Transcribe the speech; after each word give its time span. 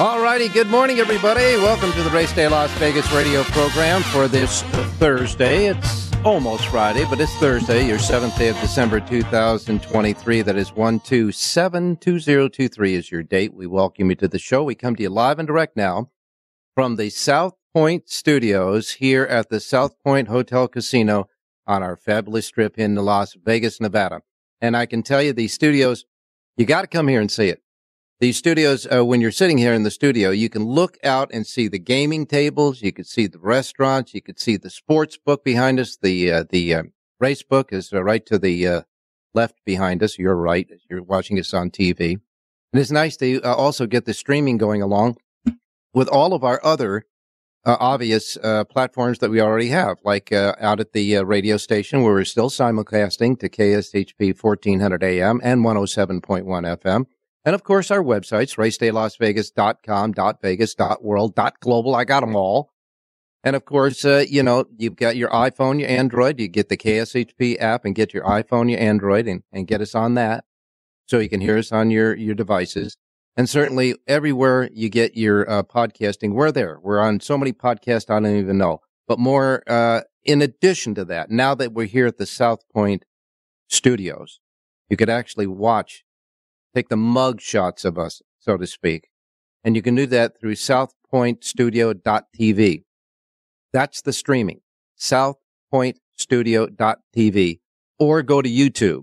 All 0.00 0.22
righty, 0.22 0.48
good 0.48 0.68
morning, 0.68 1.00
everybody. 1.00 1.56
Welcome 1.56 1.90
to 1.90 2.04
the 2.04 2.10
Race 2.10 2.32
Day 2.32 2.46
Las 2.46 2.70
Vegas 2.78 3.10
radio 3.10 3.42
program 3.42 4.04
for 4.04 4.28
this 4.28 4.62
Thursday. 5.00 5.66
It's 5.66 6.14
almost 6.22 6.68
Friday, 6.68 7.04
but 7.10 7.20
it's 7.20 7.34
Thursday, 7.38 7.84
your 7.84 7.98
seventh 7.98 8.38
day 8.38 8.46
of 8.46 8.54
December 8.60 9.00
2023. 9.00 10.42
That 10.42 10.54
is 10.54 10.70
1272023 10.70 12.92
is 12.92 13.10
your 13.10 13.24
date. 13.24 13.54
We 13.54 13.66
welcome 13.66 14.10
you 14.10 14.14
to 14.14 14.28
the 14.28 14.38
show. 14.38 14.62
We 14.62 14.76
come 14.76 14.94
to 14.94 15.02
you 15.02 15.10
live 15.10 15.40
and 15.40 15.48
direct 15.48 15.76
now 15.76 16.12
from 16.76 16.94
the 16.94 17.10
South 17.10 17.56
Point 17.74 18.08
studios 18.08 18.92
here 18.92 19.24
at 19.24 19.48
the 19.48 19.58
South 19.58 20.00
Point 20.04 20.28
Hotel 20.28 20.68
Casino 20.68 21.28
on 21.66 21.82
our 21.82 21.96
fabulous 21.96 22.48
trip 22.48 22.78
in 22.78 22.94
Las 22.94 23.34
Vegas, 23.34 23.80
Nevada. 23.80 24.22
And 24.60 24.76
I 24.76 24.86
can 24.86 25.02
tell 25.02 25.20
you 25.20 25.32
these 25.32 25.54
studios, 25.54 26.04
you 26.56 26.66
got 26.66 26.82
to 26.82 26.86
come 26.86 27.08
here 27.08 27.20
and 27.20 27.32
see 27.32 27.48
it 27.48 27.62
these 28.20 28.36
studios, 28.36 28.84
uh, 28.92 29.04
when 29.04 29.20
you're 29.20 29.30
sitting 29.30 29.58
here 29.58 29.72
in 29.72 29.84
the 29.84 29.92
studio, 29.92 30.30
you 30.30 30.48
can 30.48 30.64
look 30.64 30.98
out 31.04 31.30
and 31.32 31.46
see 31.46 31.68
the 31.68 31.78
gaming 31.78 32.26
tables. 32.26 32.82
You 32.82 32.92
can 32.92 33.04
see 33.04 33.28
the 33.28 33.38
restaurants. 33.38 34.12
You 34.12 34.22
can 34.22 34.36
see 34.36 34.56
the 34.56 34.70
sports 34.70 35.16
book 35.16 35.44
behind 35.44 35.78
us. 35.78 35.96
The, 35.96 36.32
uh, 36.32 36.44
the, 36.50 36.74
uh, 36.74 36.82
race 37.20 37.44
book 37.44 37.72
is 37.72 37.92
uh, 37.92 38.02
right 38.02 38.26
to 38.26 38.36
the, 38.36 38.66
uh, 38.66 38.82
left 39.34 39.64
behind 39.64 40.02
us. 40.02 40.18
You're 40.18 40.34
right. 40.34 40.68
You're 40.90 41.02
watching 41.02 41.38
us 41.38 41.54
on 41.54 41.70
TV. 41.70 42.18
And 42.72 42.80
it's 42.80 42.90
nice 42.90 43.16
to 43.18 43.40
uh, 43.42 43.54
also 43.54 43.86
get 43.86 44.04
the 44.04 44.14
streaming 44.14 44.58
going 44.58 44.82
along 44.82 45.18
with 45.94 46.08
all 46.08 46.34
of 46.34 46.42
our 46.42 46.60
other 46.64 47.04
obvious 47.64 48.38
platforms 48.70 49.18
that 49.18 49.30
we 49.30 49.42
already 49.42 49.68
have, 49.68 49.98
like 50.02 50.32
out 50.32 50.80
at 50.80 50.92
the 50.94 51.18
radio 51.18 51.58
station 51.58 52.02
where 52.02 52.14
we're 52.14 52.24
still 52.24 52.48
simulcasting 52.48 53.38
to 53.38 53.48
KSHP 53.50 54.42
1400 54.42 55.02
AM 55.02 55.38
and 55.42 55.62
107.1 55.62 56.22
FM. 56.78 57.04
And 57.44 57.54
of 57.54 57.64
course, 57.64 57.90
our 57.90 58.02
websites, 58.02 58.56
racedaylasvegas.com, 58.56 60.14
.vegas, 60.42 60.74
.world, 61.00 61.38
.global. 61.60 61.94
I 61.94 62.04
got 62.04 62.20
them 62.20 62.36
all. 62.36 62.70
And 63.44 63.54
of 63.54 63.64
course, 63.64 64.04
uh, 64.04 64.24
you 64.28 64.42
know, 64.42 64.64
you've 64.76 64.96
got 64.96 65.16
your 65.16 65.30
iPhone, 65.30 65.80
your 65.80 65.88
Android. 65.88 66.40
You 66.40 66.48
get 66.48 66.68
the 66.68 66.76
KSHP 66.76 67.60
app 67.60 67.84
and 67.84 67.94
get 67.94 68.12
your 68.12 68.24
iPhone, 68.24 68.70
your 68.70 68.80
Android 68.80 69.26
and, 69.26 69.42
and 69.52 69.66
get 69.66 69.80
us 69.80 69.94
on 69.94 70.14
that. 70.14 70.44
So 71.06 71.18
you 71.18 71.28
can 71.28 71.40
hear 71.40 71.56
us 71.56 71.72
on 71.72 71.90
your, 71.90 72.14
your 72.14 72.34
devices. 72.34 72.96
And 73.36 73.48
certainly 73.48 73.94
everywhere 74.08 74.68
you 74.72 74.88
get 74.88 75.16
your 75.16 75.48
uh, 75.48 75.62
podcasting, 75.62 76.32
we're 76.32 76.50
there. 76.50 76.80
We're 76.82 77.00
on 77.00 77.20
so 77.20 77.38
many 77.38 77.52
podcasts, 77.52 78.10
I 78.10 78.18
don't 78.20 78.36
even 78.36 78.58
know. 78.58 78.80
But 79.06 79.20
more, 79.20 79.62
uh, 79.68 80.02
in 80.24 80.42
addition 80.42 80.96
to 80.96 81.04
that, 81.06 81.30
now 81.30 81.54
that 81.54 81.72
we're 81.72 81.86
here 81.86 82.06
at 82.06 82.18
the 82.18 82.26
South 82.26 82.68
Point 82.74 83.04
studios, 83.68 84.40
you 84.90 84.96
could 84.96 85.08
actually 85.08 85.46
watch 85.46 86.04
take 86.74 86.88
the 86.88 86.96
mug 86.96 87.40
shots 87.40 87.84
of 87.84 87.96
us, 87.98 88.20
so 88.38 88.56
to 88.56 88.66
speak. 88.66 89.10
And 89.64 89.74
you 89.76 89.82
can 89.82 89.94
do 89.94 90.06
that 90.06 90.40
through 90.40 90.54
southpointstudio.tv. 90.54 92.82
That's 93.72 94.02
the 94.02 94.12
streaming, 94.12 94.60
southpointstudio.tv, 94.98 97.60
or 97.98 98.22
go 98.22 98.42
to 98.42 98.48
YouTube. 98.48 99.02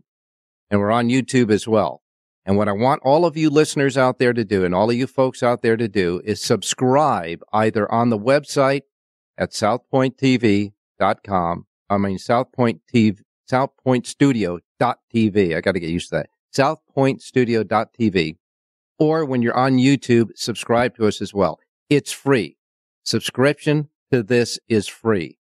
And 0.70 0.80
we're 0.80 0.92
on 0.92 1.10
YouTube 1.10 1.52
as 1.52 1.68
well. 1.68 2.02
And 2.46 2.58
what 2.58 2.68
I 2.68 2.74
want 2.74 3.02
all 3.04 3.26
of 3.26 3.38
you 3.38 3.50
listeners 3.50 3.98
out 3.98 4.20
there 4.20 4.34
to 4.34 4.46
do 4.46 4.64
and 4.64 4.76
all 4.76 4.90
of 4.90 4.96
you 4.96 5.08
folks 5.08 5.42
out 5.42 5.64
there 5.64 5.78
to 5.78 5.88
do 5.88 6.22
is 6.24 6.40
subscribe 6.42 7.42
either 7.52 7.92
on 7.92 8.10
the 8.10 8.20
website 8.20 8.82
at 9.38 9.52
southpointtv.com. 9.52 11.66
I 11.90 11.98
mean, 11.98 12.18
southpoint 12.18 12.80
TV, 12.94 13.20
southpointstudio.tv. 13.52 15.56
I 15.56 15.62
got 15.62 15.72
to 15.74 15.80
get 15.80 15.90
used 15.90 16.10
to 16.10 16.16
that 16.16 16.30
southpointstudio.tv, 16.56 18.38
or 18.98 19.26
when 19.26 19.42
you're 19.42 19.58
on 19.58 19.78
YouTube, 19.78 20.30
subscribe 20.36 20.96
to 20.96 21.08
us 21.08 21.22
as 21.22 21.34
well. 21.34 21.60
It's 21.90 22.12
free. 22.12 22.58
Subscription 23.04 23.90
to 24.12 24.24
this 24.24 24.60
is 24.68 24.88
free. 24.88 25.38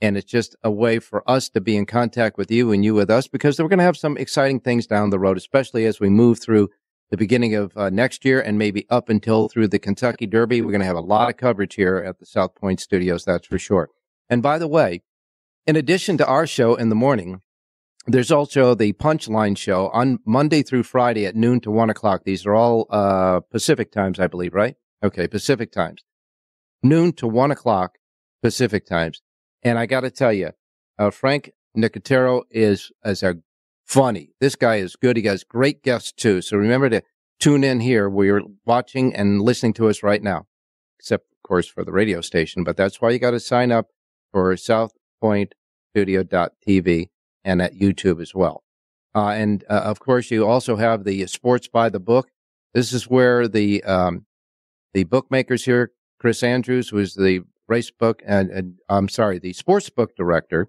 And 0.00 0.16
it's 0.16 0.30
just 0.30 0.56
a 0.62 0.70
way 0.70 0.98
for 0.98 1.28
us 1.28 1.48
to 1.50 1.60
be 1.60 1.76
in 1.76 1.86
contact 1.86 2.36
with 2.36 2.50
you 2.50 2.72
and 2.72 2.84
you 2.84 2.94
with 2.94 3.10
us 3.10 3.28
because 3.28 3.58
we're 3.58 3.68
going 3.68 3.78
to 3.78 3.84
have 3.84 3.96
some 3.96 4.16
exciting 4.16 4.60
things 4.60 4.86
down 4.86 5.10
the 5.10 5.18
road, 5.18 5.36
especially 5.36 5.86
as 5.86 6.00
we 6.00 6.10
move 6.10 6.38
through 6.38 6.68
the 7.10 7.16
beginning 7.16 7.54
of 7.54 7.76
uh, 7.76 7.88
next 7.88 8.24
year 8.24 8.40
and 8.40 8.58
maybe 8.58 8.86
up 8.90 9.08
until 9.08 9.48
through 9.48 9.68
the 9.68 9.78
Kentucky 9.78 10.26
Derby. 10.26 10.60
We're 10.60 10.72
going 10.72 10.80
to 10.80 10.86
have 10.86 10.96
a 10.96 11.00
lot 11.00 11.30
of 11.30 11.36
coverage 11.36 11.74
here 11.76 11.96
at 11.96 12.18
the 12.18 12.26
South 12.26 12.54
Point 12.54 12.80
studios. 12.80 13.24
That's 13.24 13.46
for 13.46 13.58
sure. 13.58 13.90
And 14.28 14.42
by 14.42 14.58
the 14.58 14.68
way, 14.68 15.02
in 15.66 15.76
addition 15.76 16.18
to 16.18 16.26
our 16.26 16.46
show 16.46 16.74
in 16.74 16.88
the 16.88 16.94
morning, 16.94 17.40
there's 18.06 18.30
also 18.30 18.74
the 18.74 18.92
Punchline 18.94 19.56
Show 19.56 19.88
on 19.88 20.18
Monday 20.24 20.62
through 20.62 20.84
Friday 20.84 21.26
at 21.26 21.34
noon 21.34 21.60
to 21.60 21.70
one 21.70 21.90
o'clock. 21.90 22.22
These 22.24 22.46
are 22.46 22.54
all 22.54 22.86
uh, 22.90 23.40
Pacific 23.40 23.90
times, 23.90 24.20
I 24.20 24.28
believe, 24.28 24.54
right? 24.54 24.76
Okay, 25.02 25.26
Pacific 25.26 25.72
times, 25.72 26.04
noon 26.82 27.12
to 27.14 27.26
one 27.26 27.50
o'clock 27.50 27.96
Pacific 28.42 28.86
times. 28.86 29.22
And 29.62 29.78
I 29.78 29.86
got 29.86 30.02
to 30.02 30.10
tell 30.10 30.32
you, 30.32 30.50
uh, 30.98 31.10
Frank 31.10 31.52
Nicotero 31.76 32.44
is 32.50 32.90
as 33.04 33.22
a 33.22 33.36
funny. 33.84 34.30
This 34.40 34.56
guy 34.56 34.76
is 34.76 34.96
good. 34.96 35.16
He 35.16 35.24
has 35.24 35.44
great 35.44 35.82
guests 35.82 36.12
too. 36.12 36.42
So 36.42 36.56
remember 36.56 36.88
to 36.90 37.02
tune 37.40 37.64
in 37.64 37.80
here 37.80 38.08
where 38.08 38.26
you're 38.26 38.42
watching 38.64 39.14
and 39.14 39.42
listening 39.42 39.72
to 39.74 39.88
us 39.88 40.02
right 40.02 40.22
now, 40.22 40.46
except 40.98 41.24
of 41.24 41.42
course 41.46 41.66
for 41.66 41.84
the 41.84 41.92
radio 41.92 42.20
station. 42.20 42.64
But 42.64 42.76
that's 42.76 43.00
why 43.00 43.10
you 43.10 43.18
got 43.18 43.32
to 43.32 43.40
sign 43.40 43.72
up 43.72 43.88
for 44.32 44.54
SouthPointStudio.tv 44.54 47.08
and 47.46 47.62
at 47.62 47.74
YouTube 47.74 48.20
as 48.20 48.34
well. 48.34 48.62
Uh, 49.14 49.28
and 49.28 49.64
uh, 49.70 49.80
of 49.84 50.00
course, 50.00 50.30
you 50.30 50.46
also 50.46 50.76
have 50.76 51.04
the 51.04 51.26
Sports 51.26 51.68
by 51.68 51.88
the 51.88 52.00
Book. 52.00 52.28
This 52.74 52.92
is 52.92 53.08
where 53.08 53.48
the 53.48 53.82
um, 53.84 54.26
the 54.92 55.04
bookmakers 55.04 55.64
here, 55.64 55.92
Chris 56.18 56.42
Andrews, 56.42 56.92
was 56.92 57.14
the 57.14 57.44
race 57.68 57.90
book 57.90 58.22
and, 58.26 58.50
and 58.50 58.74
I'm 58.88 59.08
sorry, 59.08 59.38
the 59.38 59.52
sports 59.52 59.90
book 59.90 60.14
director, 60.16 60.68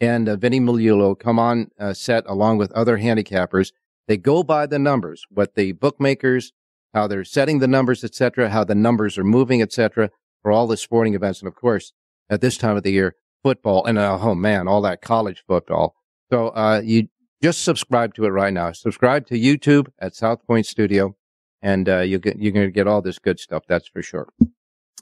and 0.00 0.28
uh, 0.28 0.36
Vinny 0.36 0.60
Magliulo 0.60 1.18
come 1.18 1.38
on 1.38 1.70
uh, 1.78 1.92
set 1.94 2.24
along 2.26 2.58
with 2.58 2.72
other 2.72 2.98
handicappers. 2.98 3.72
They 4.06 4.16
go 4.16 4.42
by 4.42 4.66
the 4.66 4.78
numbers, 4.78 5.24
what 5.30 5.54
the 5.54 5.72
bookmakers, 5.72 6.52
how 6.92 7.06
they're 7.06 7.24
setting 7.24 7.60
the 7.60 7.68
numbers, 7.68 8.04
etc., 8.04 8.50
how 8.50 8.64
the 8.64 8.74
numbers 8.74 9.16
are 9.16 9.24
moving, 9.24 9.62
etc., 9.62 10.10
for 10.42 10.52
all 10.52 10.66
the 10.66 10.76
sporting 10.76 11.14
events, 11.14 11.40
and 11.40 11.48
of 11.48 11.54
course, 11.54 11.92
at 12.28 12.40
this 12.40 12.58
time 12.58 12.76
of 12.76 12.82
the 12.82 12.92
year, 12.92 13.14
football 13.42 13.84
and 13.84 13.98
uh, 13.98 14.18
oh 14.20 14.34
man, 14.34 14.68
all 14.68 14.82
that 14.82 15.00
college 15.00 15.44
football. 15.46 15.94
So 16.34 16.48
uh, 16.48 16.80
you 16.82 17.06
just 17.40 17.62
subscribe 17.62 18.12
to 18.14 18.24
it 18.24 18.30
right 18.30 18.52
now. 18.52 18.72
Subscribe 18.72 19.24
to 19.28 19.38
YouTube 19.38 19.86
at 20.00 20.16
South 20.16 20.44
Point 20.44 20.66
Studio, 20.66 21.14
and 21.62 21.88
uh, 21.88 22.00
you 22.00 22.18
get, 22.18 22.40
you're 22.40 22.50
going 22.50 22.66
to 22.66 22.72
get 22.72 22.88
all 22.88 23.00
this 23.00 23.20
good 23.20 23.38
stuff. 23.38 23.62
That's 23.68 23.86
for 23.86 24.02
sure. 24.02 24.26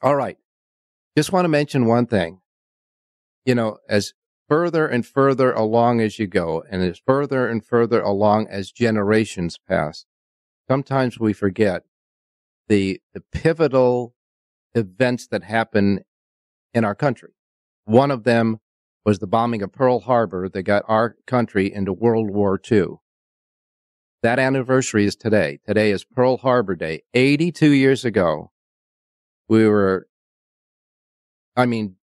All 0.03 0.15
right. 0.15 0.37
Just 1.17 1.33
want 1.33 1.47
to 1.47 1.49
mention 1.49 1.87
one 1.87 2.05
thing. 2.05 2.43
You 3.47 3.55
know, 3.55 3.79
as 3.89 4.13
further 4.47 4.87
and 4.87 5.07
further 5.07 5.53
along 5.53 6.03
as 6.03 6.19
you 6.19 6.27
go, 6.27 6.65
and 6.71 6.83
as 6.83 7.01
further 7.07 7.49
and 7.49 7.65
further 7.65 8.03
along 8.03 8.49
as 8.49 8.71
generations 8.71 9.59
pass, 9.67 10.05
sometimes 10.69 11.19
we 11.19 11.33
forget 11.33 11.85
the, 12.69 13.01
the 13.15 13.23
pivotal 13.33 14.15
events 14.75 15.29
that 15.29 15.45
happen 15.45 16.05
in 16.75 16.85
our 16.85 16.95
country. 16.95 17.31
One 17.87 18.11
of 18.11 18.25
them 18.25 18.61
was 19.05 19.19
the 19.19 19.27
bombing 19.27 19.63
of 19.63 19.73
Pearl 19.73 20.01
Harbor 20.01 20.49
that 20.49 20.63
got 20.63 20.85
our 20.87 21.17
country 21.27 21.73
into 21.73 21.93
World 21.93 22.31
War 22.31 22.61
II. 22.71 22.97
That 24.23 24.39
anniversary 24.39 25.05
is 25.05 25.17
today. 25.17 25.59
Today 25.67 25.91
is 25.91 26.05
Pearl 26.05 26.37
Harbor 26.37 26.77
Day. 26.77 27.03
82 27.13 27.71
years 27.71 28.05
ago, 28.05 28.53
we 29.49 29.67
were, 29.67 30.07
I 31.57 31.67
mean, 31.67 31.97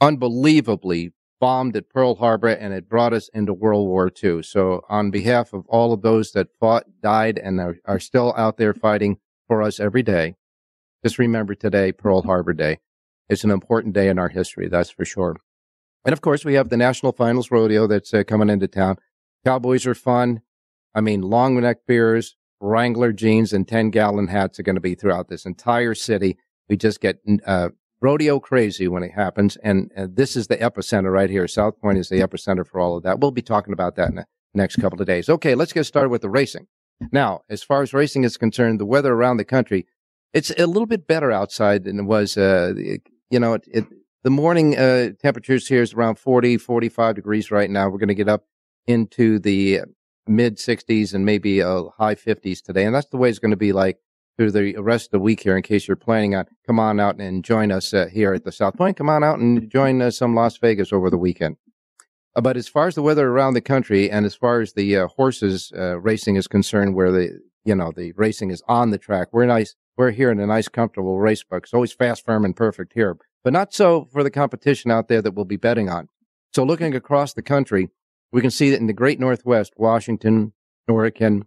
unbelievably 0.00 1.12
bombed 1.40 1.76
at 1.76 1.88
Pearl 1.88 2.16
Harbor 2.16 2.48
and 2.48 2.74
it 2.74 2.88
brought 2.88 3.12
us 3.12 3.30
into 3.32 3.52
World 3.52 3.86
War 3.86 4.10
II. 4.22 4.42
So 4.42 4.82
on 4.88 5.12
behalf 5.12 5.52
of 5.52 5.64
all 5.68 5.92
of 5.92 6.02
those 6.02 6.32
that 6.32 6.48
fought, 6.58 6.84
died, 7.00 7.38
and 7.38 7.60
are, 7.60 7.76
are 7.86 8.00
still 8.00 8.34
out 8.36 8.56
there 8.56 8.74
fighting 8.74 9.18
for 9.46 9.62
us 9.62 9.78
every 9.78 10.02
day, 10.02 10.34
just 11.04 11.18
remember 11.18 11.54
today, 11.54 11.92
Pearl 11.92 12.22
Harbor 12.22 12.52
Day. 12.52 12.78
It's 13.28 13.44
an 13.44 13.50
important 13.52 13.94
day 13.94 14.08
in 14.08 14.18
our 14.18 14.28
history, 14.28 14.68
that's 14.68 14.90
for 14.90 15.04
sure. 15.04 15.36
And 16.04 16.12
of 16.12 16.20
course, 16.20 16.44
we 16.44 16.54
have 16.54 16.68
the 16.68 16.76
National 16.76 17.12
Finals 17.12 17.50
Rodeo 17.50 17.86
that's 17.86 18.14
uh, 18.14 18.24
coming 18.24 18.48
into 18.48 18.68
town. 18.68 18.96
Cowboys 19.44 19.86
are 19.86 19.94
fun. 19.94 20.40
I 20.94 21.00
mean, 21.00 21.22
long 21.22 21.60
neck 21.60 21.78
beers, 21.86 22.36
Wrangler 22.60 23.12
jeans, 23.12 23.52
and 23.52 23.66
10 23.66 23.90
gallon 23.90 24.28
hats 24.28 24.58
are 24.58 24.62
going 24.62 24.76
to 24.76 24.80
be 24.80 24.94
throughout 24.94 25.28
this 25.28 25.46
entire 25.46 25.94
city. 25.94 26.38
We 26.68 26.76
just 26.76 27.00
get 27.00 27.20
uh, 27.46 27.70
rodeo 28.00 28.40
crazy 28.40 28.88
when 28.88 29.02
it 29.02 29.12
happens. 29.12 29.56
And 29.56 29.90
uh, 29.96 30.06
this 30.10 30.36
is 30.36 30.46
the 30.46 30.56
epicenter 30.56 31.12
right 31.12 31.30
here. 31.30 31.46
South 31.46 31.78
Point 31.80 31.98
is 31.98 32.08
the 32.08 32.20
epicenter 32.20 32.66
for 32.66 32.80
all 32.80 32.96
of 32.96 33.02
that. 33.04 33.20
We'll 33.20 33.30
be 33.30 33.42
talking 33.42 33.72
about 33.72 33.96
that 33.96 34.10
in 34.10 34.16
the 34.16 34.26
next 34.54 34.76
couple 34.76 35.00
of 35.00 35.06
days. 35.06 35.28
Okay, 35.28 35.54
let's 35.54 35.72
get 35.72 35.84
started 35.84 36.10
with 36.10 36.22
the 36.22 36.30
racing. 36.30 36.66
Now, 37.12 37.42
as 37.48 37.62
far 37.62 37.82
as 37.82 37.94
racing 37.94 38.24
is 38.24 38.36
concerned, 38.36 38.78
the 38.78 38.86
weather 38.86 39.12
around 39.12 39.38
the 39.38 39.44
country, 39.44 39.86
it's 40.32 40.50
a 40.50 40.66
little 40.66 40.86
bit 40.86 41.06
better 41.06 41.32
outside 41.32 41.84
than 41.84 42.00
it 42.00 42.04
was. 42.04 42.36
Uh, 42.36 42.74
you 43.30 43.40
know, 43.40 43.54
it, 43.54 43.64
it, 43.66 43.84
the 44.22 44.30
morning 44.30 44.76
uh, 44.76 45.10
temperatures 45.20 45.68
here 45.68 45.82
is 45.82 45.94
around 45.94 46.18
40, 46.18 46.58
45 46.58 47.14
degrees 47.14 47.50
right 47.50 47.70
now. 47.70 47.88
We're 47.88 47.98
going 47.98 48.08
to 48.08 48.14
get 48.14 48.28
up 48.28 48.44
into 48.86 49.38
the 49.38 49.80
mid 50.26 50.56
60s 50.56 51.14
and 51.14 51.24
maybe 51.24 51.60
a 51.60 51.84
high 51.98 52.14
50s 52.14 52.62
today. 52.62 52.84
And 52.84 52.94
that's 52.94 53.08
the 53.08 53.16
way 53.16 53.28
it's 53.28 53.38
going 53.38 53.50
to 53.50 53.56
be 53.56 53.72
like 53.72 53.98
through 54.36 54.52
the 54.52 54.76
rest 54.76 55.06
of 55.06 55.10
the 55.12 55.18
week 55.20 55.42
here 55.42 55.56
in 55.56 55.62
case 55.62 55.86
you're 55.86 55.96
planning 55.96 56.34
on 56.34 56.46
come 56.66 56.78
on 56.78 56.98
out 56.98 57.20
and 57.20 57.44
join 57.44 57.70
us 57.70 57.92
uh, 57.92 58.06
here 58.06 58.32
at 58.32 58.44
the 58.44 58.52
South 58.52 58.76
Point. 58.76 58.96
Come 58.96 59.10
on 59.10 59.22
out 59.24 59.38
and 59.38 59.70
join 59.70 60.00
uh, 60.00 60.10
some 60.10 60.34
Las 60.34 60.56
Vegas 60.56 60.92
over 60.92 61.10
the 61.10 61.18
weekend. 61.18 61.56
Uh, 62.34 62.40
but 62.40 62.56
as 62.56 62.68
far 62.68 62.86
as 62.86 62.94
the 62.94 63.02
weather 63.02 63.28
around 63.28 63.54
the 63.54 63.60
country 63.60 64.10
and 64.10 64.24
as 64.24 64.34
far 64.34 64.60
as 64.60 64.72
the 64.72 64.96
uh, 64.96 65.08
horses 65.08 65.72
uh, 65.76 65.98
racing 66.00 66.36
is 66.36 66.46
concerned, 66.46 66.94
where 66.94 67.10
the 67.10 67.40
you 67.64 67.74
know 67.74 67.92
the 67.94 68.12
racing 68.12 68.50
is 68.50 68.62
on 68.68 68.90
the 68.90 68.98
track, 68.98 69.28
we're 69.32 69.46
nice. 69.46 69.74
We're 69.96 70.12
here 70.12 70.30
in 70.30 70.40
a 70.40 70.46
nice, 70.46 70.68
comfortable 70.68 71.18
race 71.18 71.42
book. 71.42 71.64
It's 71.64 71.74
always 71.74 71.92
fast, 71.92 72.24
firm, 72.24 72.44
and 72.44 72.56
perfect 72.56 72.92
here, 72.94 73.18
but 73.44 73.52
not 73.52 73.72
so 73.72 74.08
for 74.12 74.22
the 74.22 74.30
competition 74.30 74.90
out 74.90 75.08
there 75.08 75.22
that 75.22 75.34
we'll 75.34 75.44
be 75.44 75.56
betting 75.56 75.88
on. 75.88 76.08
So 76.54 76.64
looking 76.64 76.94
across 76.94 77.32
the 77.32 77.42
country, 77.42 77.88
we 78.32 78.40
can 78.40 78.50
see 78.50 78.70
that 78.70 78.80
in 78.80 78.86
the 78.86 78.92
great 78.92 79.20
Northwest, 79.20 79.72
Washington, 79.76 80.52
Oregon, 80.88 81.44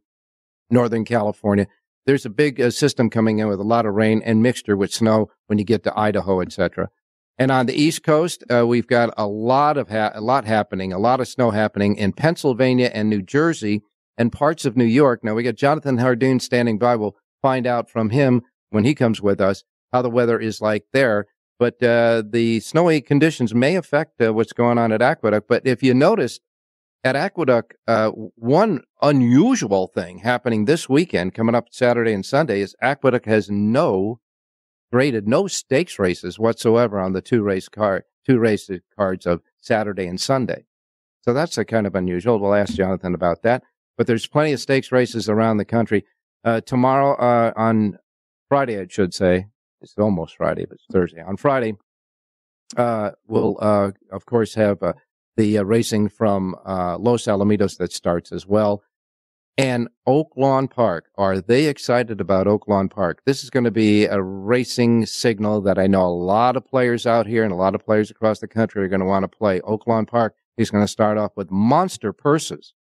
Northern 0.69 1.05
California, 1.05 1.67
there's 2.05 2.25
a 2.25 2.29
big 2.29 2.59
uh, 2.59 2.69
system 2.69 3.09
coming 3.09 3.39
in 3.39 3.47
with 3.47 3.59
a 3.59 3.63
lot 3.63 3.85
of 3.85 3.93
rain 3.93 4.21
and 4.23 4.41
mixture 4.41 4.75
with 4.75 4.93
snow 4.93 5.29
when 5.47 5.57
you 5.57 5.65
get 5.65 5.83
to 5.83 5.97
Idaho, 5.97 6.41
etc. 6.41 6.89
And 7.37 7.51
on 7.51 7.65
the 7.65 7.73
East 7.73 8.03
Coast, 8.03 8.43
uh, 8.51 8.67
we've 8.67 8.87
got 8.87 9.13
a 9.17 9.27
lot 9.27 9.77
of 9.77 9.89
ha- 9.89 10.11
a 10.13 10.21
lot 10.21 10.45
happening, 10.45 10.93
a 10.93 10.99
lot 10.99 11.19
of 11.19 11.27
snow 11.27 11.51
happening 11.51 11.95
in 11.95 12.13
Pennsylvania 12.13 12.91
and 12.93 13.09
New 13.09 13.21
Jersey 13.21 13.81
and 14.17 14.31
parts 14.31 14.65
of 14.65 14.77
New 14.77 14.85
York. 14.85 15.23
Now 15.23 15.33
we 15.33 15.43
got 15.43 15.55
Jonathan 15.55 15.97
Hardoon 15.97 16.41
standing 16.41 16.77
by. 16.77 16.95
We'll 16.95 17.15
find 17.41 17.65
out 17.65 17.89
from 17.89 18.11
him 18.11 18.43
when 18.69 18.83
he 18.83 18.93
comes 18.93 19.21
with 19.21 19.41
us 19.41 19.63
how 19.91 20.01
the 20.01 20.09
weather 20.09 20.39
is 20.39 20.61
like 20.61 20.85
there. 20.93 21.25
But 21.59 21.81
uh, 21.83 22.23
the 22.27 22.59
snowy 22.59 23.01
conditions 23.01 23.53
may 23.53 23.75
affect 23.75 24.21
uh, 24.21 24.33
what's 24.33 24.53
going 24.53 24.77
on 24.77 24.91
at 24.91 25.01
Aqueduct. 25.01 25.47
But 25.47 25.65
if 25.65 25.83
you 25.83 25.93
notice, 25.93 26.39
at 27.03 27.15
Aqueduct, 27.15 27.75
uh, 27.87 28.09
one 28.09 28.81
unusual 29.01 29.87
thing 29.87 30.19
happening 30.19 30.65
this 30.65 30.87
weekend, 30.87 31.33
coming 31.33 31.55
up 31.55 31.67
Saturday 31.71 32.13
and 32.13 32.25
Sunday, 32.25 32.61
is 32.61 32.75
Aqueduct 32.81 33.25
has 33.25 33.49
no 33.49 34.19
graded, 34.91 35.27
no 35.27 35.47
stakes 35.47 35.99
races 35.99 36.39
whatsoever 36.39 36.99
on 36.99 37.13
the 37.13 37.21
two 37.21 37.41
race 37.43 37.67
card, 37.67 38.03
two 38.25 38.39
race 38.39 38.69
cards 38.95 39.25
of 39.25 39.41
Saturday 39.59 40.05
and 40.05 40.21
Sunday. 40.21 40.65
So 41.21 41.33
that's 41.33 41.57
a 41.57 41.65
kind 41.65 41.87
of 41.87 41.95
unusual. 41.95 42.39
We'll 42.39 42.53
ask 42.53 42.75
Jonathan 42.75 43.13
about 43.13 43.43
that. 43.43 43.63
But 43.97 44.07
there's 44.07 44.27
plenty 44.27 44.53
of 44.53 44.59
stakes 44.59 44.91
races 44.91 45.29
around 45.29 45.57
the 45.57 45.65
country. 45.65 46.05
Uh, 46.43 46.61
tomorrow, 46.61 47.15
uh, 47.15 47.53
on 47.55 47.97
Friday, 48.49 48.79
I 48.79 48.87
should 48.89 49.13
say, 49.13 49.47
it's 49.83 49.97
almost 49.97 50.37
Friday, 50.37 50.65
but 50.65 50.75
it's 50.75 50.85
Thursday. 50.91 51.21
On 51.21 51.37
Friday, 51.37 51.75
uh, 52.77 53.11
we'll, 53.27 53.57
uh, 53.61 53.91
of 54.11 54.25
course, 54.25 54.55
have 54.55 54.81
uh, 54.81 54.93
the 55.37 55.57
uh, 55.57 55.63
racing 55.63 56.09
from 56.09 56.55
uh, 56.65 56.97
Los 56.97 57.23
Alamitos 57.23 57.77
that 57.77 57.91
starts 57.91 58.31
as 58.31 58.47
well. 58.47 58.83
And 59.55 59.87
Oaklawn 60.07 60.67
Park, 60.69 61.11
are 61.15 61.39
they 61.39 61.65
excited 61.65 62.19
about 62.19 62.47
Oaklawn 62.47 62.89
Park? 62.89 63.21
This 63.25 63.43
is 63.43 63.51
going 63.51 63.65
to 63.65 63.71
be 63.71 64.05
a 64.05 64.19
racing 64.19 65.05
signal 65.05 65.61
that 65.61 65.77
I 65.77 65.85
know 65.85 66.07
a 66.07 66.07
lot 66.07 66.57
of 66.57 66.65
players 66.65 67.05
out 67.05 67.27
here 67.27 67.43
and 67.43 67.51
a 67.51 67.57
lot 67.57 67.75
of 67.75 67.85
players 67.85 68.09
across 68.09 68.39
the 68.39 68.47
country 68.47 68.83
are 68.83 68.87
going 68.87 68.99
to 69.01 69.05
want 69.05 69.23
to 69.23 69.37
play. 69.37 69.59
Oaklawn 69.59 70.07
Park 70.07 70.33
is 70.57 70.71
going 70.71 70.83
to 70.83 70.87
start 70.87 71.19
off 71.19 71.33
with 71.35 71.51
monster 71.51 72.11
purses. 72.13 72.73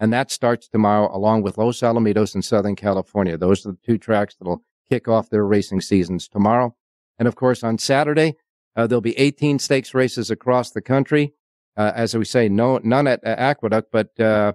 And 0.00 0.12
that 0.12 0.32
starts 0.32 0.66
tomorrow 0.66 1.14
along 1.14 1.42
with 1.42 1.58
Los 1.58 1.80
Alamitos 1.80 2.34
in 2.34 2.42
Southern 2.42 2.74
California. 2.74 3.36
Those 3.36 3.64
are 3.64 3.72
the 3.72 3.78
two 3.84 3.98
tracks 3.98 4.34
that'll 4.34 4.64
kick 4.90 5.08
off 5.08 5.30
their 5.30 5.46
racing 5.46 5.80
seasons 5.80 6.28
tomorrow. 6.28 6.74
And 7.18 7.28
of 7.28 7.36
course, 7.36 7.62
on 7.62 7.78
Saturday, 7.78 8.36
uh, 8.76 8.86
there'll 8.86 9.00
be 9.00 9.18
18 9.18 9.58
stakes 9.58 9.94
races 9.94 10.30
across 10.30 10.70
the 10.70 10.82
country 10.82 11.34
uh, 11.76 11.92
as 11.94 12.16
we 12.16 12.24
say, 12.24 12.48
no, 12.48 12.78
none 12.82 13.06
at 13.06 13.24
uh, 13.24 13.34
Aqueduct, 13.38 13.90
but 13.90 14.18
uh, 14.20 14.52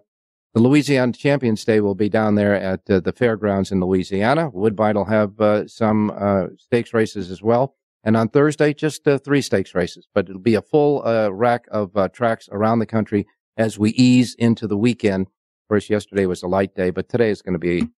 the 0.53 0.59
Louisiana 0.59 1.11
Champions 1.11 1.65
Day 1.65 1.79
will 1.79 1.95
be 1.95 2.09
down 2.09 2.35
there 2.35 2.53
at 2.53 2.81
uh, 2.89 2.99
the 2.99 3.11
fairgrounds 3.11 3.71
in 3.71 3.79
Louisiana. 3.79 4.49
Woodbine 4.53 4.95
will 4.95 5.05
have 5.05 5.39
uh, 5.39 5.67
some 5.67 6.11
stakes 6.59 6.93
races 6.93 7.31
as 7.31 7.41
well. 7.41 7.75
And 8.03 8.15
on 8.15 8.29
Thursday, 8.29 8.73
just 8.73 9.03
three 9.23 9.41
stakes 9.41 9.73
races, 9.73 10.07
but 10.13 10.29
it'll 10.29 10.39
be 10.39 10.53
a 10.53 10.61
full 10.61 11.01
rack 11.31 11.65
of 11.71 12.11
tracks 12.13 12.47
around 12.51 12.77
the 12.77 12.85
country 12.85 13.25
as 13.57 13.79
we 13.79 13.89
ease 13.91 14.35
into 14.35 14.67
the 14.67 14.77
weekend. 14.77 15.25
Of 15.25 15.69
course, 15.69 15.89
yesterday 15.89 16.27
was 16.27 16.43
a 16.43 16.47
light 16.47 16.75
day, 16.75 16.91
but 16.91 17.09
today 17.09 17.31
is 17.31 17.41
going 17.41 17.53
to 17.53 17.59
be 17.59 17.89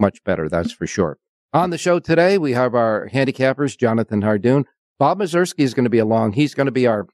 much 0.00 0.24
better, 0.24 0.48
that's 0.48 0.72
for 0.72 0.88
sure. 0.88 1.18
On 1.54 1.68
the 1.68 1.76
show 1.76 1.98
today, 1.98 2.38
we 2.38 2.52
have 2.52 2.74
our 2.74 3.10
handicappers, 3.12 3.76
Jonathan 3.76 4.22
Hardoon. 4.22 4.64
Bob 4.98 5.18
Mieszerski 5.18 5.60
is 5.60 5.74
going 5.74 5.84
to 5.84 5.90
be 5.90 5.98
along. 5.98 6.32
He's 6.32 6.54
going 6.54 6.64
to 6.64 6.72
be 6.72 6.86
our 6.86 7.06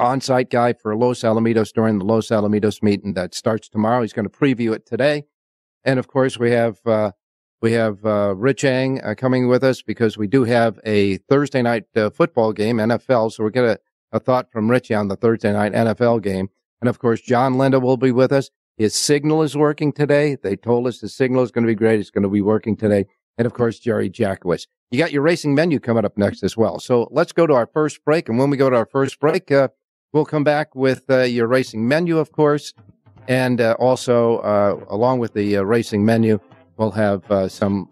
on-site 0.00 0.50
guy 0.50 0.72
for 0.72 0.96
Los 0.96 1.20
Alamitos 1.20 1.72
during 1.72 2.00
the 2.00 2.04
Los 2.04 2.26
Alamitos 2.30 2.82
meeting 2.82 3.14
that 3.14 3.36
starts 3.36 3.68
tomorrow. 3.68 4.02
He's 4.02 4.12
going 4.12 4.28
to 4.28 4.36
preview 4.36 4.74
it 4.74 4.84
today, 4.84 5.26
and 5.84 6.00
of 6.00 6.08
course 6.08 6.40
we 6.40 6.50
have 6.50 6.84
uh, 6.84 7.12
we 7.60 7.70
have 7.74 8.04
uh, 8.04 8.34
Rich 8.36 8.64
Eng 8.64 9.00
uh, 9.00 9.14
coming 9.16 9.46
with 9.46 9.62
us 9.62 9.80
because 9.80 10.18
we 10.18 10.26
do 10.26 10.42
have 10.42 10.80
a 10.84 11.18
Thursday 11.18 11.62
night 11.62 11.84
uh, 11.94 12.10
football 12.10 12.52
game, 12.52 12.78
NFL. 12.78 13.30
So 13.30 13.44
we'll 13.44 13.50
get 13.50 13.62
a, 13.62 13.78
a 14.10 14.18
thought 14.18 14.50
from 14.50 14.72
Richie 14.72 14.94
on 14.94 15.06
the 15.06 15.14
Thursday 15.14 15.52
night 15.52 15.72
NFL 15.72 16.20
game, 16.24 16.48
and 16.80 16.88
of 16.88 16.98
course 16.98 17.20
John 17.20 17.54
Lindo 17.54 17.80
will 17.80 17.96
be 17.96 18.10
with 18.10 18.32
us. 18.32 18.50
His 18.76 18.96
signal 18.96 19.40
is 19.42 19.56
working 19.56 19.92
today. 19.92 20.34
They 20.34 20.56
told 20.56 20.88
us 20.88 20.98
the 20.98 21.08
signal 21.08 21.44
is 21.44 21.52
going 21.52 21.64
to 21.64 21.70
be 21.70 21.76
great. 21.76 22.00
It's 22.00 22.10
going 22.10 22.24
to 22.24 22.28
be 22.28 22.40
working 22.40 22.76
today. 22.76 23.06
And 23.38 23.46
of 23.46 23.54
course, 23.54 23.78
Jerry 23.78 24.10
Jackowitz. 24.10 24.66
You 24.90 24.98
got 24.98 25.12
your 25.12 25.22
racing 25.22 25.54
menu 25.54 25.80
coming 25.80 26.04
up 26.04 26.18
next 26.18 26.42
as 26.42 26.56
well. 26.56 26.78
So 26.78 27.08
let's 27.10 27.32
go 27.32 27.46
to 27.46 27.54
our 27.54 27.66
first 27.66 28.04
break. 28.04 28.28
And 28.28 28.38
when 28.38 28.50
we 28.50 28.56
go 28.56 28.68
to 28.68 28.76
our 28.76 28.86
first 28.86 29.18
break, 29.18 29.50
uh, 29.50 29.68
We'll 30.12 30.26
come 30.26 30.44
back 30.44 30.74
with 30.74 31.08
uh, 31.08 31.22
your 31.22 31.46
racing 31.46 31.88
menu, 31.88 32.18
of 32.18 32.32
course, 32.32 32.74
and 33.28 33.62
uh, 33.62 33.76
also 33.78 34.38
uh, 34.38 34.84
along 34.90 35.20
with 35.20 35.32
the 35.32 35.56
uh, 35.56 35.62
racing 35.62 36.04
menu, 36.04 36.38
we'll 36.76 36.90
have 36.90 37.28
uh, 37.30 37.48
some 37.48 37.88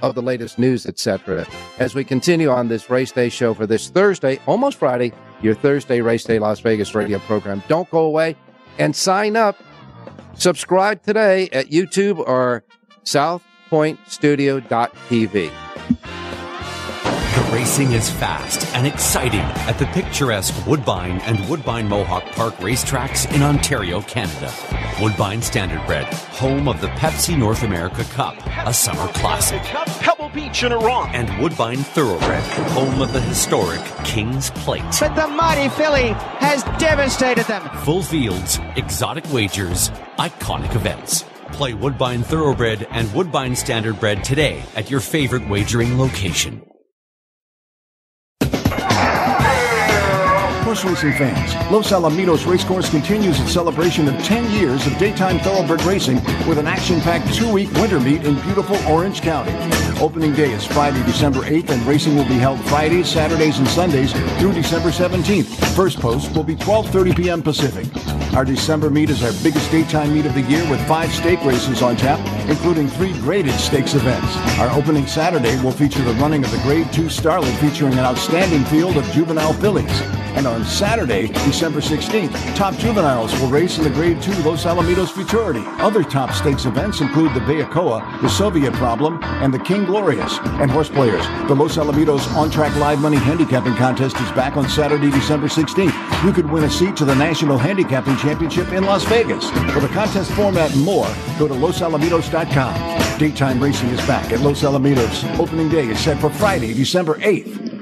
of 0.00 0.14
the 0.14 0.22
latest 0.22 0.56
news, 0.56 0.86
etc. 0.86 1.44
As 1.80 1.96
we 1.96 2.04
continue 2.04 2.48
on 2.48 2.68
this 2.68 2.90
race 2.90 3.10
day 3.10 3.28
show 3.28 3.54
for 3.54 3.66
this 3.66 3.88
Thursday, 3.88 4.38
almost 4.46 4.78
Friday, 4.78 5.12
your 5.42 5.54
Thursday 5.56 6.00
race 6.00 6.22
day 6.22 6.38
Las 6.38 6.60
Vegas 6.60 6.94
radio 6.94 7.18
program. 7.20 7.60
Don't 7.66 7.90
go 7.90 8.04
away 8.04 8.36
and 8.78 8.94
sign 8.94 9.34
up. 9.34 9.60
Subscribe 10.34 11.02
today 11.02 11.48
at 11.50 11.70
YouTube 11.70 12.20
or 12.20 12.62
SouthPointStudio.tv. 13.70 15.50
Racing 17.52 17.92
is 17.92 18.10
fast 18.10 18.66
and 18.74 18.84
exciting 18.84 19.40
at 19.40 19.78
the 19.78 19.86
picturesque 19.86 20.66
Woodbine 20.66 21.20
and 21.20 21.48
Woodbine 21.48 21.88
Mohawk 21.88 22.24
Park 22.32 22.54
racetracks 22.54 23.32
in 23.32 23.42
Ontario, 23.42 24.00
Canada. 24.02 24.52
Woodbine 25.00 25.38
Standardbred, 25.38 26.04
home 26.36 26.66
of 26.68 26.80
the 26.80 26.88
Pepsi 26.88 27.38
North 27.38 27.62
America 27.62 28.02
Cup, 28.04 28.34
a 28.66 28.74
summer 28.74 29.06
classic. 29.12 29.62
Pebble 29.62 30.30
Beach 30.30 30.64
in 30.64 30.72
Iran. 30.72 31.14
And 31.14 31.40
Woodbine 31.40 31.78
Thoroughbred, 31.78 32.42
home 32.72 33.00
of 33.00 33.12
the 33.12 33.20
historic 33.20 33.82
King's 34.04 34.50
Plate. 34.50 34.82
But 34.98 35.14
the 35.14 35.28
mighty 35.28 35.68
filly 35.68 36.08
has 36.40 36.64
devastated 36.80 37.46
them. 37.46 37.62
Full 37.84 38.02
fields, 38.02 38.58
exotic 38.74 39.32
wagers, 39.32 39.90
iconic 40.18 40.74
events. 40.74 41.24
Play 41.54 41.72
Woodbine 41.72 42.24
Thoroughbred 42.24 42.88
and 42.90 43.12
Woodbine 43.14 43.52
Standardbred 43.52 44.24
today 44.24 44.60
at 44.74 44.90
your 44.90 44.98
favorite 44.98 45.48
wagering 45.48 45.98
location. 45.98 46.60
Horse 50.74 51.04
racing 51.04 51.12
fans, 51.12 51.54
Los 51.70 51.92
Alamitos 51.92 52.50
Racecourse 52.50 52.90
continues 52.90 53.38
its 53.38 53.52
celebration 53.52 54.08
of 54.08 54.20
10 54.24 54.50
years 54.58 54.84
of 54.88 54.98
daytime 54.98 55.38
thoroughbred 55.38 55.80
racing 55.84 56.16
with 56.48 56.58
an 56.58 56.66
action-packed 56.66 57.32
two-week 57.32 57.70
winter 57.74 58.00
meet 58.00 58.24
in 58.24 58.34
beautiful 58.40 58.76
Orange 58.88 59.20
County. 59.20 59.52
Opening 60.00 60.32
day 60.32 60.50
is 60.50 60.66
Friday, 60.66 61.00
December 61.04 61.42
8th, 61.42 61.70
and 61.70 61.80
racing 61.86 62.16
will 62.16 62.24
be 62.24 62.34
held 62.34 62.58
Fridays, 62.64 63.08
Saturdays, 63.08 63.60
and 63.60 63.68
Sundays 63.68 64.12
through 64.40 64.52
December 64.52 64.88
17th. 64.88 65.44
First 65.76 66.00
post 66.00 66.34
will 66.34 66.42
be 66.42 66.56
12:30 66.56 67.16
p.m. 67.16 67.40
Pacific. 67.40 67.86
Our 68.34 68.44
December 68.44 68.90
meet 68.90 69.10
is 69.10 69.22
our 69.22 69.32
biggest 69.44 69.70
daytime 69.70 70.12
meet 70.12 70.26
of 70.26 70.34
the 70.34 70.42
year 70.42 70.68
with 70.68 70.84
five 70.88 71.12
stake 71.12 71.44
races 71.44 71.82
on 71.82 71.96
tap, 71.96 72.18
including 72.48 72.88
three 72.88 73.12
graded 73.20 73.54
stakes 73.54 73.94
events. 73.94 74.36
Our 74.58 74.76
opening 74.76 75.06
Saturday 75.06 75.56
will 75.62 75.70
feature 75.70 76.02
the 76.02 76.14
running 76.14 76.44
of 76.44 76.50
the 76.50 76.58
Grade 76.58 76.92
2 76.92 77.02
Starlet 77.02 77.56
featuring 77.60 77.92
an 77.92 78.00
outstanding 78.00 78.64
field 78.64 78.96
of 78.96 79.04
juvenile 79.12 79.52
fillies. 79.52 80.02
And 80.34 80.48
on 80.48 80.63
Saturday, 80.64 81.28
December 81.28 81.80
16th, 81.80 82.56
top 82.56 82.74
juveniles 82.76 83.38
will 83.38 83.48
race 83.48 83.78
in 83.78 83.84
the 83.84 83.90
Grade 83.90 84.20
2 84.22 84.32
Los 84.42 84.64
Alamitos 84.64 85.10
Futurity. 85.10 85.62
Other 85.78 86.02
top 86.02 86.32
stakes 86.32 86.64
events 86.64 87.00
include 87.00 87.34
the 87.34 87.40
Bayakoa, 87.40 88.20
the 88.22 88.28
Soviet 88.28 88.72
Problem, 88.74 89.22
and 89.22 89.52
the 89.52 89.58
King 89.58 89.84
Glorious. 89.84 90.38
And 90.44 90.70
horse 90.70 90.88
players, 90.88 91.24
the 91.48 91.54
Los 91.54 91.76
Alamitos 91.76 92.26
On 92.34 92.50
Track 92.50 92.74
Live 92.76 93.00
Money 93.00 93.18
Handicapping 93.18 93.74
Contest 93.74 94.18
is 94.20 94.30
back 94.32 94.56
on 94.56 94.68
Saturday, 94.68 95.10
December 95.10 95.48
16th. 95.48 96.24
You 96.24 96.32
could 96.32 96.50
win 96.50 96.64
a 96.64 96.70
seat 96.70 96.96
to 96.96 97.04
the 97.04 97.14
National 97.14 97.58
Handicapping 97.58 98.16
Championship 98.16 98.72
in 98.72 98.84
Las 98.84 99.04
Vegas. 99.04 99.50
For 99.72 99.80
the 99.80 99.88
contest 99.88 100.32
format 100.32 100.74
and 100.74 100.82
more, 100.82 101.06
go 101.38 101.46
to 101.46 101.54
losalamitos.com. 101.54 103.18
Daytime 103.18 103.62
racing 103.62 103.90
is 103.90 104.04
back 104.06 104.32
at 104.32 104.40
Los 104.40 104.62
Alamitos. 104.62 105.38
Opening 105.38 105.68
day 105.68 105.88
is 105.88 106.00
set 106.00 106.18
for 106.20 106.30
Friday, 106.30 106.72
December 106.72 107.18
8th. 107.18 107.73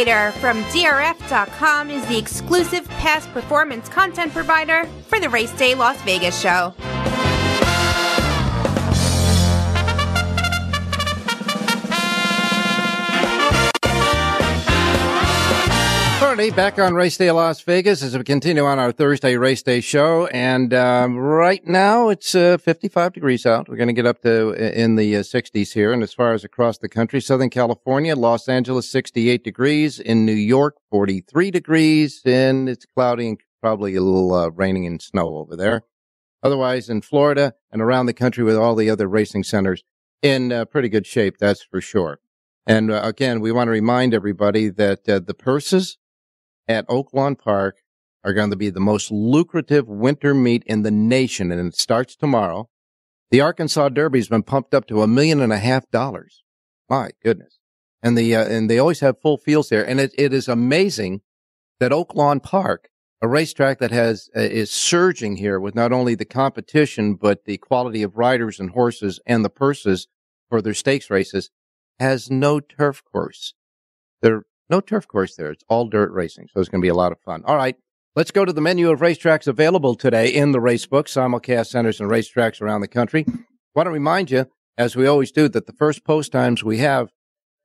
From 0.00 0.62
DRF.com 0.64 1.90
is 1.90 2.06
the 2.06 2.16
exclusive 2.16 2.88
past 2.88 3.30
performance 3.34 3.86
content 3.90 4.32
provider 4.32 4.86
for 5.08 5.20
the 5.20 5.28
Race 5.28 5.52
Day 5.52 5.74
Las 5.74 6.00
Vegas 6.02 6.40
show. 6.40 6.72
Alrighty, 16.40 16.56
back 16.56 16.78
on 16.78 16.94
Race 16.94 17.18
Day 17.18 17.30
Las 17.30 17.60
Vegas 17.60 18.02
as 18.02 18.16
we 18.16 18.24
continue 18.24 18.64
on 18.64 18.78
our 18.78 18.92
Thursday 18.92 19.36
Race 19.36 19.62
Day 19.62 19.82
show. 19.82 20.26
And 20.28 20.72
um, 20.72 21.18
right 21.18 21.62
now 21.66 22.08
it's 22.08 22.34
uh, 22.34 22.56
55 22.56 23.12
degrees 23.12 23.44
out. 23.44 23.68
We're 23.68 23.76
going 23.76 23.88
to 23.88 23.92
get 23.92 24.06
up 24.06 24.22
to 24.22 24.48
uh, 24.48 24.52
in 24.54 24.96
the 24.96 25.16
uh, 25.16 25.20
60s 25.20 25.74
here. 25.74 25.92
And 25.92 26.02
as 26.02 26.14
far 26.14 26.32
as 26.32 26.42
across 26.42 26.78
the 26.78 26.88
country, 26.88 27.20
Southern 27.20 27.50
California, 27.50 28.16
Los 28.16 28.48
Angeles, 28.48 28.90
68 28.90 29.44
degrees. 29.44 30.00
In 30.00 30.24
New 30.24 30.32
York, 30.32 30.76
43 30.88 31.50
degrees. 31.50 32.22
And 32.24 32.70
it's 32.70 32.86
cloudy 32.86 33.28
and 33.28 33.38
probably 33.60 33.94
a 33.94 34.00
little 34.00 34.32
uh, 34.32 34.48
raining 34.48 34.86
and 34.86 35.02
snow 35.02 35.36
over 35.36 35.56
there. 35.56 35.82
Otherwise, 36.42 36.88
in 36.88 37.02
Florida 37.02 37.52
and 37.70 37.82
around 37.82 38.06
the 38.06 38.14
country 38.14 38.44
with 38.44 38.56
all 38.56 38.74
the 38.74 38.88
other 38.88 39.06
racing 39.06 39.44
centers, 39.44 39.82
in 40.22 40.52
uh, 40.52 40.64
pretty 40.64 40.88
good 40.88 41.06
shape, 41.06 41.36
that's 41.36 41.62
for 41.62 41.82
sure. 41.82 42.18
And 42.66 42.90
uh, 42.90 43.02
again, 43.04 43.40
we 43.40 43.52
want 43.52 43.68
to 43.68 43.72
remind 43.72 44.14
everybody 44.14 44.70
that 44.70 45.06
uh, 45.06 45.18
the 45.18 45.34
purses 45.34 45.98
at 46.70 46.86
Oaklawn 46.88 47.36
Park 47.36 47.78
are 48.22 48.32
going 48.32 48.50
to 48.50 48.56
be 48.56 48.70
the 48.70 48.80
most 48.80 49.10
lucrative 49.10 49.88
winter 49.88 50.34
meet 50.34 50.62
in 50.66 50.82
the 50.82 50.90
nation, 50.90 51.50
and 51.50 51.68
it 51.68 51.76
starts 51.76 52.14
tomorrow. 52.14 52.68
The 53.30 53.40
Arkansas 53.40 53.88
Derby's 53.90 54.28
been 54.28 54.42
pumped 54.42 54.74
up 54.74 54.86
to 54.86 55.02
a 55.02 55.06
million 55.06 55.40
and 55.40 55.52
a 55.52 55.58
half 55.58 55.90
dollars. 55.90 56.42
My 56.88 57.10
goodness. 57.22 57.58
And 58.02 58.16
the, 58.16 58.34
uh, 58.34 58.44
and 58.44 58.70
they 58.70 58.78
always 58.78 59.00
have 59.00 59.20
full 59.20 59.36
fields 59.36 59.68
there. 59.68 59.86
And 59.86 60.00
it, 60.00 60.12
it 60.16 60.32
is 60.32 60.48
amazing 60.48 61.20
that 61.80 61.92
Oaklawn 61.92 62.42
Park, 62.42 62.88
a 63.22 63.28
racetrack 63.28 63.78
that 63.78 63.90
has, 63.90 64.28
uh, 64.36 64.40
is 64.40 64.70
surging 64.70 65.36
here 65.36 65.60
with 65.60 65.74
not 65.74 65.92
only 65.92 66.14
the 66.14 66.24
competition, 66.24 67.14
but 67.14 67.44
the 67.44 67.58
quality 67.58 68.02
of 68.02 68.16
riders 68.16 68.58
and 68.58 68.70
horses 68.70 69.20
and 69.26 69.44
the 69.44 69.50
purses 69.50 70.08
for 70.48 70.62
their 70.62 70.74
stakes 70.74 71.10
races, 71.10 71.50
has 71.98 72.30
no 72.30 72.58
turf 72.58 73.02
course. 73.04 73.54
There, 74.22 74.44
no 74.70 74.80
turf 74.80 75.06
course 75.06 75.36
there. 75.36 75.50
It's 75.50 75.64
all 75.68 75.86
dirt 75.86 76.12
racing. 76.12 76.48
So 76.52 76.60
it's 76.60 76.68
going 76.68 76.80
to 76.80 76.84
be 76.84 76.88
a 76.88 76.94
lot 76.94 77.12
of 77.12 77.20
fun. 77.20 77.42
All 77.44 77.56
right. 77.56 77.76
Let's 78.16 78.30
go 78.30 78.44
to 78.44 78.52
the 78.52 78.60
menu 78.60 78.90
of 78.90 79.00
racetracks 79.00 79.46
available 79.46 79.94
today 79.94 80.28
in 80.28 80.52
the 80.52 80.58
racebook, 80.58 81.04
simulcast 81.04 81.66
centers 81.66 82.00
and 82.00 82.10
racetracks 82.10 82.60
around 82.60 82.80
the 82.80 82.88
country. 82.88 83.24
Want 83.74 83.86
to 83.86 83.90
remind 83.90 84.30
you, 84.30 84.46
as 84.76 84.96
we 84.96 85.06
always 85.06 85.30
do, 85.30 85.48
that 85.48 85.66
the 85.66 85.72
first 85.72 86.04
post 86.04 86.32
times 86.32 86.64
we 86.64 86.78
have 86.78 87.10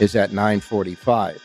is 0.00 0.14
at 0.14 0.32
945. 0.32 1.40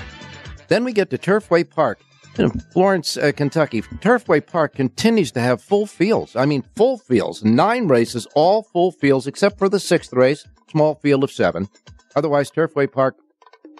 Then 0.67 0.83
we 0.83 0.93
get 0.93 1.09
to 1.09 1.17
Turfway 1.17 1.67
Park 1.69 1.99
in 2.37 2.49
Florence, 2.49 3.17
uh, 3.17 3.31
Kentucky. 3.35 3.81
Turfway 3.81 4.45
Park 4.45 4.75
continues 4.75 5.31
to 5.31 5.39
have 5.39 5.61
full 5.61 5.87
fields. 5.87 6.35
I 6.35 6.45
mean, 6.45 6.63
full 6.75 6.97
fields. 6.97 7.43
Nine 7.43 7.87
races, 7.87 8.27
all 8.35 8.63
full 8.63 8.91
fields, 8.91 9.27
except 9.27 9.57
for 9.57 9.69
the 9.69 9.79
sixth 9.79 10.13
race, 10.13 10.45
small 10.69 10.95
field 10.95 11.23
of 11.23 11.31
seven. 11.31 11.67
Otherwise, 12.15 12.51
Turfway 12.51 12.91
Park 12.91 13.15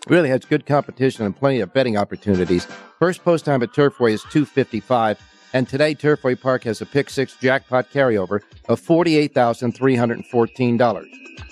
Really 0.09 0.29
has 0.29 0.45
good 0.45 0.65
competition 0.65 1.25
and 1.25 1.35
plenty 1.35 1.59
of 1.59 1.73
betting 1.73 1.97
opportunities. 1.97 2.65
First 2.97 3.25
post 3.25 3.43
time 3.45 3.61
at 3.61 3.73
Turfway 3.73 4.11
is 4.11 4.21
255 4.23 5.19
and 5.53 5.67
today 5.67 5.93
Turfway 5.95 6.39
Park 6.39 6.63
has 6.63 6.79
a 6.81 6.85
pick 6.85 7.09
six 7.09 7.35
jackpot 7.35 7.91
carryover 7.91 8.39
of 8.69 8.79
$48,314. 8.81 11.05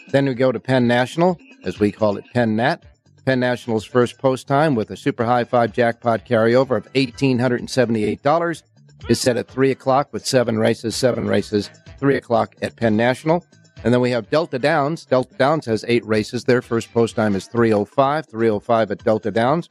Then 0.10 0.26
we 0.26 0.36
go 0.36 0.52
to 0.52 0.60
Penn 0.60 0.86
National, 0.88 1.40
as 1.64 1.80
we 1.80 1.92
call 1.92 2.18
it 2.18 2.26
Penn 2.34 2.56
Nat. 2.56 2.84
Penn 3.26 3.40
National's 3.40 3.86
first 3.86 4.20
post 4.20 4.48
time 4.48 4.76
with 4.76 4.92
a 4.92 4.98
super 4.98 5.26
high 5.26 5.44
five 5.44 5.74
jackpot 5.74 6.26
carryover 6.26 6.78
of 6.78 6.94
$1,878 6.94 8.64
is 9.10 9.20
set 9.20 9.38
at 9.38 9.48
3 9.48 9.72
o'clock 9.72 10.14
with 10.14 10.24
seven 10.26 10.60
races, 10.60 10.96
seven 10.96 11.28
races, 11.28 11.72
3 12.00 12.18
o'clock 12.18 12.56
at 12.62 12.76
Penn 12.76 12.96
National. 12.96 13.44
And 13.86 13.94
then 13.94 14.02
we 14.02 14.12
have 14.12 14.30
Delta 14.32 14.58
Downs. 14.58 15.06
Delta 15.06 15.36
Downs 15.38 15.68
has 15.68 15.86
eight 15.88 16.04
races. 16.08 16.44
Their 16.44 16.64
first 16.64 16.92
post 16.92 17.16
time 17.16 17.36
is 17.36 17.46
305, 17.46 18.28
305 18.28 18.92
at 18.92 19.04
Delta 19.04 19.30
Downs. 19.30 19.70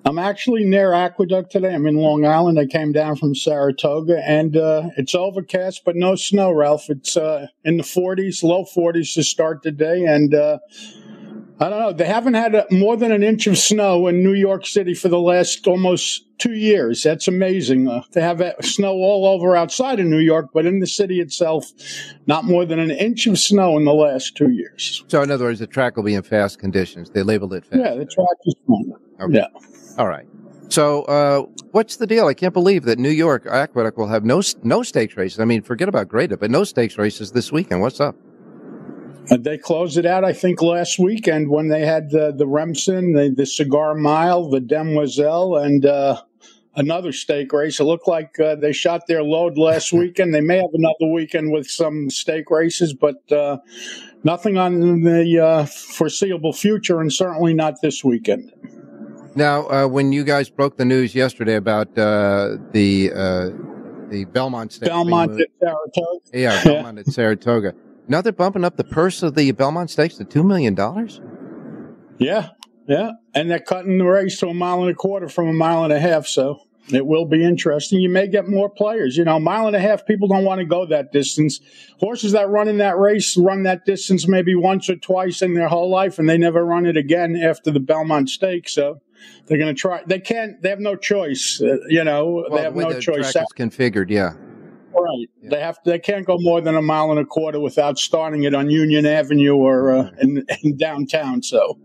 I'm 0.07 0.19
actually 0.19 0.63
near 0.63 0.93
Aqueduct 0.93 1.51
today. 1.51 1.75
I'm 1.75 1.85
in 1.85 1.97
Long 1.97 2.25
Island. 2.25 2.57
I 2.57 2.65
came 2.65 2.93
down 2.93 3.17
from 3.17 3.35
Saratoga, 3.35 4.23
and 4.25 4.55
uh, 4.55 4.83
it's 4.95 5.13
overcast, 5.13 5.83
but 5.83 5.97
no 5.97 6.15
snow, 6.15 6.49
Ralph. 6.49 6.89
It's 6.89 7.17
uh, 7.17 7.47
in 7.65 7.75
the 7.75 7.83
40s, 7.83 8.41
low 8.41 8.63
40s 8.63 9.15
to 9.15 9.23
start 9.23 9.63
the 9.63 9.71
day, 9.73 10.05
and 10.05 10.33
I 11.59 11.69
don't 11.69 11.79
know. 11.79 11.93
They 11.93 12.05
haven't 12.05 12.35
had 12.35 12.53
a, 12.53 12.65
more 12.69 12.95
than 12.95 13.11
an 13.11 13.23
inch 13.23 13.47
of 13.47 13.57
snow 13.57 14.07
in 14.07 14.23
New 14.23 14.33
York 14.33 14.65
City 14.67 14.93
for 14.93 15.07
the 15.07 15.19
last 15.19 15.65
almost 15.65 16.25
two 16.37 16.53
years. 16.53 17.01
That's 17.01 17.27
amazing. 17.27 17.87
Uh, 17.87 18.03
they 18.11 18.21
have 18.21 18.43
snow 18.61 18.93
all 18.93 19.25
over 19.25 19.55
outside 19.55 19.99
of 19.99 20.05
New 20.05 20.19
York, 20.19 20.49
but 20.53 20.67
in 20.67 20.79
the 20.79 20.87
city 20.87 21.19
itself, 21.19 21.71
not 22.27 22.45
more 22.45 22.63
than 22.65 22.77
an 22.77 22.91
inch 22.91 23.25
of 23.25 23.39
snow 23.39 23.75
in 23.75 23.85
the 23.85 23.93
last 23.93 24.35
two 24.35 24.51
years. 24.51 25.03
So, 25.07 25.23
in 25.23 25.31
other 25.31 25.45
words, 25.45 25.59
the 25.59 25.67
track 25.67 25.95
will 25.95 26.03
be 26.03 26.13
in 26.13 26.21
fast 26.21 26.59
conditions. 26.59 27.09
They 27.09 27.23
labeled 27.23 27.53
it 27.53 27.65
fast. 27.65 27.81
Yeah, 27.81 27.95
the 27.95 28.05
track 28.05 28.27
is 28.45 28.55
fine. 28.67 28.93
Okay. 29.19 29.33
Yeah. 29.33 29.47
All 29.97 30.07
right. 30.07 30.27
So, 30.69 31.03
uh, 31.03 31.41
what's 31.71 31.95
the 31.95 32.05
deal? 32.05 32.27
I 32.27 32.35
can't 32.35 32.53
believe 32.53 32.83
that 32.83 32.99
New 32.99 33.09
York 33.09 33.47
Aqueduct 33.47 33.97
will 33.97 34.07
have 34.07 34.23
no 34.23 34.41
no 34.61 34.83
stakes 34.83 35.17
races. 35.17 35.39
I 35.39 35.45
mean, 35.45 35.63
forget 35.63 35.89
about 35.89 36.07
Greta, 36.07 36.37
but 36.37 36.51
no 36.51 36.63
stakes 36.63 36.99
races 36.99 37.31
this 37.31 37.51
weekend. 37.51 37.81
What's 37.81 37.99
up? 37.99 38.15
They 39.29 39.57
closed 39.57 39.98
it 39.98 40.05
out, 40.05 40.24
I 40.24 40.31
think, 40.34 40.62
last 40.62 41.00
weekend 41.00 41.50
when 41.50 41.67
they 41.67 41.86
had 41.86 42.12
the 42.12 42.31
the 42.31 42.48
Remsen, 42.48 43.13
the, 43.13 43.34
the 43.36 43.46
Cigar 43.46 43.93
Mile, 43.96 44.50
the 44.50 44.62
Demoiselle, 44.62 45.57
and 45.57 45.86
uh, 45.86 46.22
another 46.75 47.12
stake 47.12 47.51
race. 47.51 47.79
It 47.79 47.84
looked 47.84 48.07
like 48.07 48.39
uh, 48.39 48.55
they 48.55 48.72
shot 48.72 49.07
their 49.07 49.24
load 49.24 49.57
last 49.57 49.91
weekend. 49.93 50.34
They 50.34 50.41
may 50.41 50.57
have 50.57 50.74
another 50.74 51.12
weekend 51.12 51.51
with 51.51 51.69
some 51.69 52.10
stake 52.10 52.50
races, 52.50 52.93
but 52.93 53.29
uh, 53.31 53.57
nothing 54.24 54.57
on 54.57 55.01
the 55.01 55.43
uh, 55.43 55.65
foreseeable 55.65 56.53
future, 56.53 57.01
and 57.01 57.12
certainly 57.12 57.53
not 57.53 57.81
this 57.81 58.03
weekend. 58.03 58.53
Now, 59.35 59.68
uh, 59.68 59.87
when 59.87 60.13
you 60.13 60.24
guys 60.24 60.50
broke 60.50 60.77
the 60.77 60.85
news 60.85 61.13
yesterday 61.13 61.55
about 61.55 61.90
uh, 61.98 62.57
the 62.72 63.09
the 64.09 64.24
Belmont 64.24 64.72
Stakes, 64.72 64.87
Belmont 64.87 65.37
at 65.37 65.48
Saratoga, 65.59 66.20
yeah, 66.33 66.63
Belmont 66.63 67.00
at 67.00 67.07
Saratoga. 67.13 67.74
Now 68.07 68.22
they're 68.22 68.31
bumping 68.31 68.63
up 68.63 68.77
the 68.77 68.83
purse 68.83 69.22
of 69.24 69.35
the 69.35 69.51
Belmont 69.51 69.89
Stakes 69.89 70.15
to 70.17 70.25
$2 70.25 70.46
million? 70.46 70.75
Yeah, 72.17 72.50
yeah. 72.87 73.11
And 73.33 73.51
they're 73.51 73.59
cutting 73.59 73.98
the 73.98 74.05
race 74.05 74.39
to 74.39 74.48
a 74.48 74.53
mile 74.53 74.81
and 74.81 74.91
a 74.91 74.96
quarter 74.96 75.27
from 75.27 75.48
a 75.50 75.53
mile 75.53 75.83
and 75.83 75.91
a 75.91 76.00
half. 76.00 76.25
So 76.25 76.61
it 76.93 77.05
will 77.05 77.25
be 77.25 77.43
interesting. 77.43 78.00
You 78.00 78.09
may 78.09 78.27
get 78.27 78.48
more 78.48 78.70
players. 78.70 79.17
You 79.17 79.25
know, 79.25 79.39
mile 79.39 79.67
and 79.67 79.75
a 79.75 79.79
half, 79.79 80.05
people 80.05 80.29
don't 80.29 80.46
want 80.46 80.59
to 80.59 80.65
go 80.65 80.85
that 80.85 81.11
distance. 81.11 81.59
Horses 82.00 82.31
that 82.31 82.50
run 82.50 82.70
in 82.70 82.77
that 82.77 82.98
race 82.98 83.35
run 83.35 83.63
that 83.63 83.85
distance 83.85 84.27
maybe 84.27 84.55
once 84.55 84.89
or 84.89 84.96
twice 84.96 85.41
in 85.41 85.53
their 85.53 85.67
whole 85.67 85.89
life, 85.89 86.17
and 86.17 86.29
they 86.29 86.37
never 86.37 86.65
run 86.65 86.85
it 86.85 86.96
again 86.96 87.35
after 87.35 87.72
the 87.72 87.81
Belmont 87.81 88.29
Stakes. 88.29 88.74
So 88.74 89.01
they're 89.48 89.57
going 89.57 89.74
to 89.74 89.79
try. 89.79 90.01
They 90.05 90.20
can't. 90.20 90.61
They 90.61 90.70
have 90.70 90.79
no 90.79 90.96
choice. 90.96 91.61
Uh, 91.61 91.77
you 91.89 92.03
know, 92.05 92.46
well, 92.50 92.57
they 92.57 92.63
have 92.63 92.75
the 92.75 92.83
no 92.83 93.00
choice. 93.00 93.33
Track 93.33 93.46
is 93.51 93.70
configured, 93.70 94.09
yeah. 94.09 94.33
Right. 94.98 95.29
Yeah. 95.42 95.50
They 95.50 95.60
have. 95.60 95.81
To, 95.83 95.90
they 95.92 96.00
can't 96.00 96.25
go 96.25 96.38
more 96.40 96.62
than 96.62 96.75
a 96.75 96.81
mile 96.81 97.12
and 97.12 97.20
a 97.20 97.25
quarter 97.25 97.60
without 97.60 97.98
starting 98.00 98.44
it 98.44 98.53
on 98.53 98.70
Union 98.70 99.05
Avenue 99.05 99.55
or 99.55 99.92
uh, 99.92 100.10
in, 100.20 100.46
in, 100.64 100.77
downtown. 100.77 101.44
So. 101.44 101.77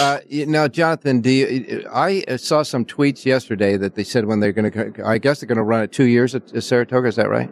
Uh, 0.00 0.18
now, 0.30 0.66
Jonathan, 0.66 1.20
do 1.20 1.30
you, 1.30 1.88
I 1.92 2.24
saw 2.36 2.62
some 2.62 2.84
tweets 2.84 3.24
yesterday 3.24 3.76
that 3.76 3.94
they 3.94 4.02
said 4.02 4.24
when 4.26 4.40
they're 4.40 4.52
going 4.52 4.70
to. 4.72 5.06
I 5.06 5.18
guess 5.18 5.40
they're 5.40 5.46
going 5.46 5.56
to 5.56 5.62
run 5.62 5.82
it 5.82 5.92
two 5.92 6.06
years 6.06 6.34
at, 6.34 6.52
at, 6.52 6.64
Saratoga. 6.64 7.08
Is 7.08 7.16
that 7.16 7.28
right? 7.28 7.50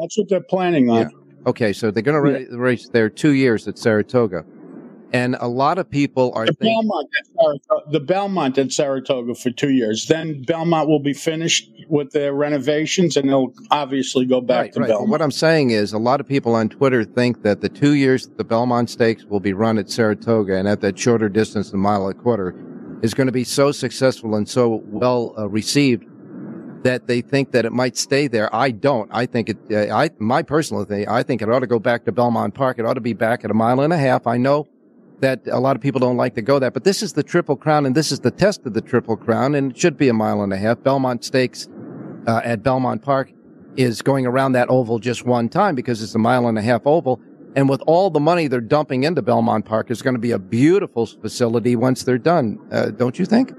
That's 0.00 0.16
what 0.16 0.28
they're 0.28 0.40
planning 0.40 0.90
on. 0.90 1.10
Yeah. 1.10 1.48
Okay, 1.48 1.72
so 1.72 1.90
they're 1.90 2.02
going 2.02 2.22
to 2.22 2.40
yeah. 2.40 2.46
race 2.52 2.88
there 2.88 3.08
two 3.08 3.32
years 3.32 3.66
at 3.68 3.78
Saratoga. 3.78 4.44
And 5.12 5.36
a 5.40 5.46
lot 5.46 5.78
of 5.78 5.88
people 5.88 6.32
are 6.34 6.46
the 6.46 6.52
thinking, 6.52 6.88
Belmont, 6.88 7.08
at 7.16 7.92
the 7.92 8.00
Belmont 8.00 8.58
at 8.58 8.72
Saratoga 8.72 9.34
for 9.34 9.50
two 9.50 9.70
years. 9.70 10.06
Then 10.06 10.42
Belmont 10.42 10.88
will 10.88 11.00
be 11.00 11.12
finished 11.12 11.70
with 11.88 12.12
their 12.12 12.32
renovations, 12.32 13.16
and 13.16 13.28
they'll 13.28 13.52
obviously 13.70 14.26
go 14.26 14.40
back 14.40 14.56
right, 14.56 14.72
to 14.72 14.80
right. 14.80 14.88
Belmont. 14.88 15.10
What 15.10 15.22
I'm 15.22 15.30
saying 15.30 15.70
is, 15.70 15.92
a 15.92 15.98
lot 15.98 16.20
of 16.20 16.26
people 16.26 16.54
on 16.54 16.68
Twitter 16.68 17.04
think 17.04 17.42
that 17.42 17.60
the 17.60 17.68
two 17.68 17.94
years 17.94 18.28
the 18.36 18.44
Belmont 18.44 18.90
Stakes 18.90 19.24
will 19.24 19.40
be 19.40 19.52
run 19.52 19.78
at 19.78 19.90
Saratoga 19.90 20.56
and 20.56 20.68
at 20.68 20.80
that 20.80 20.98
shorter 20.98 21.28
distance, 21.28 21.72
a 21.72 21.76
mile 21.76 22.06
and 22.06 22.18
a 22.18 22.22
quarter, 22.22 22.54
is 23.02 23.14
going 23.14 23.26
to 23.26 23.32
be 23.32 23.44
so 23.44 23.72
successful 23.72 24.34
and 24.34 24.48
so 24.48 24.82
well 24.86 25.34
uh, 25.38 25.48
received 25.48 26.04
that 26.82 27.06
they 27.06 27.20
think 27.20 27.50
that 27.52 27.64
it 27.64 27.72
might 27.72 27.96
stay 27.96 28.28
there. 28.28 28.54
I 28.54 28.70
don't. 28.70 29.10
I 29.12 29.26
think 29.26 29.48
it. 29.48 29.58
Uh, 29.70 29.94
I 29.94 30.10
my 30.18 30.42
personal 30.42 30.84
thing. 30.84 31.08
I 31.08 31.22
think 31.22 31.42
it 31.42 31.50
ought 31.50 31.60
to 31.60 31.66
go 31.66 31.78
back 31.78 32.04
to 32.04 32.12
Belmont 32.12 32.54
Park. 32.54 32.78
It 32.78 32.86
ought 32.86 32.94
to 32.94 33.00
be 33.00 33.12
back 33.12 33.44
at 33.44 33.50
a 33.50 33.54
mile 33.54 33.80
and 33.80 33.92
a 33.92 33.98
half. 33.98 34.26
I 34.26 34.36
know 34.36 34.68
that 35.20 35.46
a 35.46 35.58
lot 35.58 35.76
of 35.76 35.82
people 35.82 35.98
don't 35.98 36.16
like 36.16 36.34
to 36.34 36.42
go 36.42 36.58
that, 36.58 36.74
but 36.74 36.84
this 36.84 37.02
is 37.02 37.14
the 37.14 37.22
Triple 37.22 37.56
Crown 37.56 37.86
and 37.86 37.94
this 37.94 38.12
is 38.12 38.20
the 38.20 38.30
test 38.30 38.66
of 38.66 38.74
the 38.74 38.80
Triple 38.80 39.16
Crown 39.16 39.54
and 39.54 39.72
it 39.72 39.78
should 39.78 39.96
be 39.96 40.08
a 40.08 40.12
mile 40.12 40.42
and 40.42 40.52
a 40.52 40.56
half. 40.56 40.82
Belmont 40.82 41.24
Stakes, 41.24 41.68
uh, 42.26 42.40
at 42.44 42.62
Belmont 42.62 43.02
Park 43.02 43.32
is 43.76 44.02
going 44.02 44.26
around 44.26 44.52
that 44.52 44.68
oval 44.68 44.98
just 44.98 45.24
one 45.24 45.48
time 45.48 45.74
because 45.74 46.02
it's 46.02 46.14
a 46.14 46.18
mile 46.18 46.48
and 46.48 46.58
a 46.58 46.62
half 46.62 46.86
oval. 46.86 47.20
And 47.54 47.68
with 47.68 47.82
all 47.86 48.10
the 48.10 48.20
money 48.20 48.48
they're 48.48 48.60
dumping 48.60 49.04
into 49.04 49.22
Belmont 49.22 49.64
Park, 49.64 49.90
it's 49.90 50.02
going 50.02 50.14
to 50.14 50.20
be 50.20 50.32
a 50.32 50.38
beautiful 50.38 51.06
facility 51.06 51.76
once 51.76 52.02
they're 52.02 52.18
done. 52.18 52.58
Uh, 52.70 52.90
don't 52.90 53.18
you 53.18 53.24
think? 53.24 53.52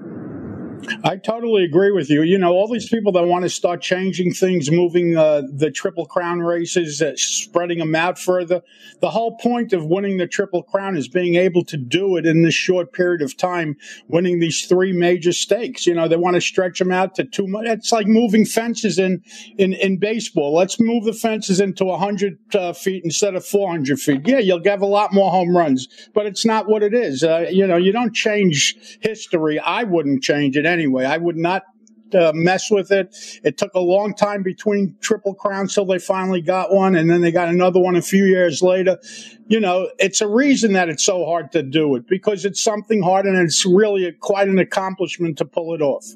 I 1.04 1.16
totally 1.16 1.64
agree 1.64 1.90
with 1.90 2.10
you. 2.10 2.22
You 2.22 2.38
know, 2.38 2.52
all 2.52 2.68
these 2.68 2.88
people 2.88 3.12
that 3.12 3.26
want 3.26 3.44
to 3.44 3.48
start 3.48 3.80
changing 3.80 4.32
things, 4.32 4.70
moving 4.70 5.16
uh, 5.16 5.42
the 5.52 5.70
Triple 5.70 6.06
Crown 6.06 6.40
races, 6.40 7.02
uh, 7.02 7.12
spreading 7.16 7.78
them 7.78 7.94
out 7.94 8.18
further. 8.18 8.62
The 9.00 9.10
whole 9.10 9.36
point 9.38 9.72
of 9.72 9.84
winning 9.86 10.16
the 10.18 10.26
Triple 10.26 10.62
Crown 10.62 10.96
is 10.96 11.08
being 11.08 11.34
able 11.36 11.64
to 11.64 11.76
do 11.76 12.16
it 12.16 12.26
in 12.26 12.42
this 12.42 12.54
short 12.54 12.92
period 12.92 13.22
of 13.22 13.36
time, 13.36 13.76
winning 14.08 14.38
these 14.38 14.66
three 14.66 14.92
major 14.92 15.32
stakes. 15.32 15.86
You 15.86 15.94
know, 15.94 16.08
they 16.08 16.16
want 16.16 16.34
to 16.34 16.40
stretch 16.40 16.78
them 16.78 16.92
out 16.92 17.14
to 17.16 17.24
two 17.24 17.46
months. 17.46 17.70
It's 17.70 17.92
like 17.92 18.06
moving 18.06 18.44
fences 18.44 18.98
in, 18.98 19.22
in, 19.56 19.72
in 19.74 19.98
baseball. 19.98 20.54
Let's 20.54 20.78
move 20.80 21.04
the 21.04 21.12
fences 21.12 21.60
into 21.60 21.84
100 21.84 22.38
uh, 22.54 22.72
feet 22.72 23.04
instead 23.04 23.34
of 23.34 23.44
400 23.44 23.98
feet. 23.98 24.22
Yeah, 24.26 24.38
you'll 24.38 24.62
have 24.64 24.82
a 24.82 24.86
lot 24.86 25.12
more 25.12 25.30
home 25.30 25.56
runs, 25.56 25.88
but 26.14 26.26
it's 26.26 26.44
not 26.44 26.68
what 26.68 26.82
it 26.82 26.94
is. 26.94 27.24
Uh, 27.24 27.46
you 27.50 27.66
know, 27.66 27.76
you 27.76 27.92
don't 27.92 28.14
change 28.14 28.98
history. 29.00 29.58
I 29.58 29.84
wouldn't 29.84 30.22
change 30.22 30.56
it 30.56 30.66
anyway. 30.68 31.04
I 31.04 31.16
would 31.16 31.36
not 31.36 31.64
uh, 32.14 32.32
mess 32.34 32.70
with 32.70 32.90
it. 32.90 33.14
It 33.44 33.58
took 33.58 33.74
a 33.74 33.80
long 33.80 34.14
time 34.14 34.42
between 34.42 34.96
Triple 35.00 35.34
Crowns 35.34 35.74
till 35.74 35.84
they 35.84 35.98
finally 35.98 36.40
got 36.40 36.72
one, 36.72 36.96
and 36.96 37.10
then 37.10 37.20
they 37.20 37.32
got 37.32 37.48
another 37.48 37.80
one 37.80 37.96
a 37.96 38.02
few 38.02 38.24
years 38.24 38.62
later. 38.62 38.98
You 39.48 39.60
know, 39.60 39.90
it's 39.98 40.20
a 40.20 40.28
reason 40.28 40.72
that 40.74 40.88
it's 40.88 41.04
so 41.04 41.24
hard 41.24 41.52
to 41.52 41.62
do 41.62 41.96
it 41.96 42.06
because 42.06 42.44
it's 42.44 42.60
something 42.60 43.02
hard 43.02 43.26
and 43.26 43.36
it's 43.38 43.64
really 43.64 44.06
a, 44.06 44.12
quite 44.12 44.48
an 44.48 44.58
accomplishment 44.58 45.38
to 45.38 45.44
pull 45.44 45.74
it 45.74 45.82
off. 45.82 46.06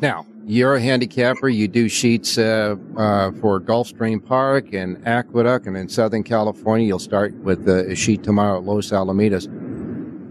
Now, 0.00 0.26
you're 0.46 0.74
a 0.74 0.80
handicapper. 0.80 1.48
You 1.48 1.68
do 1.68 1.88
sheets 1.88 2.36
uh, 2.36 2.76
uh, 2.96 3.32
for 3.32 3.60
Gulfstream 3.60 4.24
Park 4.24 4.72
and 4.72 5.06
Aqueduct, 5.06 5.66
and 5.66 5.76
in 5.76 5.88
Southern 5.88 6.22
California, 6.22 6.86
you'll 6.86 6.98
start 6.98 7.34
with 7.34 7.68
a 7.68 7.94
sheet 7.94 8.22
tomorrow 8.22 8.58
at 8.58 8.64
Los 8.64 8.90
Alamitos. 8.90 9.48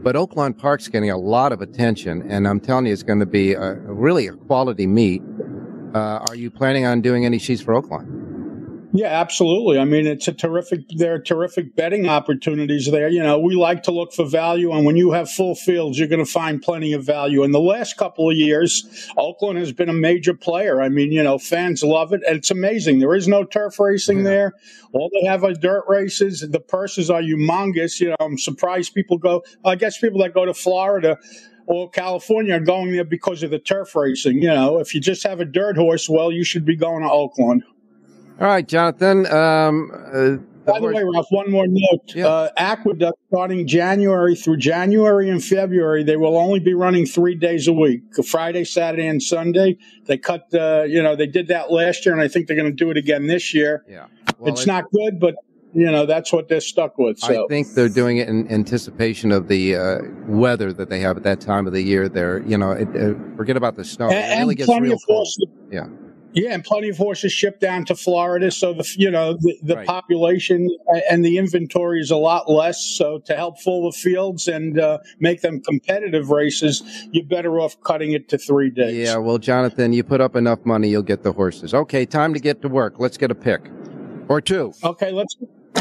But 0.03 0.15
Oaklawn 0.15 0.57
Park's 0.57 0.89
getting 0.89 1.09
a 1.09 1.17
lot 1.17 1.53
of 1.53 1.61
attention, 1.61 2.29
and 2.29 2.45
I'm 2.45 2.59
telling 2.59 2.85
you, 2.85 2.91
it's 2.91 3.03
going 3.03 3.21
to 3.21 3.25
be 3.25 3.53
a, 3.53 3.75
really 3.75 4.27
a 4.27 4.33
quality 4.33 4.85
meet. 4.85 5.21
Uh, 5.95 6.25
are 6.27 6.35
you 6.35 6.51
planning 6.51 6.85
on 6.85 6.99
doing 6.99 7.25
any 7.25 7.39
sheets 7.39 7.61
for 7.61 7.73
Oaklawn? 7.81 8.22
Yeah, 8.95 9.07
absolutely. 9.07 9.79
I 9.79 9.85
mean, 9.85 10.05
it's 10.05 10.27
a 10.27 10.31
terrific. 10.31 10.81
There 10.89 11.15
are 11.15 11.19
terrific 11.19 11.75
betting 11.75 12.07
opportunities 12.07 12.91
there. 12.91 13.09
You 13.09 13.23
know, 13.23 13.39
we 13.39 13.55
like 13.55 13.81
to 13.83 13.91
look 13.91 14.13
for 14.13 14.23
value, 14.23 14.71
and 14.71 14.85
when 14.85 14.97
you 14.97 15.13
have 15.13 15.31
full 15.31 15.55
fields, 15.55 15.97
you're 15.97 16.07
going 16.07 16.23
to 16.23 16.31
find 16.31 16.61
plenty 16.61 16.93
of 16.93 17.03
value. 17.03 17.41
In 17.41 17.51
the 17.51 17.59
last 17.59 17.97
couple 17.97 18.29
of 18.29 18.37
years, 18.37 19.11
Oaklawn 19.17 19.57
has 19.57 19.71
been 19.71 19.89
a 19.89 19.93
major 19.93 20.35
player. 20.35 20.79
I 20.79 20.89
mean, 20.89 21.11
you 21.11 21.23
know, 21.23 21.39
fans 21.39 21.81
love 21.81 22.13
it, 22.13 22.21
and 22.27 22.37
it's 22.37 22.51
amazing. 22.51 22.99
There 22.99 23.15
is 23.15 23.27
no 23.27 23.43
turf 23.43 23.79
racing 23.79 24.19
yeah. 24.19 24.23
there. 24.25 24.53
All 24.93 25.09
they 25.11 25.27
have 25.27 25.43
are 25.43 25.53
dirt 25.53 25.85
races. 25.87 26.41
The 26.47 26.59
purses 26.59 27.09
are 27.09 27.21
humongous. 27.21 27.99
You 27.99 28.09
know, 28.09 28.17
I'm 28.19 28.37
surprised 28.37 28.93
people 28.93 29.17
go. 29.17 29.43
I 29.65 29.73
guess 29.73 29.97
people 29.97 30.21
that 30.21 30.35
go 30.35 30.45
to 30.45 30.53
Florida 30.53 31.17
or 31.65 31.89
California 31.89 32.55
are 32.55 32.59
going 32.59 32.91
there 32.91 33.05
because 33.05 33.41
of 33.41 33.49
the 33.49 33.57
turf 33.57 33.95
racing. 33.95 34.43
You 34.43 34.49
know, 34.49 34.77
if 34.77 34.93
you 34.93 35.01
just 35.01 35.25
have 35.25 35.39
a 35.39 35.45
dirt 35.45 35.77
horse, 35.77 36.07
well, 36.07 36.31
you 36.31 36.43
should 36.43 36.65
be 36.65 36.75
going 36.75 37.01
to 37.01 37.09
Oaklawn. 37.09 37.61
All 38.43 38.49
right, 38.49 38.67
Jonathan. 38.67 39.25
Um, 39.27 39.89
uh, 39.93 40.35
By 40.69 40.81
the 40.81 40.87
way, 40.87 41.01
Ralph, 41.01 41.27
one 41.29 41.49
more 41.49 41.65
note. 41.65 42.13
Yeah. 42.13 42.27
Uh, 42.27 42.49
Aqueduct 42.57 43.17
starting 43.29 43.65
January 43.65 44.35
through 44.35 44.57
January 44.57 45.29
and 45.29 45.41
February, 45.41 46.03
they 46.03 46.17
will 46.17 46.35
only 46.35 46.59
be 46.59 46.73
running 46.73 47.05
three 47.05 47.35
days 47.35 47.69
a 47.69 47.73
week, 47.73 48.01
Friday, 48.25 48.65
Saturday, 48.65 49.07
and 49.07 49.23
Sunday. 49.23 49.77
They 50.07 50.17
cut, 50.17 50.53
uh, 50.53 50.83
you 50.83 51.01
know, 51.01 51.15
they 51.15 51.25
did 51.25 51.47
that 51.47 51.71
last 51.71 52.05
year, 52.05 52.13
and 52.13 52.21
I 52.21 52.27
think 52.27 52.47
they're 52.47 52.57
going 52.57 52.69
to 52.69 52.75
do 52.75 52.91
it 52.91 52.97
again 52.97 53.27
this 53.27 53.53
year. 53.53 53.85
Yeah. 53.87 54.07
Well, 54.37 54.51
it's 54.51 54.67
not 54.67 54.91
good, 54.91 55.21
but 55.21 55.35
you 55.73 55.89
know 55.89 56.05
that's 56.05 56.33
what 56.33 56.49
they're 56.49 56.59
stuck 56.59 56.97
with. 56.97 57.19
So. 57.19 57.45
I 57.45 57.47
think 57.47 57.69
they're 57.75 57.87
doing 57.87 58.17
it 58.17 58.27
in 58.27 58.51
anticipation 58.51 59.31
of 59.31 59.47
the 59.47 59.77
uh, 59.77 59.99
weather 60.27 60.73
that 60.73 60.89
they 60.89 60.99
have 60.99 61.15
at 61.15 61.23
that 61.23 61.39
time 61.39 61.65
of 61.65 61.71
the 61.71 61.81
year. 61.81 62.09
They're, 62.09 62.43
you 62.43 62.57
know, 62.57 62.71
it, 62.71 62.89
uh, 62.89 63.13
forget 63.37 63.55
about 63.55 63.77
the 63.77 63.85
snow. 63.85 64.09
And, 64.09 64.17
it 64.17 64.39
really 64.39 64.55
gets 64.55 64.69
real 64.69 64.99
cold. 65.07 65.27
Yeah. 65.71 65.87
Yeah, 66.33 66.53
and 66.53 66.63
plenty 66.63 66.89
of 66.89 66.97
horses 66.97 67.31
shipped 67.31 67.61
down 67.61 67.85
to 67.85 67.95
Florida, 67.95 68.49
so 68.49 68.73
the 68.73 68.91
you 68.97 69.11
know 69.11 69.33
the, 69.33 69.57
the 69.61 69.75
right. 69.75 69.87
population 69.87 70.69
and 71.09 71.23
the 71.23 71.37
inventory 71.37 72.01
is 72.01 72.11
a 72.11 72.15
lot 72.15 72.49
less. 72.49 72.83
So 72.83 73.19
to 73.19 73.35
help 73.35 73.59
fill 73.59 73.83
the 73.83 73.91
fields 73.91 74.47
and 74.47 74.79
uh, 74.79 74.97
make 75.19 75.41
them 75.41 75.61
competitive 75.61 76.29
races, 76.31 76.81
you're 77.11 77.25
better 77.25 77.59
off 77.59 77.79
cutting 77.81 78.13
it 78.13 78.29
to 78.29 78.37
three 78.37 78.71
days. 78.71 78.95
Yeah, 78.95 79.17
well, 79.17 79.37
Jonathan, 79.37 79.93
you 79.93 80.03
put 80.03 80.21
up 80.21 80.35
enough 80.35 80.65
money, 80.65 80.89
you'll 80.89 81.03
get 81.03 81.23
the 81.23 81.33
horses. 81.33 81.73
Okay, 81.73 82.05
time 82.05 82.33
to 82.33 82.39
get 82.39 82.61
to 82.63 82.69
work. 82.69 82.95
Let's 82.97 83.17
get 83.17 83.29
a 83.29 83.35
pick 83.35 83.69
or 84.27 84.41
two. 84.41 84.73
Okay, 84.83 85.11
let's 85.11 85.37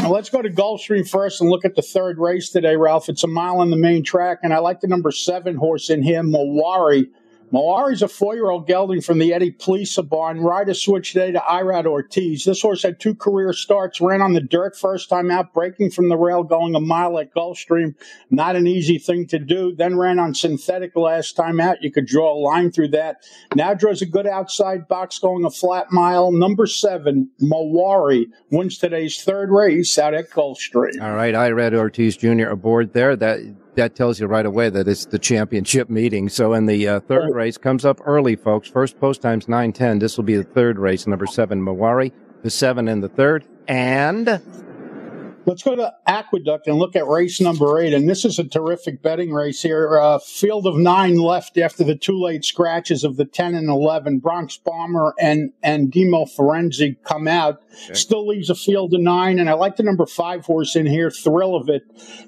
let's 0.08 0.28
go 0.28 0.42
to 0.42 0.50
Gulfstream 0.50 1.08
first 1.08 1.40
and 1.40 1.48
look 1.48 1.64
at 1.64 1.76
the 1.76 1.82
third 1.82 2.18
race 2.18 2.50
today, 2.50 2.76
Ralph. 2.76 3.08
It's 3.08 3.24
a 3.24 3.28
mile 3.28 3.60
on 3.60 3.70
the 3.70 3.76
main 3.76 4.02
track, 4.02 4.38
and 4.42 4.52
I 4.52 4.58
like 4.58 4.80
the 4.80 4.88
number 4.88 5.10
seven 5.10 5.56
horse 5.56 5.88
in 5.90 6.02
here, 6.02 6.22
Mawari. 6.22 7.06
Mawari's 7.52 8.00
a 8.00 8.08
four-year-old 8.08 8.66
gelding 8.66 9.02
from 9.02 9.18
the 9.18 9.34
Eddie 9.34 9.50
Plesa 9.50 10.02
barn. 10.02 10.40
Rider 10.40 10.72
switched 10.72 11.12
today 11.12 11.32
to 11.32 11.38
Irad 11.40 11.84
Ortiz. 11.84 12.44
This 12.44 12.62
horse 12.62 12.82
had 12.82 12.98
two 12.98 13.14
career 13.14 13.52
starts, 13.52 14.00
ran 14.00 14.22
on 14.22 14.32
the 14.32 14.40
dirt 14.40 14.74
first 14.74 15.10
time 15.10 15.30
out, 15.30 15.52
breaking 15.52 15.90
from 15.90 16.08
the 16.08 16.16
rail, 16.16 16.44
going 16.44 16.74
a 16.74 16.80
mile 16.80 17.18
at 17.18 17.34
Gulfstream. 17.34 17.94
Not 18.30 18.56
an 18.56 18.66
easy 18.66 18.96
thing 18.96 19.26
to 19.26 19.38
do. 19.38 19.74
Then 19.74 19.98
ran 19.98 20.18
on 20.18 20.34
synthetic 20.34 20.96
last 20.96 21.36
time 21.36 21.60
out. 21.60 21.82
You 21.82 21.92
could 21.92 22.06
draw 22.06 22.32
a 22.32 22.40
line 22.40 22.72
through 22.72 22.88
that. 22.88 23.22
Now 23.54 23.74
draws 23.74 24.00
a 24.00 24.06
good 24.06 24.26
outside 24.26 24.88
box, 24.88 25.18
going 25.18 25.44
a 25.44 25.50
flat 25.50 25.92
mile. 25.92 26.32
Number 26.32 26.66
seven, 26.66 27.30
Mawari, 27.42 28.26
wins 28.50 28.78
today's 28.78 29.22
third 29.22 29.50
race 29.50 29.98
out 29.98 30.14
at 30.14 30.30
Gulfstream. 30.30 31.02
All 31.02 31.14
right, 31.14 31.34
Irad 31.34 31.74
Ortiz 31.74 32.16
Jr. 32.16 32.48
aboard 32.48 32.94
there. 32.94 33.14
That 33.14 33.40
that 33.74 33.94
tells 33.94 34.20
you 34.20 34.26
right 34.26 34.44
away 34.44 34.68
that 34.70 34.86
it's 34.88 35.06
the 35.06 35.18
championship 35.18 35.88
meeting. 35.88 36.28
So 36.28 36.52
in 36.52 36.66
the 36.66 36.86
uh, 36.88 37.00
third 37.00 37.34
race 37.34 37.56
comes 37.56 37.84
up 37.84 38.00
early, 38.04 38.36
folks. 38.36 38.68
First 38.68 38.98
post 39.00 39.22
time's 39.22 39.48
910. 39.48 39.98
This 39.98 40.16
will 40.16 40.24
be 40.24 40.36
the 40.36 40.44
third 40.44 40.78
race. 40.78 41.06
Number 41.06 41.26
seven, 41.26 41.62
Mawari, 41.64 42.12
the 42.42 42.50
seven 42.50 42.88
in 42.88 43.00
the 43.00 43.08
third. 43.08 43.44
And 43.68 44.40
Let's 45.44 45.64
go 45.64 45.74
to 45.74 45.92
Aqueduct 46.06 46.68
and 46.68 46.78
look 46.78 46.94
at 46.94 47.06
race 47.06 47.40
number 47.40 47.80
eight. 47.80 47.92
And 47.92 48.08
this 48.08 48.24
is 48.24 48.38
a 48.38 48.44
terrific 48.44 49.02
betting 49.02 49.32
race 49.32 49.60
here. 49.60 49.98
Uh, 49.98 50.20
field 50.20 50.68
of 50.68 50.76
nine 50.76 51.16
left 51.16 51.58
after 51.58 51.82
the 51.82 51.96
two 51.96 52.20
late 52.20 52.44
scratches 52.44 53.02
of 53.02 53.16
the 53.16 53.24
10 53.24 53.56
and 53.56 53.68
11. 53.68 54.20
Bronx 54.20 54.56
Bomber 54.56 55.14
and, 55.18 55.52
and 55.62 55.90
Demo 55.90 56.26
Forenzi 56.26 56.96
come 57.02 57.26
out. 57.26 57.60
Okay. 57.84 57.94
Still 57.94 58.28
leaves 58.28 58.50
a 58.50 58.54
field 58.54 58.94
of 58.94 59.00
nine. 59.00 59.40
And 59.40 59.50
I 59.50 59.54
like 59.54 59.76
the 59.76 59.82
number 59.82 60.06
five 60.06 60.44
horse 60.44 60.76
in 60.76 60.86
here, 60.86 61.10
Thrill 61.10 61.56
of 61.56 61.68
It. 61.68 61.82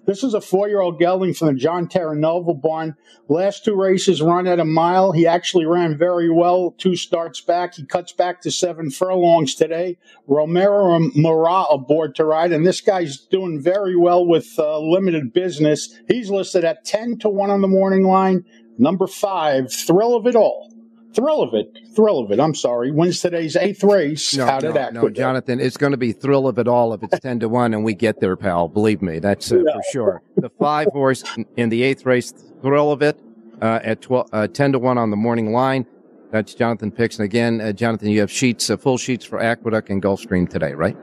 This 0.07 0.25
is 0.25 0.35
a 0.35 0.41
four 0.41 0.69
year 0.69 0.81
old 0.81 0.99
gelding 0.99 1.35
from 1.35 1.49
the 1.49 1.55
John 1.55 1.87
Terranova 1.87 2.61
barn. 2.61 2.97
Last 3.29 3.65
two 3.65 3.75
races 3.75 4.21
run 4.21 4.47
at 4.47 4.61
a 4.61 4.65
mile. 4.65 5.13
He 5.13 5.27
actually 5.27 5.67
ran 5.67 5.97
very 5.97 6.31
well. 6.31 6.75
Two 6.77 6.97
starts 6.97 7.41
back. 7.41 7.75
He 7.75 7.85
cuts 7.85 8.13
back 8.13 8.43
to 8.43 8.51
seven 8.51 8.91
furlongs 8.91 9.55
today. 9.55 9.99
Romero 10.27 10.95
and 10.95 11.15
Murat 11.15 11.67
aboard 11.71 12.17
to 12.17 12.25
ride. 12.25 12.53
And 12.53 12.67
this 12.67 12.81
guy 12.81 13.04
guy's 13.05 13.19
doing 13.19 13.61
very 13.61 13.97
well 13.97 14.27
with 14.27 14.59
uh, 14.59 14.79
limited 14.79 15.33
business. 15.33 15.99
He's 16.09 16.31
listed 16.31 16.65
at 16.65 16.85
10 16.85 17.19
to 17.21 17.29
1 17.29 17.51
on 17.51 17.61
the 17.61 17.69
morning 17.69 18.07
line. 18.07 18.45
Number 18.79 19.07
five, 19.07 19.73
Thrill 19.73 20.17
of 20.17 20.27
It 20.27 20.35
All. 20.35 20.71
Thrill 21.15 21.43
of 21.43 21.55
it, 21.55 21.79
thrill 21.95 22.19
of 22.19 22.33
it. 22.33 22.41
I'm 22.41 22.57
sorry. 22.57 22.91
Wins 22.91 23.21
today's 23.21 23.55
eighth 23.55 23.85
race 23.85 24.35
no, 24.35 24.49
out 24.49 24.65
no, 24.65 24.71
at 24.71 24.77
Aqueduct. 24.77 24.95
No, 24.95 25.11
Jonathan, 25.11 25.61
it's 25.61 25.77
going 25.77 25.93
to 25.93 25.97
be 25.97 26.11
thrill 26.11 26.49
of 26.49 26.59
it 26.59 26.67
all 26.67 26.93
if 26.93 27.05
it's 27.05 27.21
ten 27.21 27.39
to 27.39 27.49
one, 27.49 27.73
and 27.73 27.85
we 27.85 27.95
get 27.95 28.19
there, 28.19 28.35
pal. 28.35 28.67
Believe 28.67 29.01
me, 29.01 29.21
that's 29.21 29.53
uh, 29.53 29.59
yeah. 29.59 29.75
for 29.75 29.83
sure. 29.93 30.23
The 30.37 30.51
five 30.59 30.89
horse 30.89 31.23
in 31.57 31.69
the 31.69 31.85
eighth 31.85 32.05
race, 32.05 32.33
thrill 32.63 32.91
of 32.91 33.01
it, 33.01 33.17
uh, 33.63 33.79
at 33.85 34.03
12, 34.03 34.29
uh, 34.33 34.49
ten 34.49 34.73
to 34.73 34.81
one 34.81 34.99
on 34.99 35.11
the 35.11 35.17
morning 35.17 35.53
line. 35.53 35.87
That's 36.33 36.53
Jonathan 36.53 36.91
picks. 36.91 37.17
And 37.17 37.25
again, 37.25 37.61
uh, 37.61 37.71
Jonathan, 37.71 38.09
you 38.09 38.19
have 38.19 38.33
sheets, 38.33 38.69
uh, 38.69 38.77
full 38.77 38.99
sheets 38.99 39.25
for 39.25 39.41
Aqueduct 39.41 39.91
and 39.91 40.03
Gulfstream 40.03 40.51
today, 40.51 40.73
right? 40.73 40.97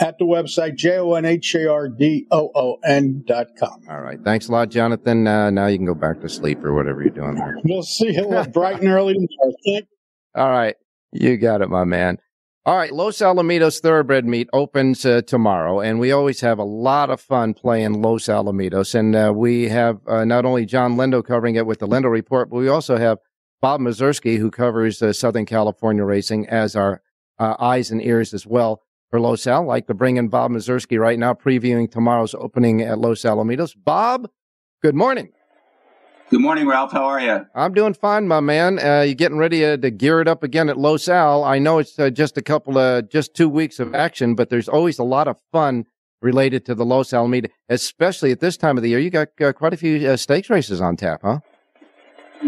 At 0.00 0.18
the 0.18 0.24
website, 0.24 0.74
J-O-N-H-A-R-D-O-O-N 0.74 1.24
dot 3.26 3.46
com. 3.58 3.80
All 3.88 4.00
right. 4.00 4.18
Thanks 4.24 4.48
a 4.48 4.52
lot, 4.52 4.70
Jonathan. 4.70 5.26
Uh, 5.26 5.50
now 5.50 5.66
you 5.66 5.76
can 5.78 5.86
go 5.86 5.94
back 5.94 6.20
to 6.20 6.28
sleep 6.28 6.64
or 6.64 6.74
whatever 6.74 7.00
you're 7.02 7.10
doing 7.10 7.36
there. 7.36 7.58
We'll 7.64 7.82
see 7.84 8.12
you 8.14 8.44
bright 8.52 8.80
and 8.80 8.88
early 8.88 9.14
tomorrow. 9.14 9.52
All 10.34 10.50
right. 10.50 10.74
You 11.12 11.36
got 11.36 11.62
it, 11.62 11.70
my 11.70 11.84
man. 11.84 12.18
All 12.66 12.76
right, 12.76 12.92
Los 12.92 13.18
Alamitos 13.18 13.80
Thoroughbred 13.80 14.24
Meet 14.24 14.48
opens 14.54 15.04
uh, 15.04 15.20
tomorrow, 15.20 15.80
and 15.80 16.00
we 16.00 16.12
always 16.12 16.40
have 16.40 16.58
a 16.58 16.64
lot 16.64 17.10
of 17.10 17.20
fun 17.20 17.52
playing 17.52 18.00
Los 18.00 18.24
Alamitos. 18.24 18.94
And 18.94 19.14
uh, 19.14 19.34
we 19.36 19.68
have 19.68 20.00
uh, 20.08 20.24
not 20.24 20.46
only 20.46 20.64
John 20.64 20.96
Lindo 20.96 21.22
covering 21.22 21.56
it 21.56 21.66
with 21.66 21.80
the 21.80 21.86
Lindo 21.86 22.10
Report, 22.10 22.48
but 22.48 22.56
we 22.56 22.68
also 22.68 22.96
have 22.96 23.18
Bob 23.60 23.82
Mieszerski, 23.82 24.38
who 24.38 24.50
covers 24.50 25.02
uh, 25.02 25.12
Southern 25.12 25.44
California 25.44 26.04
racing, 26.04 26.48
as 26.48 26.74
our 26.74 27.02
uh, 27.38 27.54
eyes 27.60 27.90
and 27.90 28.02
ears 28.02 28.32
as 28.32 28.46
well 28.46 28.80
for 29.14 29.20
Los 29.20 29.46
Al. 29.46 29.64
like 29.64 29.86
to 29.86 29.94
bring 29.94 30.16
in 30.16 30.26
Bob 30.26 30.50
Mieszerski 30.50 30.98
right 30.98 31.16
now, 31.16 31.34
previewing 31.34 31.88
tomorrow's 31.88 32.34
opening 32.34 32.82
at 32.82 32.98
Los 32.98 33.22
Alamitos. 33.22 33.72
Bob, 33.76 34.28
good 34.82 34.96
morning. 34.96 35.30
Good 36.30 36.40
morning, 36.40 36.66
Ralph. 36.66 36.90
How 36.90 37.04
are 37.04 37.20
you? 37.20 37.46
I'm 37.54 37.74
doing 37.74 37.94
fine, 37.94 38.26
my 38.26 38.40
man. 38.40 38.80
Uh, 38.80 39.02
you 39.02 39.14
getting 39.14 39.38
ready 39.38 39.60
to, 39.60 39.78
to, 39.78 39.90
gear 39.92 40.20
it 40.20 40.26
up 40.26 40.42
again 40.42 40.68
at 40.68 40.76
Los 40.76 41.08
Al? 41.08 41.44
I 41.44 41.60
know 41.60 41.78
it's 41.78 41.96
uh, 41.96 42.10
just 42.10 42.36
a 42.36 42.42
couple 42.42 42.76
of, 42.76 43.08
just 43.08 43.34
two 43.34 43.48
weeks 43.48 43.78
of 43.78 43.94
action, 43.94 44.34
but 44.34 44.50
there's 44.50 44.68
always 44.68 44.98
a 44.98 45.04
lot 45.04 45.28
of 45.28 45.38
fun 45.52 45.84
related 46.20 46.66
to 46.66 46.74
the 46.74 46.84
Los 46.84 47.10
Alamitos, 47.10 47.50
especially 47.68 48.32
at 48.32 48.40
this 48.40 48.56
time 48.56 48.76
of 48.76 48.82
the 48.82 48.88
year. 48.88 48.98
You 48.98 49.10
got 49.10 49.28
uh, 49.40 49.52
quite 49.52 49.72
a 49.72 49.76
few 49.76 50.08
uh, 50.08 50.16
stakes 50.16 50.50
races 50.50 50.80
on 50.80 50.96
tap, 50.96 51.20
huh? 51.22 51.38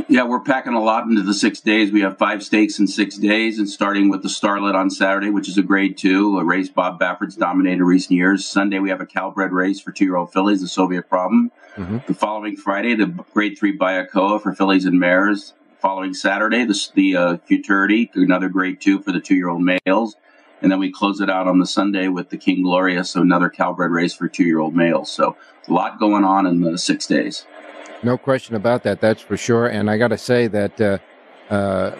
Yeah, 0.08 0.24
we're 0.24 0.40
packing 0.40 0.74
a 0.74 0.82
lot 0.82 1.04
into 1.04 1.22
the 1.22 1.32
six 1.32 1.60
days. 1.60 1.90
We 1.90 2.02
have 2.02 2.18
five 2.18 2.42
stakes 2.42 2.78
in 2.78 2.86
six 2.86 3.16
days, 3.16 3.58
and 3.58 3.68
starting 3.68 4.10
with 4.10 4.22
the 4.22 4.28
Starlet 4.28 4.74
on 4.74 4.90
Saturday, 4.90 5.30
which 5.30 5.48
is 5.48 5.56
a 5.56 5.62
grade 5.62 5.96
two, 5.96 6.38
a 6.38 6.44
race 6.44 6.68
Bob 6.68 6.98
Baffert's 6.98 7.34
dominated 7.34 7.82
recent 7.82 8.12
years. 8.12 8.44
Sunday, 8.46 8.78
we 8.78 8.90
have 8.90 9.00
a 9.00 9.06
Calbred 9.06 9.52
race 9.52 9.80
for 9.80 9.92
two 9.92 10.04
year 10.04 10.16
old 10.16 10.32
fillies, 10.32 10.60
the 10.60 10.68
Soviet 10.68 11.08
Problem. 11.08 11.50
Mm-hmm. 11.76 11.98
The 12.06 12.14
following 12.14 12.56
Friday, 12.56 12.94
the 12.94 13.06
grade 13.06 13.58
three 13.58 13.76
Bayakoa 13.76 14.42
for 14.42 14.54
fillies 14.54 14.84
and 14.84 15.00
mares. 15.00 15.54
Following 15.78 16.14
Saturday, 16.14 16.64
the, 16.64 16.88
the 16.94 17.16
uh, 17.16 17.36
Futurity, 17.38 18.10
another 18.14 18.48
grade 18.48 18.80
two 18.80 19.00
for 19.00 19.12
the 19.12 19.20
two 19.20 19.34
year 19.34 19.48
old 19.48 19.62
males. 19.62 20.16
And 20.60 20.72
then 20.72 20.78
we 20.78 20.90
close 20.90 21.20
it 21.20 21.30
out 21.30 21.46
on 21.46 21.58
the 21.58 21.66
Sunday 21.66 22.08
with 22.08 22.30
the 22.30 22.38
King 22.38 22.62
Glorious, 22.62 23.10
so 23.10 23.22
another 23.22 23.50
Calbred 23.50 23.90
race 23.90 24.14
for 24.14 24.28
two 24.28 24.44
year 24.44 24.58
old 24.58 24.74
males. 24.74 25.10
So 25.10 25.36
a 25.68 25.72
lot 25.72 25.98
going 25.98 26.24
on 26.24 26.46
in 26.46 26.60
the 26.60 26.76
six 26.78 27.06
days. 27.06 27.46
No 28.06 28.16
question 28.16 28.54
about 28.54 28.84
that. 28.84 29.00
That's 29.00 29.20
for 29.20 29.36
sure. 29.36 29.66
And 29.66 29.90
I 29.90 29.98
got 29.98 30.08
to 30.08 30.16
say 30.16 30.46
that 30.46 30.80
uh, 30.80 30.98
uh, 31.50 31.90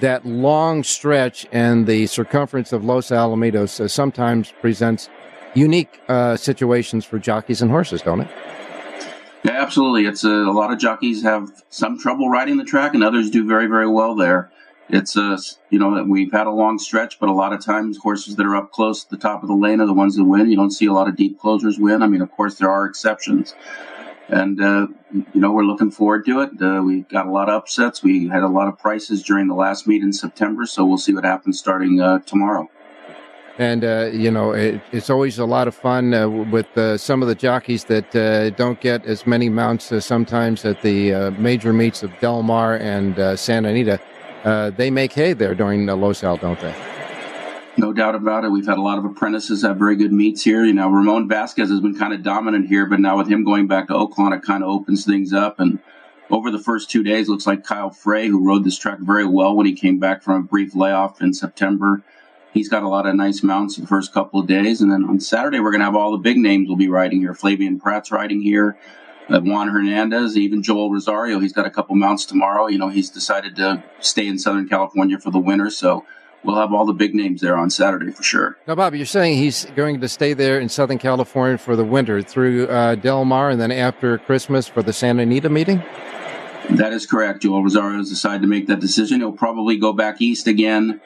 that 0.00 0.24
long 0.24 0.82
stretch 0.82 1.46
and 1.52 1.86
the 1.86 2.06
circumference 2.06 2.72
of 2.72 2.82
Los 2.82 3.08
Alamitos 3.08 3.78
uh, 3.78 3.88
sometimes 3.88 4.54
presents 4.62 5.10
unique 5.52 6.00
uh, 6.08 6.34
situations 6.34 7.04
for 7.04 7.18
jockeys 7.18 7.60
and 7.60 7.70
horses, 7.70 8.00
don't 8.00 8.22
it? 8.22 8.28
Yeah, 9.44 9.60
absolutely. 9.62 10.06
It's 10.06 10.24
a, 10.24 10.30
a, 10.30 10.50
lot 10.50 10.72
of 10.72 10.78
jockeys 10.78 11.22
have 11.24 11.50
some 11.68 11.98
trouble 11.98 12.30
riding 12.30 12.56
the 12.56 12.64
track, 12.64 12.94
and 12.94 13.04
others 13.04 13.28
do 13.28 13.46
very, 13.46 13.66
very 13.66 13.86
well 13.86 14.16
there. 14.16 14.50
It's 14.88 15.14
a, 15.14 15.34
uh, 15.34 15.38
you 15.68 15.78
know, 15.78 16.02
we've 16.04 16.32
had 16.32 16.46
a 16.46 16.50
long 16.50 16.78
stretch, 16.78 17.20
but 17.20 17.28
a 17.28 17.34
lot 17.34 17.52
of 17.52 17.62
times 17.62 17.98
horses 17.98 18.36
that 18.36 18.46
are 18.46 18.56
up 18.56 18.72
close 18.72 19.04
to 19.04 19.10
the 19.10 19.18
top 19.18 19.42
of 19.42 19.48
the 19.48 19.54
lane 19.54 19.82
are 19.82 19.86
the 19.86 19.92
ones 19.92 20.16
that 20.16 20.24
win. 20.24 20.48
You 20.48 20.56
don't 20.56 20.70
see 20.70 20.86
a 20.86 20.94
lot 20.94 21.06
of 21.06 21.16
deep 21.16 21.38
closers 21.38 21.78
win. 21.78 22.02
I 22.02 22.06
mean, 22.06 22.22
of 22.22 22.32
course, 22.32 22.54
there 22.54 22.70
are 22.70 22.86
exceptions. 22.86 23.54
And 24.28 24.60
uh, 24.60 24.86
you 25.12 25.40
know 25.40 25.52
we're 25.52 25.64
looking 25.64 25.90
forward 25.90 26.24
to 26.26 26.40
it. 26.40 26.50
Uh, 26.60 26.82
we 26.82 27.02
got 27.02 27.26
a 27.26 27.30
lot 27.30 27.48
of 27.48 27.56
upsets. 27.56 28.02
We 28.02 28.28
had 28.28 28.42
a 28.42 28.48
lot 28.48 28.68
of 28.68 28.78
prices 28.78 29.22
during 29.22 29.48
the 29.48 29.54
last 29.54 29.86
meet 29.86 30.02
in 30.02 30.12
September, 30.12 30.66
so 30.66 30.84
we'll 30.84 30.98
see 30.98 31.14
what 31.14 31.24
happens 31.24 31.58
starting 31.58 32.00
uh, 32.00 32.20
tomorrow. 32.20 32.68
And 33.58 33.84
uh, 33.84 34.10
you 34.12 34.30
know 34.30 34.52
it, 34.52 34.80
it's 34.92 35.10
always 35.10 35.38
a 35.38 35.44
lot 35.44 35.66
of 35.66 35.74
fun 35.74 36.14
uh, 36.14 36.28
with 36.28 36.76
uh, 36.76 36.96
some 36.96 37.22
of 37.22 37.28
the 37.28 37.34
jockeys 37.34 37.84
that 37.84 38.54
don't 38.56 38.80
get 38.80 39.04
as 39.06 39.26
many 39.26 39.48
mounts 39.48 39.92
sometimes 40.04 40.64
at 40.64 40.82
the 40.82 41.30
major 41.38 41.72
meets 41.72 42.02
of 42.02 42.12
Del 42.20 42.42
Mar 42.42 42.76
and 42.76 43.38
Santa 43.38 43.70
Anita. 43.70 43.98
they 44.76 44.90
make 44.90 45.12
hay 45.12 45.32
there 45.32 45.54
during 45.54 45.86
the 45.86 45.96
Los 45.96 46.22
Al, 46.22 46.36
don't 46.36 46.60
they? 46.60 46.97
No 47.78 47.92
doubt 47.92 48.16
about 48.16 48.44
it. 48.44 48.50
We've 48.50 48.66
had 48.66 48.76
a 48.76 48.82
lot 48.82 48.98
of 48.98 49.04
apprentices 49.04 49.62
have 49.62 49.76
very 49.76 49.94
good 49.94 50.12
meets 50.12 50.42
here. 50.42 50.64
You 50.64 50.72
know, 50.72 50.90
Ramon 50.90 51.28
Vasquez 51.28 51.70
has 51.70 51.80
been 51.80 51.96
kind 51.96 52.12
of 52.12 52.24
dominant 52.24 52.66
here, 52.66 52.86
but 52.86 52.98
now 52.98 53.16
with 53.16 53.28
him 53.28 53.44
going 53.44 53.68
back 53.68 53.86
to 53.86 53.94
Oaklawn, 53.94 54.36
it 54.36 54.42
kind 54.42 54.64
of 54.64 54.68
opens 54.68 55.04
things 55.04 55.32
up. 55.32 55.60
And 55.60 55.78
over 56.28 56.50
the 56.50 56.58
first 56.58 56.90
two 56.90 57.04
days, 57.04 57.28
looks 57.28 57.46
like 57.46 57.62
Kyle 57.62 57.90
Frey, 57.90 58.26
who 58.26 58.44
rode 58.44 58.64
this 58.64 58.76
track 58.76 58.98
very 58.98 59.24
well 59.24 59.54
when 59.54 59.64
he 59.64 59.74
came 59.74 60.00
back 60.00 60.24
from 60.24 60.34
a 60.34 60.42
brief 60.42 60.74
layoff 60.74 61.22
in 61.22 61.32
September. 61.32 62.02
He's 62.52 62.68
got 62.68 62.82
a 62.82 62.88
lot 62.88 63.06
of 63.06 63.14
nice 63.14 63.44
mounts 63.44 63.76
the 63.76 63.86
first 63.86 64.12
couple 64.12 64.40
of 64.40 64.48
days. 64.48 64.80
And 64.80 64.90
then 64.90 65.04
on 65.04 65.20
Saturday, 65.20 65.60
we're 65.60 65.70
going 65.70 65.78
to 65.78 65.84
have 65.84 65.94
all 65.94 66.10
the 66.10 66.18
big 66.18 66.36
names 66.36 66.68
will 66.68 66.74
be 66.74 66.88
riding 66.88 67.20
here. 67.20 67.32
Flavien 67.32 67.80
Prat's 67.80 68.10
riding 68.10 68.40
here. 68.40 68.76
Uh, 69.28 69.38
Juan 69.38 69.68
Hernandez, 69.68 70.36
even 70.36 70.64
Joel 70.64 70.90
Rosario. 70.90 71.38
He's 71.38 71.52
got 71.52 71.66
a 71.66 71.70
couple 71.70 71.94
mounts 71.94 72.24
tomorrow. 72.24 72.66
You 72.66 72.78
know, 72.78 72.88
he's 72.88 73.08
decided 73.08 73.54
to 73.54 73.84
stay 74.00 74.26
in 74.26 74.36
Southern 74.36 74.68
California 74.68 75.20
for 75.20 75.30
the 75.30 75.38
winter. 75.38 75.70
So 75.70 76.04
we'll 76.44 76.56
have 76.56 76.72
all 76.72 76.86
the 76.86 76.92
big 76.92 77.14
names 77.14 77.40
there 77.40 77.56
on 77.56 77.70
Saturday 77.70 78.10
for 78.10 78.22
sure. 78.22 78.56
Now, 78.66 78.74
Bob, 78.74 78.94
you're 78.94 79.06
saying 79.06 79.38
he's 79.38 79.66
going 79.76 80.00
to 80.00 80.08
stay 80.08 80.32
there 80.32 80.60
in 80.60 80.68
Southern 80.68 80.98
California 80.98 81.58
for 81.58 81.76
the 81.76 81.84
winter 81.84 82.22
through 82.22 82.66
uh, 82.68 82.94
Del 82.94 83.24
Mar 83.24 83.50
and 83.50 83.60
then 83.60 83.72
after 83.72 84.18
Christmas 84.18 84.66
for 84.66 84.82
the 84.82 84.92
Santa 84.92 85.22
Anita 85.22 85.48
meeting? 85.48 85.82
That 86.70 86.92
is 86.92 87.06
correct. 87.06 87.42
Joel 87.42 87.62
Rosario 87.62 87.98
has 87.98 88.10
decided 88.10 88.42
to 88.42 88.48
make 88.48 88.66
that 88.66 88.80
decision. 88.80 89.20
He'll 89.20 89.32
probably 89.32 89.78
go 89.78 89.92
back 89.92 90.20
east 90.20 90.46
again 90.46 91.00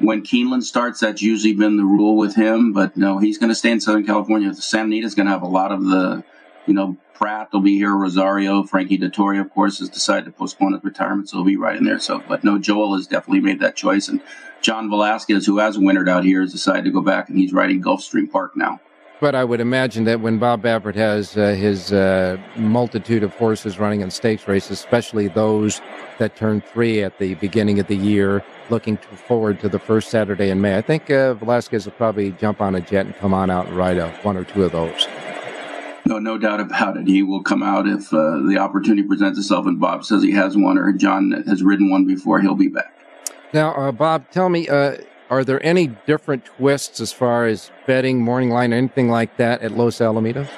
when 0.00 0.22
Keeneland 0.22 0.64
starts. 0.64 1.00
That's 1.00 1.22
usually 1.22 1.54
been 1.54 1.76
the 1.76 1.84
rule 1.84 2.16
with 2.16 2.34
him, 2.34 2.72
but 2.72 2.96
no, 2.96 3.18
he's 3.18 3.38
going 3.38 3.50
to 3.50 3.54
stay 3.54 3.70
in 3.70 3.80
Southern 3.80 4.04
California. 4.04 4.52
Santa 4.54 4.86
Anita 4.86 5.06
is 5.06 5.14
going 5.14 5.26
to 5.26 5.32
have 5.32 5.42
a 5.42 5.48
lot 5.48 5.70
of 5.70 5.84
the, 5.84 6.24
you 6.66 6.74
know, 6.74 6.96
Prat 7.14 7.52
will 7.52 7.60
be 7.60 7.76
here. 7.76 7.94
Rosario, 7.94 8.64
Frankie 8.64 8.98
Dettori, 8.98 9.40
of 9.40 9.48
course, 9.50 9.78
has 9.78 9.88
decided 9.88 10.24
to 10.24 10.32
postpone 10.32 10.72
his 10.72 10.82
retirement, 10.82 11.28
so 11.28 11.36
he'll 11.36 11.44
be 11.44 11.56
right 11.56 11.76
in 11.76 11.84
there. 11.84 12.00
So, 12.00 12.22
but 12.26 12.42
no, 12.42 12.58
Joel 12.58 12.96
has 12.96 13.06
definitely 13.06 13.40
made 13.40 13.60
that 13.60 13.76
choice, 13.76 14.08
and 14.08 14.20
John 14.64 14.88
Velazquez, 14.88 15.44
who 15.44 15.58
has 15.58 15.78
wintered 15.78 16.08
out 16.08 16.24
here, 16.24 16.40
has 16.40 16.50
decided 16.50 16.84
to 16.84 16.90
go 16.90 17.02
back, 17.02 17.28
and 17.28 17.36
he's 17.36 17.52
riding 17.52 17.82
Gulfstream 17.82 18.32
Park 18.32 18.56
now. 18.56 18.80
But 19.20 19.34
I 19.34 19.44
would 19.44 19.60
imagine 19.60 20.04
that 20.04 20.20
when 20.20 20.38
Bob 20.38 20.62
Baffert 20.62 20.94
has 20.94 21.36
uh, 21.36 21.52
his 21.52 21.92
uh, 21.92 22.38
multitude 22.56 23.22
of 23.22 23.34
horses 23.34 23.78
running 23.78 24.00
in 24.00 24.10
stakes 24.10 24.48
races, 24.48 24.70
especially 24.72 25.28
those 25.28 25.82
that 26.18 26.34
turn 26.34 26.62
three 26.62 27.02
at 27.02 27.18
the 27.18 27.34
beginning 27.34 27.78
of 27.78 27.88
the 27.88 27.96
year, 27.96 28.42
looking 28.70 28.96
to 28.96 29.08
forward 29.08 29.60
to 29.60 29.68
the 29.68 29.78
first 29.78 30.08
Saturday 30.08 30.48
in 30.48 30.62
May, 30.62 30.78
I 30.78 30.82
think 30.82 31.10
uh, 31.10 31.34
Velazquez 31.34 31.84
will 31.84 31.92
probably 31.92 32.32
jump 32.32 32.62
on 32.62 32.74
a 32.74 32.80
jet 32.80 33.04
and 33.04 33.14
come 33.16 33.34
on 33.34 33.50
out 33.50 33.66
and 33.66 33.76
ride 33.76 33.98
a, 33.98 34.08
one 34.22 34.38
or 34.38 34.44
two 34.44 34.64
of 34.64 34.72
those. 34.72 35.06
No, 36.06 36.18
no 36.18 36.38
doubt 36.38 36.60
about 36.60 36.96
it. 36.96 37.06
He 37.06 37.22
will 37.22 37.42
come 37.42 37.62
out 37.62 37.86
if 37.86 38.12
uh, 38.14 38.38
the 38.48 38.56
opportunity 38.58 39.06
presents 39.06 39.38
itself, 39.38 39.66
and 39.66 39.78
Bob 39.78 40.04
says 40.04 40.22
he 40.22 40.32
has 40.32 40.56
one, 40.56 40.78
or 40.78 40.90
John 40.92 41.32
has 41.46 41.62
ridden 41.62 41.90
one 41.90 42.06
before. 42.06 42.40
He'll 42.40 42.54
be 42.54 42.68
back. 42.68 43.03
Now, 43.54 43.72
uh, 43.74 43.92
Bob, 43.92 44.32
tell 44.32 44.48
me, 44.48 44.68
uh, 44.68 44.96
are 45.30 45.44
there 45.44 45.64
any 45.64 45.86
different 45.86 46.44
twists 46.44 47.00
as 47.00 47.12
far 47.12 47.46
as 47.46 47.70
betting, 47.86 48.20
morning 48.20 48.50
line, 48.50 48.72
anything 48.72 49.08
like 49.08 49.36
that 49.36 49.62
at 49.62 49.70
Los 49.70 49.98
Alamitos? 49.98 50.48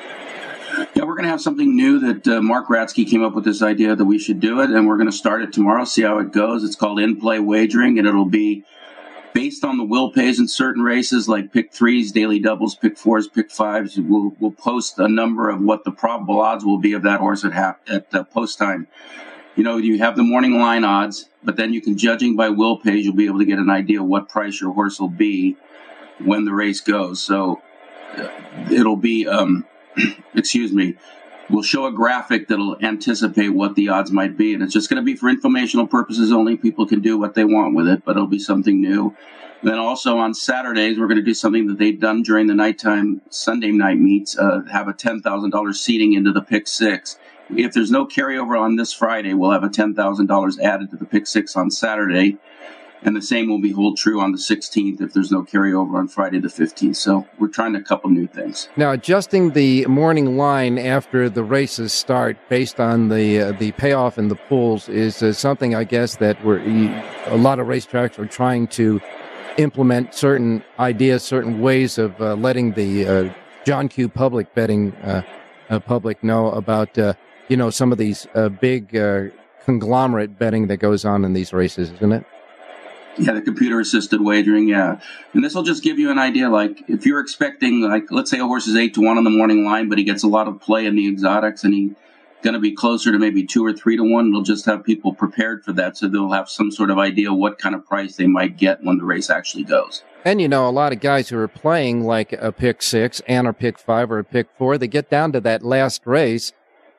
Yeah, 0.95 1.05
we're 1.05 1.15
going 1.15 1.25
to 1.25 1.29
have 1.29 1.43
something 1.43 1.77
new 1.77 1.99
that 1.99 2.27
uh, 2.27 2.41
Mark 2.41 2.69
Ratsky 2.69 3.07
came 3.07 3.23
up 3.23 3.35
with 3.35 3.45
this 3.45 3.61
idea 3.61 3.95
that 3.95 4.05
we 4.07 4.19
should 4.19 4.41
do 4.41 4.63
it, 4.63 4.71
and 4.71 4.89
we're 4.89 4.97
going 4.97 5.11
to 5.11 5.17
start 5.17 5.43
it 5.43 5.53
tomorrow. 5.53 5.85
See 5.85 6.03
how 6.03 6.19
it 6.21 6.33
goes. 6.33 6.65
It's 6.65 6.75
called 6.75 6.99
in 6.99 7.21
play 7.21 7.39
wagering, 7.39 7.99
and 7.99 8.09
it'll 8.09 8.25
be 8.25 8.65
based 9.35 9.63
on 9.63 9.77
the 9.77 9.85
will 9.85 10.11
pays 10.11 10.41
in 10.41 10.49
certain 10.49 10.83
races 10.83 11.29
like 11.29 11.53
pick 11.53 11.75
threes, 11.75 12.13
daily 12.13 12.39
doubles, 12.39 12.75
pick 12.75 12.97
fours, 12.97 13.29
pick 13.29 13.51
fives. 13.51 13.99
We'll, 13.99 14.35
we'll 14.41 14.53
post 14.53 14.99
a 14.99 15.07
number 15.07 15.51
of 15.51 15.61
what 15.61 15.85
the 15.85 15.93
probable 15.93 16.41
odds 16.41 16.65
will 16.65 16.79
be 16.79 16.95
of 16.95 17.03
that 17.03 17.21
horse 17.21 17.45
at, 17.45 17.53
half, 17.53 17.77
at 17.87 18.15
uh, 18.15 18.25
post 18.25 18.57
time. 18.57 18.89
You 19.55 19.65
know, 19.65 19.77
you 19.77 19.99
have 19.99 20.17
the 20.17 20.23
morning 20.23 20.59
line 20.59 20.85
odds, 20.85 21.29
but 21.47 21.57
then 21.57 21.73
you 21.73 21.81
can, 21.81 21.97
judging 21.97 22.35
by 22.35 22.51
will 22.51 22.77
pays, 22.77 23.07
you'll 23.07 23.15
be 23.15 23.27
able 23.27 23.39
to 23.39 23.45
get 23.45 23.61
an 23.61 23.71
idea 23.71 24.03
of 24.03 24.09
what 24.09 24.29
price 24.29 24.61
your 24.61 24.73
horse 24.73 24.99
will 24.99 25.09
be 25.09 25.57
when 26.19 26.45
the 26.45 26.53
race 26.53 26.81
goes. 26.81 27.23
So 27.23 27.63
uh, 28.17 28.29
it'll 28.71 28.97
be, 28.97 29.29
um, 29.29 29.65
excuse 30.35 30.73
me, 30.73 30.97
we'll 31.49 31.63
show 31.63 31.87
a 31.87 31.93
graphic 31.93 32.49
that'll 32.49 32.77
anticipate 32.83 33.51
what 33.51 33.77
the 33.77 33.91
odds 33.91 34.11
might 34.11 34.37
be. 34.37 34.55
And 34.55 34.63
it's 34.63 34.73
just 34.73 34.91
going 34.91 35.01
to 35.01 35.05
be 35.05 35.15
for 35.15 35.29
informational 35.29 35.87
purposes 35.87 36.33
only. 36.33 36.57
People 36.57 36.85
can 36.85 37.01
do 37.01 37.17
what 37.17 37.35
they 37.35 37.45
want 37.45 37.77
with 37.77 37.87
it, 37.87 38.05
but 38.05 38.17
it'll 38.17 38.27
be 38.27 38.41
something 38.41 38.81
new. 38.81 39.15
then 39.63 39.79
also 39.79 40.19
on 40.19 40.35
Saturdays, 40.35 40.99
we're 40.99 41.07
going 41.07 41.17
to 41.17 41.23
do 41.23 41.33
something 41.33 41.69
that 41.69 41.79
they've 41.79 42.01
done 42.01 42.23
during 42.23 42.49
the 42.49 42.55
nighttime 42.55 43.23
Sunday 43.31 43.71
night 43.71 43.99
meets, 43.99 44.37
uh, 44.37 44.63
have 44.73 44.89
a 44.89 44.93
$10,000 44.93 45.75
seating 45.77 46.13
into 46.15 46.33
the 46.33 46.43
pick 46.43 46.67
six. 46.67 47.21
If 47.51 47.73
there's 47.73 47.91
no 47.91 48.07
carryover 48.07 48.59
on 48.59 48.77
this 48.77 48.93
Friday, 48.93 49.35
we'll 49.35 49.53
have 49.53 49.63
a 49.63 49.69
$10,000 49.69 50.61
added 50.61 50.91
to 50.91 50.97
the 50.97 51.05
pick 51.05 51.27
six 51.27 51.57
on 51.57 51.71
Saturday. 51.71 52.39
And 53.03 53.15
the 53.15 53.23
same 53.23 53.49
will 53.49 53.61
be 53.61 53.71
hold 53.71 53.99
true 53.99 54.21
on 54.21 54.33
the 54.33 54.39
16th 54.39 55.01
if 55.01 55.13
there's 55.13 55.31
no 55.31 55.43
carryover 55.43 55.95
on 55.95 56.09
Friday 56.09 56.41
the 56.41 56.49
15th. 56.49 56.97
So 56.97 57.29
we're 57.39 57.49
trying 57.49 57.77
a 57.77 57.83
couple 57.83 58.11
new 58.11 58.27
things. 58.27 58.69
Now, 58.77 58.91
adjusting 58.91 59.53
the 59.53 59.87
morning 59.87 60.37
line 60.37 60.79
after 60.79 61.29
the 61.29 61.45
races 61.45 61.93
start 61.93 62.37
based 62.49 62.81
on 62.81 63.09
the 63.09 63.41
uh, 63.41 63.53
the 63.53 63.73
payoff 63.73 64.19
in 64.19 64.29
the 64.29 64.35
pools 64.35 64.89
is 64.89 65.23
uh, 65.23 65.33
something 65.33 65.75
I 65.75 65.85
guess 65.85 66.17
that 66.17 66.43
we're 66.45 66.59
a 67.27 67.37
lot 67.37 67.61
of 67.61 67.69
racetracks 67.69 68.19
are 68.19 68.27
trying 68.27 68.67
to 68.69 69.01
implement 69.59 70.15
certain 70.15 70.65
ideas, 70.79 71.23
certain 71.23 71.61
ways 71.61 71.99
of 71.99 72.21
uh, 72.21 72.35
letting 72.35 72.73
the 72.73 73.07
uh, 73.07 73.31
John 73.65 73.89
Q 73.89 74.09
public 74.09 74.55
betting 74.55 74.95
uh, 74.97 75.23
uh, 75.69 75.81
public 75.81 76.25
know 76.25 76.51
about 76.51 76.99
you 77.49 77.57
know 77.57 77.71
some 77.71 77.93
of 77.93 77.99
these 77.99 78.27
uh, 78.35 78.49
big 78.49 78.97
uh, 78.97 79.25
conglomerate 79.65 80.39
betting 80.39 80.69
that 80.69 80.79
goes 80.79 81.05
on 81.05 81.25
in 81.25 81.33
these 81.33 81.53
races, 81.53 81.91
isn't 81.93 82.13
it? 82.13 82.25
Yeah, 83.19 83.33
the 83.33 83.41
computer 83.41 83.81
assisted 83.81 84.21
wagering. 84.21 84.69
Yeah. 84.69 85.01
And 85.33 85.43
this 85.43 85.55
will 85.55 85.63
just 85.63 85.83
give 85.83 85.99
you 85.99 86.11
an 86.11 86.19
idea. 86.19 86.51
Like, 86.51 86.83
if 86.87 87.07
you're 87.07 87.21
expecting, 87.21 87.81
like, 87.81 88.11
let's 88.11 88.31
say 88.31 88.39
a 88.39 88.47
horse 88.47 88.67
is 88.67 88.77
eight 88.77 88.93
to 88.95 89.01
one 89.01 89.17
on 89.17 89.25
the 89.25 89.31
morning 89.31 89.65
line, 89.65 89.89
but 89.89 89.97
he 89.97 90.05
gets 90.05 90.23
a 90.23 90.29
lot 90.29 90.49
of 90.49 90.61
play 90.61 90.85
in 90.85 90.97
the 90.97 91.09
exotics 91.09 91.65
and 91.65 91.73
he's 91.73 91.93
going 92.43 92.55
to 92.55 92.61
be 92.61 92.73
closer 92.73 93.11
to 93.11 93.19
maybe 93.19 93.45
two 93.45 93.65
or 93.65 93.73
three 93.73 93.97
to 93.97 94.05
one, 94.05 94.29
it'll 94.29 94.43
just 94.43 94.67
have 94.67 94.85
people 94.85 95.13
prepared 95.13 95.65
for 95.65 95.73
that. 95.73 95.97
So 95.97 96.09
they'll 96.09 96.31
have 96.31 96.49
some 96.49 96.71
sort 96.71 96.91
of 96.91 96.99
idea 96.99 97.33
what 97.33 97.59
kind 97.59 97.75
of 97.75 97.85
price 97.85 98.17
they 98.17 98.27
might 98.27 98.57
get 98.57 98.85
when 98.85 98.99
the 98.99 99.05
race 99.05 99.31
actually 99.31 99.65
goes. 99.65 100.05
And 100.25 100.41
you 100.41 100.49
know, 100.49 100.69
a 100.69 100.71
lot 100.71 100.93
of 100.93 101.01
guys 101.01 101.29
who 101.29 101.39
are 101.39 101.49
playing 101.49 102.05
like 102.05 102.33
a 102.35 102.53
pick 102.53 102.83
six 102.83 103.21
and 103.27 103.47
a 103.47 103.53
pick 103.53 103.79
five 103.79 104.11
or 104.11 104.19
a 104.19 104.25
pick 104.25 104.49
four, 104.57 104.79
they 104.79 104.89
get 104.89 105.11
down 105.11 105.33
to 105.33 105.41
that 105.41 105.65
last 105.65 106.07
race 106.07 106.53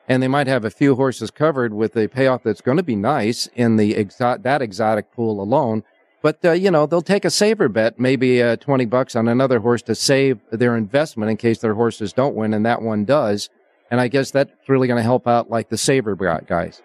and 0.08 0.22
they 0.22 0.28
might 0.28 0.46
have 0.46 0.64
a 0.64 0.70
few 0.70 0.94
horses 0.96 1.30
covered 1.30 1.74
with 1.74 1.96
a 1.96 2.08
payoff 2.08 2.42
that's 2.42 2.62
going 2.62 2.78
to 2.78 2.82
be 2.82 2.96
nice 2.96 3.48
in 3.54 3.76
the 3.76 3.94
exo- 3.94 4.42
that 4.42 4.62
exotic 4.62 5.12
pool 5.12 5.40
alone. 5.40 5.84
But 6.22 6.44
uh, 6.44 6.52
you 6.52 6.70
know 6.70 6.86
they'll 6.86 7.02
take 7.02 7.24
a 7.24 7.30
saver 7.30 7.68
bet, 7.68 8.00
maybe 8.00 8.42
uh, 8.42 8.56
twenty 8.56 8.86
bucks 8.86 9.14
on 9.14 9.28
another 9.28 9.60
horse 9.60 9.82
to 9.82 9.94
save 9.94 10.40
their 10.50 10.76
investment 10.76 11.30
in 11.30 11.36
case 11.36 11.58
their 11.58 11.74
horses 11.74 12.12
don't 12.12 12.34
win, 12.34 12.54
and 12.54 12.66
that 12.66 12.82
one 12.82 13.04
does. 13.04 13.50
And 13.90 14.00
I 14.00 14.08
guess 14.08 14.30
that's 14.30 14.50
really 14.68 14.88
going 14.88 14.98
to 14.98 15.02
help 15.02 15.26
out 15.28 15.48
like 15.48 15.68
the 15.68 15.78
saver 15.78 16.16
bet 16.16 16.46
guys. 16.46 16.82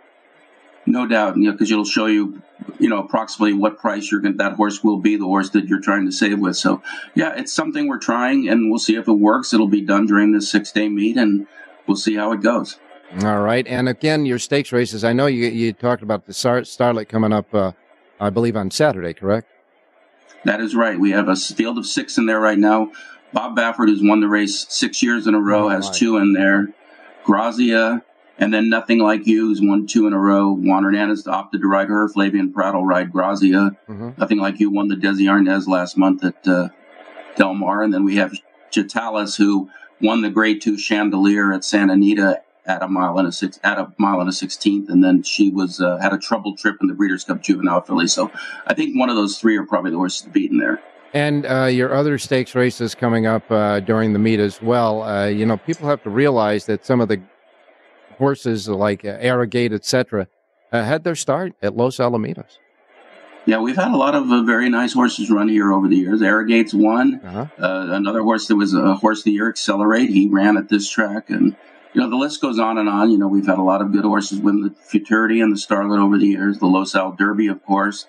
No 0.85 1.07
doubt, 1.07 1.37
you 1.37 1.43
know, 1.43 1.53
because 1.53 1.71
it'll 1.71 1.85
show 1.85 2.07
you, 2.07 2.41
you 2.77 2.89
know, 2.89 2.99
approximately 2.99 3.53
what 3.53 3.77
price 3.77 4.11
you're 4.11 4.19
going 4.19 4.35
that 4.37 4.53
horse 4.53 4.83
will 4.83 4.99
be, 4.99 5.15
the 5.15 5.25
horse 5.25 5.49
that 5.51 5.67
you're 5.67 5.79
trying 5.79 6.05
to 6.05 6.11
save 6.11 6.39
with. 6.39 6.57
So, 6.57 6.81
yeah, 7.15 7.33
it's 7.35 7.53
something 7.53 7.87
we're 7.87 7.99
trying, 7.99 8.49
and 8.49 8.69
we'll 8.69 8.79
see 8.79 8.95
if 8.95 9.07
it 9.07 9.13
works. 9.13 9.53
It'll 9.53 9.67
be 9.67 9.81
done 9.81 10.07
during 10.07 10.33
this 10.33 10.49
six 10.51 10.73
day 10.73 10.89
meet, 10.89 11.17
and 11.17 11.47
we'll 11.87 11.95
see 11.95 12.15
how 12.15 12.33
it 12.33 12.41
goes. 12.41 12.79
All 13.21 13.41
right, 13.41 13.65
and 13.67 13.87
again, 13.87 14.25
your 14.25 14.39
stakes 14.39 14.71
races. 14.71 15.03
I 15.03 15.13
know 15.13 15.27
you 15.27 15.45
you 15.45 15.71
talked 15.71 16.01
about 16.01 16.25
the 16.25 16.33
Star- 16.33 16.61
Starlet 16.61 17.07
coming 17.07 17.31
up. 17.31 17.53
Uh, 17.53 17.73
I 18.19 18.31
believe 18.31 18.55
on 18.55 18.71
Saturday, 18.71 19.13
correct? 19.13 19.47
That 20.45 20.59
is 20.59 20.75
right. 20.75 20.99
We 20.99 21.11
have 21.11 21.27
a 21.27 21.35
field 21.35 21.77
of 21.77 21.85
six 21.85 22.17
in 22.17 22.25
there 22.25 22.39
right 22.39 22.57
now. 22.57 22.91
Bob 23.31 23.55
Baffert, 23.55 23.87
who's 23.87 24.01
won 24.01 24.19
the 24.19 24.27
race 24.27 24.65
six 24.67 25.03
years 25.03 25.27
in 25.27 25.35
a 25.35 25.39
row, 25.39 25.65
oh, 25.65 25.69
has 25.69 25.89
two 25.91 26.17
in 26.17 26.33
there. 26.33 26.69
Grazia, 27.23 28.03
and 28.39 28.53
then 28.53 28.69
Nothing 28.69 28.99
Like 28.99 29.27
You, 29.27 29.47
who's 29.47 29.61
won 29.61 29.85
two 29.85 30.07
in 30.07 30.13
a 30.13 30.19
row. 30.19 30.51
Juan 30.51 30.83
Hernandez 30.83 31.27
opted 31.27 31.61
to 31.61 31.67
ride 31.67 31.89
her. 31.89 32.09
Flavien 32.09 32.51
Prat 32.51 32.73
will 32.73 32.85
ride 32.85 33.11
Grazia. 33.11 33.77
Mm-hmm. 33.87 34.09
Nothing 34.17 34.39
Like 34.39 34.59
You 34.59 34.71
won 34.71 34.87
the 34.87 34.95
Desi 34.95 35.25
Arnaz 35.25 35.67
last 35.67 35.97
month 35.97 36.23
at 36.23 36.47
uh, 36.47 36.69
Del 37.35 37.53
Mar. 37.53 37.83
And 37.83 37.93
then 37.93 38.03
we 38.03 38.15
have 38.15 38.33
Chatalas, 38.71 39.37
who 39.37 39.69
won 40.01 40.21
the 40.21 40.29
Grade 40.29 40.61
Two 40.61 40.77
Chandelier 40.77 41.53
at 41.53 41.63
Santa 41.63 41.93
Anita 41.93 42.41
at 42.65 42.81
a 42.81 42.87
mile 42.87 43.17
and 43.17 43.27
a 43.27 43.31
six 43.31 43.59
at 43.63 43.77
a 43.77 43.93
mile 43.97 44.19
and 44.19 44.29
a 44.29 44.33
sixteenth, 44.33 44.89
and 44.89 45.03
then 45.03 45.23
she 45.23 45.49
was 45.49 45.81
uh, 45.81 45.97
had 45.97 46.13
a 46.13 46.17
troubled 46.17 46.57
trip 46.57 46.77
in 46.81 46.87
the 46.87 46.93
Breeders' 46.93 47.23
Cup 47.23 47.41
Juvenile 47.41 47.81
filly. 47.81 48.07
So 48.07 48.31
I 48.67 48.73
think 48.73 48.97
one 48.97 49.09
of 49.09 49.15
those 49.15 49.39
three 49.39 49.57
are 49.57 49.65
probably 49.65 49.91
the 49.91 49.97
horses 49.97 50.27
beaten 50.27 50.57
there. 50.57 50.81
And 51.13 51.45
uh, 51.45 51.65
your 51.65 51.93
other 51.93 52.17
stakes 52.17 52.55
races 52.55 52.95
coming 52.95 53.27
up 53.27 53.49
uh, 53.51 53.81
during 53.81 54.13
the 54.13 54.19
meet 54.19 54.39
as 54.39 54.61
well. 54.61 55.03
Uh, 55.03 55.27
you 55.27 55.45
know, 55.45 55.57
people 55.57 55.87
have 55.87 56.01
to 56.03 56.09
realize 56.09 56.65
that 56.65 56.85
some 56.85 57.01
of 57.01 57.07
the 57.07 57.21
horses 58.17 58.67
like 58.67 59.05
uh, 59.05 59.17
Arrogate, 59.19 59.73
etc., 59.73 60.27
uh, 60.71 60.83
had 60.83 61.03
their 61.03 61.15
start 61.15 61.53
at 61.61 61.77
Los 61.77 61.97
Alamitos. 61.97 62.57
Yeah, 63.45 63.59
we've 63.59 63.75
had 63.75 63.91
a 63.91 63.97
lot 63.97 64.15
of 64.15 64.31
uh, 64.31 64.41
very 64.43 64.69
nice 64.69 64.93
horses 64.93 65.29
run 65.29 65.49
here 65.49 65.73
over 65.73 65.87
the 65.87 65.97
years. 65.97 66.21
Arrogate's 66.21 66.73
one. 66.73 67.19
Uh-huh. 67.23 67.45
Uh, 67.59 67.87
another 67.91 68.21
horse 68.23 68.47
that 68.47 68.55
was 68.55 68.73
a 68.73 68.95
horse 68.95 69.19
of 69.19 69.25
the 69.25 69.31
year, 69.33 69.49
Accelerate. 69.49 70.09
He 70.09 70.29
ran 70.29 70.57
at 70.57 70.69
this 70.69 70.89
track, 70.89 71.29
and 71.29 71.55
you 71.93 72.01
know 72.01 72.09
the 72.09 72.15
list 72.15 72.41
goes 72.41 72.59
on 72.59 72.77
and 72.77 72.89
on. 72.89 73.11
You 73.11 73.17
know 73.17 73.27
we've 73.27 73.45
had 73.45 73.57
a 73.57 73.63
lot 73.63 73.81
of 73.81 73.91
good 73.91 74.03
horses 74.03 74.39
win 74.39 74.61
the 74.61 74.71
Futurity 74.71 75.41
and 75.41 75.51
the 75.51 75.59
Starlet 75.59 75.99
over 75.99 76.17
the 76.17 76.27
years. 76.27 76.59
The 76.59 76.65
Los 76.65 76.95
Al 76.95 77.11
Derby, 77.13 77.47
of 77.47 77.63
course. 77.63 78.07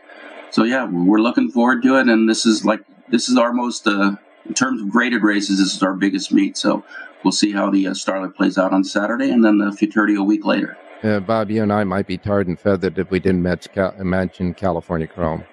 So 0.51 0.65
yeah, 0.65 0.87
we're 0.87 1.19
looking 1.19 1.51
forward 1.51 1.83
to 1.83 1.97
it, 1.97 2.09
and 2.09 2.29
this 2.29 2.47
is 2.47 2.65
like 2.65 2.81
this 3.09 3.29
is 3.29 3.37
our 3.37 3.53
most 3.53 3.87
uh, 3.87 4.17
in 4.47 4.55
terms 4.55 4.81
of 4.81 4.91
graded 4.91 5.23
races. 5.23 5.59
This 5.59 5.75
is 5.75 5.83
our 5.83 5.95
biggest 5.95 6.33
meet. 6.33 6.57
So 6.57 6.85
we'll 7.23 7.33
see 7.33 7.53
how 7.53 7.71
the 7.71 7.89
uh, 7.89 7.91
Starlet 7.91 8.35
plays 8.35 8.57
out 8.57 8.73
on 8.73 8.85
Saturday, 8.85 9.31
and 9.31 9.45
then 9.45 9.59
the 9.59 9.73
Futurity 9.73 10.15
a 10.15 10.23
week 10.23 10.45
later. 10.45 10.77
Uh, 11.03 11.21
Bob, 11.21 11.51
you 11.51 11.63
and 11.63 11.73
I 11.73 11.85
might 11.85 12.07
be 12.07 12.17
tarred 12.17 12.49
and 12.49 12.59
feathered 12.59 12.99
if 12.99 13.11
we 13.11 13.21
didn't 13.21 13.43
mention 13.43 14.55
California 14.55 15.07
Chrome. 15.07 15.45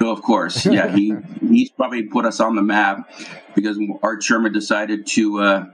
Oh, 0.00 0.12
of 0.12 0.22
course, 0.22 0.64
yeah. 0.66 0.94
he 0.94 1.14
he's 1.40 1.70
probably 1.70 2.04
put 2.04 2.24
us 2.24 2.38
on 2.38 2.54
the 2.54 2.62
map 2.62 3.10
because 3.54 3.78
Art 4.02 4.22
Sherman 4.22 4.52
decided 4.52 5.06
to 5.08 5.40
uh, 5.40 5.64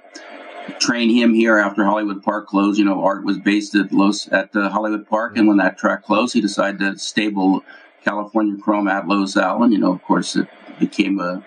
train 0.79 1.11
him 1.11 1.35
here 1.35 1.59
after 1.59 1.85
Hollywood 1.85 2.23
Park 2.23 2.47
closed. 2.47 2.79
You 2.79 2.85
know, 2.85 3.03
Art 3.03 3.25
was 3.25 3.39
based 3.39 3.75
at 3.75 3.93
Los 3.93 4.31
at 4.33 4.53
the 4.53 4.69
Hollywood 4.69 5.09
Park, 5.09 5.37
and 5.37 5.47
when 5.47 5.57
that 5.59 5.79
track 5.79 6.05
closed, 6.05 6.35
he 6.35 6.41
decided 6.41 6.81
to 6.81 6.99
stable 6.99 7.65
California 8.05 8.57
Chrome 8.61 8.89
at 8.89 9.09
Los 9.09 9.37
Al, 9.37 9.63
and 9.63 9.73
you 9.73 9.79
know, 9.79 9.93
of 9.93 10.03
course, 10.03 10.37
it 10.37 10.49
became 10.79 11.19
a, 11.19 11.43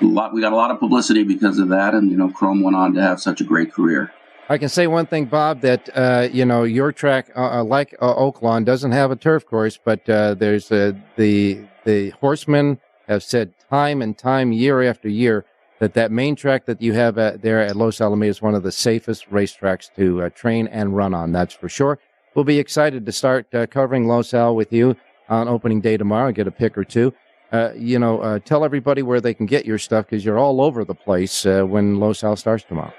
a 0.00 0.04
lot. 0.04 0.32
We 0.32 0.40
got 0.40 0.52
a 0.52 0.56
lot 0.56 0.70
of 0.70 0.78
publicity 0.78 1.24
because 1.24 1.58
of 1.58 1.68
that, 1.68 1.94
and 1.94 2.10
you 2.10 2.16
know, 2.16 2.30
Chrome 2.30 2.62
went 2.62 2.76
on 2.76 2.94
to 2.94 3.02
have 3.02 3.20
such 3.20 3.40
a 3.40 3.44
great 3.44 3.72
career. 3.72 4.12
I 4.48 4.58
can 4.58 4.68
say 4.68 4.86
one 4.86 5.06
thing, 5.06 5.24
Bob, 5.24 5.62
that 5.62 5.88
uh, 5.94 6.28
you 6.30 6.44
know 6.44 6.64
your 6.64 6.92
track, 6.92 7.30
uh, 7.34 7.60
uh 7.60 7.64
like 7.64 7.94
uh, 8.00 8.14
Oaklawn, 8.14 8.64
doesn't 8.64 8.92
have 8.92 9.10
a 9.10 9.16
turf 9.16 9.46
course, 9.46 9.78
but 9.82 10.08
uh, 10.08 10.34
there's 10.34 10.70
uh, 10.70 10.92
the 11.16 11.64
the 11.84 12.10
horsemen 12.10 12.78
have 13.08 13.22
said 13.22 13.54
time 13.70 14.02
and 14.02 14.16
time, 14.16 14.52
year 14.52 14.82
after 14.82 15.08
year, 15.08 15.44
that 15.80 15.94
that 15.94 16.12
main 16.12 16.36
track 16.36 16.66
that 16.66 16.80
you 16.80 16.92
have 16.92 17.18
at, 17.18 17.42
there 17.42 17.60
at 17.60 17.76
Los 17.76 17.98
Alamitos 17.98 18.28
is 18.28 18.42
one 18.42 18.54
of 18.54 18.62
the 18.62 18.72
safest 18.72 19.30
racetracks 19.30 19.92
to 19.96 20.22
uh, 20.22 20.30
train 20.30 20.66
and 20.68 20.96
run 20.96 21.14
on. 21.14 21.32
That's 21.32 21.54
for 21.54 21.68
sure. 21.68 21.98
We'll 22.34 22.44
be 22.44 22.58
excited 22.58 23.06
to 23.06 23.12
start 23.12 23.52
uh, 23.54 23.66
covering 23.66 24.06
Los 24.06 24.34
Al 24.34 24.56
with 24.56 24.72
you 24.72 24.96
on 25.28 25.48
opening 25.48 25.80
day 25.80 25.96
tomorrow. 25.96 26.32
Get 26.32 26.46
a 26.46 26.50
pick 26.52 26.76
or 26.76 26.84
two. 26.84 27.12
Uh, 27.52 27.70
you 27.76 27.98
know, 27.98 28.38
tell 28.40 28.64
everybody 28.64 29.02
where 29.02 29.20
they 29.20 29.32
can 29.32 29.46
get 29.46 29.64
your 29.64 29.78
stuff 29.78 30.06
because 30.06 30.24
you're 30.24 30.38
all 30.38 30.60
over 30.60 30.84
the 30.84 30.94
place 30.94 31.44
when 31.44 32.00
Los 32.00 32.24
Al 32.24 32.34
starts 32.34 32.64
tomorrow. 32.64 32.92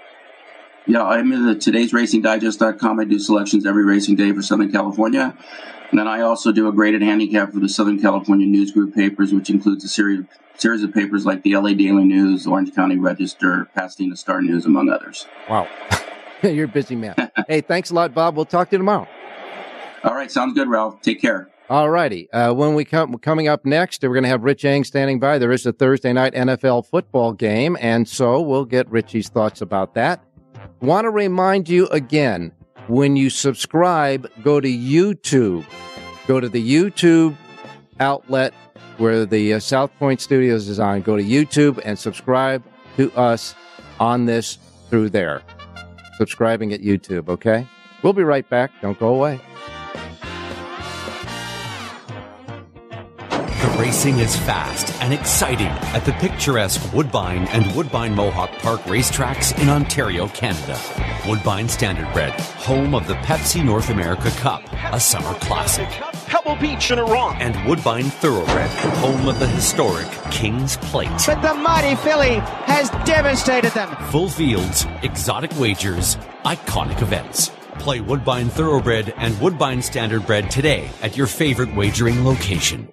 Yeah, 0.88 1.04
I'm 1.04 1.32
in 1.32 1.45
the 1.45 1.56
today's 1.56 1.93
racing 1.93 2.21
digest.com. 2.21 3.00
I 3.00 3.06
do 3.06 3.17
selections 3.17 3.65
every 3.65 3.84
racing 3.84 4.15
day 4.15 4.32
for 4.32 4.41
Southern 4.41 4.71
California. 4.71 5.36
And 5.89 6.00
then 6.00 6.08
I 6.08 6.21
also 6.21 6.52
do 6.52 6.67
a 6.67 6.71
graded 6.71 7.02
handicap 7.02 7.54
for 7.54 7.60
the 7.60 7.69
Southern 7.69 8.00
California 8.00 8.45
News 8.45 8.71
Group 8.71 8.93
papers, 8.93 9.34
which 9.34 9.50
includes 9.50 9.84
a 9.84 9.88
series 9.88 10.26
series 10.58 10.84
of 10.84 10.93
papers 10.93 11.26
like 11.26 11.43
the 11.43 11.56
LA 11.56 11.74
Daily 11.74 12.06
News, 12.06 12.48
Orange 12.48 12.74
County 12.74 12.98
Register, 12.98 13.67
Pasadena 13.76 14.15
Star 14.15 14.41
News, 14.41 14.65
among 14.65 14.89
others. 14.89 15.28
Wow. 15.50 15.67
You're 16.43 16.65
a 16.65 16.67
busy 16.67 16.95
man. 16.95 17.15
hey, 17.48 17.62
thanks 17.62 17.89
a 17.89 17.93
lot, 17.93 18.13
Bob. 18.13 18.36
We'll 18.36 18.45
talk 18.45 18.69
to 18.69 18.76
you 18.76 18.78
tomorrow. 18.78 19.08
All 20.04 20.13
right, 20.13 20.32
sounds 20.32 20.54
good, 20.54 20.69
Ralph. 20.69 21.02
Take 21.02 21.19
care. 21.19 21.50
All 21.69 21.89
righty. 21.89 22.32
Uh, 22.32 22.54
when 22.54 22.76
we 22.76 22.86
come 22.86 23.17
coming 23.17 23.48
up 23.48 23.65
next, 23.65 24.04
we're 24.04 24.10
going 24.10 24.24
to 24.24 24.30
have 24.30 24.43
Rich 24.43 24.63
Eng 24.65 24.84
standing 24.84 25.19
by. 25.19 25.39
There 25.39 25.52
is 25.52 25.65
a 25.65 25.74
Thursday 25.74 26.13
night 26.13 26.34
NFL 26.34 26.86
football 26.86 27.34
game, 27.34 27.76
and 27.82 28.08
so 28.08 28.39
we'll 28.39 28.65
get 28.65 28.89
Richie's 28.91 29.30
thoughts 29.30 29.62
about 29.62 29.95
that. 29.95 30.24
Want 30.82 31.06
to 31.06 31.10
remind 31.10 31.69
you 31.69 31.88
again 31.88 32.51
when 32.88 33.15
you 33.15 33.30
subscribe, 33.30 34.30
go 34.43 34.60
to 34.60 34.67
YouTube. 34.67 35.65
Go 36.28 36.39
to 36.39 36.49
the 36.49 36.62
YouTube 36.62 37.36
outlet 37.99 38.54
where 38.97 39.25
the 39.25 39.54
uh, 39.54 39.60
South 39.60 39.91
Point 39.99 40.21
Studios 40.21 40.67
is 40.67 40.80
on. 40.80 41.01
Go 41.01 41.17
to 41.17 41.23
YouTube 41.23 41.82
and 41.84 41.97
subscribe 41.97 42.63
to 42.97 43.12
us 43.13 43.56
on 43.99 44.25
this 44.25 44.58
through 44.89 45.10
there. 45.10 45.41
Subscribing 46.17 46.73
at 46.73 46.82
YouTube, 46.82 47.30
okay? 47.30 47.67
We'll 48.04 48.13
be 48.13 48.23
right 48.23 48.47
back. 48.49 48.71
Don't 48.82 48.99
go 48.99 49.13
away. 49.13 49.39
Racing 53.77 54.19
is 54.19 54.38
fast 54.38 54.93
and 55.01 55.13
exciting 55.13 55.67
at 55.67 56.05
the 56.05 56.13
picturesque 56.13 56.93
Woodbine 56.93 57.45
and 57.49 57.75
Woodbine 57.75 58.15
Mohawk 58.15 58.49
Park 58.59 58.79
racetracks 58.83 59.57
in 59.61 59.67
Ontario, 59.67 60.29
Canada. 60.29 60.79
Woodbine 61.27 61.67
Standardbred, 61.67 62.31
home 62.55 62.95
of 62.95 63.05
the 63.05 63.15
Pepsi 63.15 63.65
North 63.65 63.89
America 63.89 64.29
Cup, 64.38 64.63
a 64.93 64.99
summer 64.99 65.33
classic. 65.39 65.89
Pebble 66.25 66.55
Beach 66.55 66.89
in 66.89 66.99
Iran. 66.99 67.35
And 67.41 67.67
Woodbine 67.67 68.05
Thoroughbred, 68.05 68.69
home 68.69 69.27
of 69.27 69.39
the 69.39 69.47
historic 69.47 70.07
King's 70.31 70.77
Plate. 70.77 71.09
But 71.25 71.41
the 71.41 71.53
mighty 71.53 71.95
filly 71.97 72.35
has 72.67 72.89
devastated 73.05 73.73
them. 73.73 73.93
Full 74.09 74.29
fields, 74.29 74.85
exotic 75.03 75.51
wagers, 75.59 76.15
iconic 76.45 77.01
events. 77.01 77.51
Play 77.79 77.99
Woodbine 77.99 78.47
Thoroughbred 78.47 79.13
and 79.17 79.38
Woodbine 79.41 79.79
Standardbred 79.79 80.49
today 80.49 80.89
at 81.01 81.17
your 81.17 81.27
favorite 81.27 81.75
wagering 81.75 82.23
location. 82.23 82.88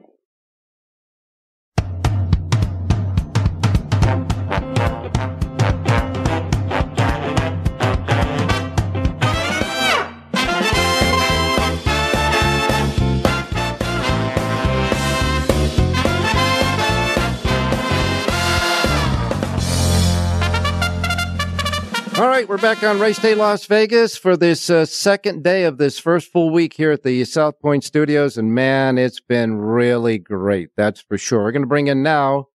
Right, 22.29 22.49
we're 22.49 22.59
back 22.59 22.83
on 22.83 23.01
Race 23.01 23.19
Day 23.19 23.35
Las 23.35 23.65
Vegas 23.65 24.17
for 24.17 24.37
this 24.37 24.69
uh, 24.69 24.85
second 24.85 25.43
day 25.43 25.65
of 25.65 25.79
this 25.79 25.99
first 25.99 26.31
full 26.31 26.51
week 26.51 26.75
here 26.75 26.93
at 26.93 27.03
the 27.03 27.25
South 27.25 27.59
Point 27.59 27.85
Studios. 27.85 28.37
And 28.37 28.55
man, 28.55 28.99
it's 28.99 29.19
been 29.19 29.57
really 29.57 30.19
great. 30.19 30.69
That's 30.77 31.01
for 31.01 31.17
sure. 31.17 31.43
We're 31.43 31.53
going 31.53 31.63
to 31.63 31.69
bring 31.69 31.87
in 31.87 32.03
now 32.03 32.49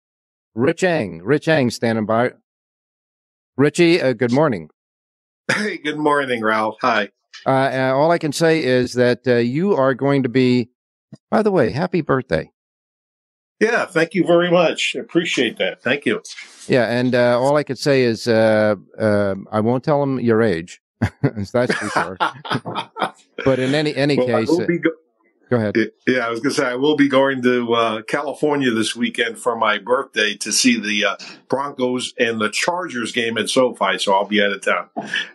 Rich 0.55 0.85
Eng. 0.85 1.22
Rich 1.22 1.48
Eng 1.48 1.70
standing 1.70 2.07
by. 2.07 2.33
Richie, 3.57 4.00
uh, 4.02 4.12
good 4.12 4.31
morning. 4.31 4.68
Hey, 5.50 5.79
good 5.79 5.98
morning, 5.98 6.42
Ralph. 6.42 6.76
Hi. 6.83 7.09
Uh, 7.46 7.92
all 7.94 8.11
I 8.11 8.18
can 8.18 8.33
say 8.33 8.62
is 8.62 8.92
that 8.92 9.26
uh, 9.26 9.37
you 9.37 9.74
are 9.74 9.94
going 9.94 10.22
to 10.24 10.29
be, 10.29 10.68
by 11.31 11.42
the 11.42 11.50
way, 11.50 11.70
happy 11.70 12.02
birthday. 12.02 12.50
Yeah, 13.60 13.86
thank 13.86 14.14
you 14.14 14.26
very 14.26 14.50
much. 14.50 14.94
Appreciate 14.94 15.56
that. 15.58 15.82
Thank 15.82 16.04
you. 16.04 16.22
Yeah, 16.68 16.86
and 16.86 17.14
uh, 17.14 17.40
all 17.40 17.56
I 17.56 17.62
could 17.62 17.78
say 17.78 18.02
is 18.02 18.28
uh, 18.28 18.76
uh, 18.98 19.34
I 19.50 19.60
won't 19.60 19.82
tell 19.82 20.02
him 20.02 20.20
your 20.20 20.42
age. 20.42 20.82
That's 21.22 21.74
for 21.74 21.88
sure. 21.88 22.16
but 23.44 23.58
in 23.58 23.74
any 23.74 23.94
any 23.94 24.16
well, 24.16 24.26
case, 24.26 24.48
go- 24.48 24.90
go 25.50 25.56
ahead. 25.56 25.76
Yeah, 26.06 26.26
I 26.26 26.30
was 26.30 26.40
going 26.40 26.54
to 26.54 26.60
say 26.60 26.66
I 26.66 26.74
will 26.74 26.96
be 26.96 27.08
going 27.08 27.42
to 27.42 27.74
uh, 27.74 28.02
California 28.02 28.70
this 28.72 28.96
weekend 28.96 29.38
for 29.38 29.56
my 29.56 29.78
birthday 29.78 30.34
to 30.36 30.52
see 30.52 30.80
the 30.80 31.04
uh, 31.04 31.16
Broncos 31.48 32.14
and 32.18 32.40
the 32.40 32.50
Chargers 32.50 33.12
game 33.12 33.38
at 33.38 33.48
SoFi. 33.48 33.98
So 33.98 34.14
I'll 34.14 34.24
be 34.24 34.42
out 34.42 34.52
of 34.52 34.62
town. 34.62 34.88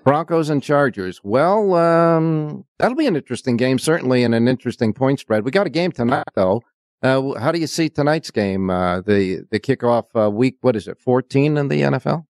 Broncos 0.04 0.50
and 0.50 0.62
Chargers. 0.62 1.22
Well, 1.24 1.76
um, 1.76 2.66
that'll 2.78 2.98
be 2.98 3.08
an 3.08 3.16
interesting 3.16 3.58
game, 3.58 3.80
certainly, 3.80 4.24
and 4.24 4.36
an 4.36 4.48
interesting 4.48 4.94
point 4.94 5.20
spread. 5.20 5.46
We 5.46 5.52
got 5.52 5.68
a 5.68 5.72
game 5.72 5.92
tonight, 5.92 6.28
though. 6.36 6.64
Uh, 7.02 7.34
how 7.40 7.52
do 7.52 7.60
you 7.60 7.68
see 7.68 7.90
tonight's 7.90 8.32
game? 8.32 8.70
Uh, 8.70 9.02
the 9.02 9.46
the 9.50 9.60
kickoff 9.60 10.06
uh, 10.16 10.30
week. 10.30 10.58
What 10.62 10.76
is 10.76 10.88
it? 10.88 11.00
Fourteen 11.00 11.58
in 11.58 11.68
the 11.68 11.82
NFL. 11.82 12.26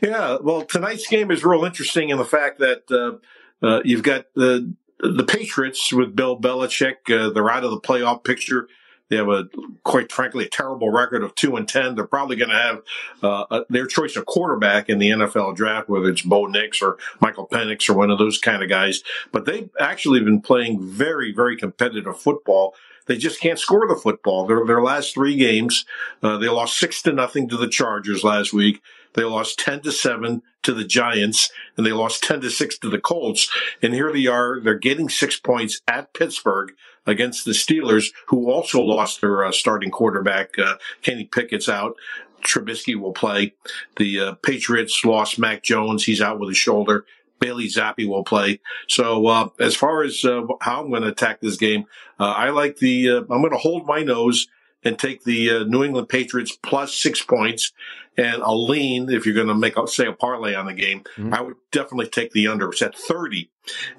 Yeah, 0.00 0.38
well, 0.42 0.62
tonight's 0.62 1.06
game 1.06 1.30
is 1.30 1.44
real 1.44 1.64
interesting 1.64 2.10
in 2.10 2.18
the 2.18 2.24
fact 2.24 2.60
that 2.60 2.82
uh, 2.90 3.66
uh, 3.66 3.82
you've 3.84 4.02
got 4.02 4.26
the 4.34 4.74
the 5.00 5.24
Patriots 5.24 5.92
with 5.92 6.14
Bill 6.14 6.38
Belichick. 6.38 7.10
Uh, 7.10 7.30
they're 7.30 7.50
out 7.50 7.64
of 7.64 7.70
the 7.70 7.80
playoff 7.80 8.24
picture. 8.24 8.68
They 9.08 9.16
have 9.16 9.28
a, 9.28 9.44
quite 9.84 10.10
frankly, 10.10 10.46
a 10.46 10.48
terrible 10.48 10.90
record 10.90 11.22
of 11.22 11.34
two 11.34 11.54
and 11.56 11.68
ten. 11.68 11.94
They're 11.94 12.06
probably 12.06 12.36
going 12.36 12.50
to 12.50 12.56
have 12.56 12.82
a, 13.22 13.64
their 13.68 13.86
choice 13.86 14.16
of 14.16 14.26
quarterback 14.26 14.88
in 14.88 14.98
the 14.98 15.10
NFL 15.10 15.54
draft, 15.54 15.88
whether 15.88 16.08
it's 16.08 16.22
Bo 16.22 16.46
Nix 16.46 16.82
or 16.82 16.98
Michael 17.20 17.46
Penix 17.46 17.88
or 17.88 17.94
one 17.94 18.10
of 18.10 18.18
those 18.18 18.38
kind 18.38 18.64
of 18.64 18.68
guys. 18.68 19.04
But 19.30 19.44
they've 19.44 19.70
actually 19.78 20.20
been 20.20 20.40
playing 20.40 20.80
very, 20.82 21.32
very 21.32 21.56
competitive 21.56 22.18
football. 22.18 22.74
They 23.06 23.16
just 23.16 23.40
can't 23.40 23.58
score 23.58 23.86
the 23.88 23.96
football. 23.96 24.46
Their, 24.46 24.64
their 24.66 24.82
last 24.82 25.14
three 25.14 25.36
games, 25.36 25.84
uh, 26.22 26.38
they 26.38 26.48
lost 26.48 26.78
six 26.78 27.02
to 27.02 27.12
nothing 27.12 27.48
to 27.48 27.56
the 27.56 27.68
Chargers 27.68 28.24
last 28.24 28.52
week. 28.52 28.82
They 29.16 29.24
lost 29.24 29.58
10 29.58 29.80
to 29.80 29.92
7 29.92 30.42
to 30.62 30.74
the 30.74 30.84
Giants 30.84 31.50
and 31.76 31.86
they 31.86 31.92
lost 31.92 32.22
10 32.22 32.42
to 32.42 32.50
6 32.50 32.78
to 32.78 32.90
the 32.90 33.00
Colts. 33.00 33.50
And 33.82 33.94
here 33.94 34.12
they 34.12 34.26
are. 34.26 34.60
They're 34.60 34.78
getting 34.78 35.08
six 35.08 35.40
points 35.40 35.80
at 35.88 36.12
Pittsburgh 36.12 36.72
against 37.06 37.44
the 37.44 37.52
Steelers, 37.52 38.12
who 38.26 38.50
also 38.50 38.80
lost 38.82 39.20
their 39.20 39.44
uh, 39.44 39.52
starting 39.52 39.90
quarterback. 39.90 40.58
Uh, 40.58 40.74
Kenny 41.02 41.24
Pickett's 41.24 41.68
out. 41.68 41.96
Trubisky 42.42 42.94
will 42.94 43.12
play. 43.12 43.54
The 43.96 44.20
uh, 44.20 44.34
Patriots 44.34 45.04
lost 45.04 45.38
Mac 45.38 45.62
Jones. 45.62 46.04
He's 46.04 46.20
out 46.20 46.38
with 46.38 46.50
a 46.50 46.54
shoulder. 46.54 47.06
Bailey 47.38 47.66
Zappe 47.66 48.08
will 48.08 48.24
play. 48.24 48.60
So 48.88 49.26
uh, 49.26 49.48
as 49.60 49.74
far 49.74 50.02
as 50.02 50.24
uh, 50.24 50.42
how 50.60 50.82
I'm 50.82 50.90
going 50.90 51.02
to 51.02 51.08
attack 51.08 51.40
this 51.40 51.56
game, 51.56 51.86
uh, 52.18 52.32
I 52.36 52.50
like 52.50 52.78
the. 52.78 53.10
Uh, 53.10 53.20
I'm 53.20 53.40
going 53.40 53.50
to 53.50 53.58
hold 53.58 53.86
my 53.86 54.02
nose 54.02 54.48
and 54.86 54.98
take 54.98 55.24
the 55.24 55.50
uh, 55.50 55.64
New 55.64 55.84
England 55.84 56.08
Patriots 56.08 56.56
plus 56.62 56.94
six 56.94 57.22
points. 57.22 57.72
And 58.18 58.42
I'll 58.42 58.66
lean 58.66 59.10
if 59.10 59.26
you're 59.26 59.34
going 59.34 59.48
to 59.48 59.54
make, 59.54 59.76
a, 59.76 59.86
say, 59.86 60.06
a 60.06 60.12
parlay 60.12 60.54
on 60.54 60.64
the 60.64 60.72
game. 60.72 61.00
Mm-hmm. 61.16 61.34
I 61.34 61.42
would 61.42 61.56
definitely 61.70 62.08
take 62.08 62.32
the 62.32 62.48
under. 62.48 62.70
It's 62.70 62.80
at 62.80 62.96
30. 62.96 63.50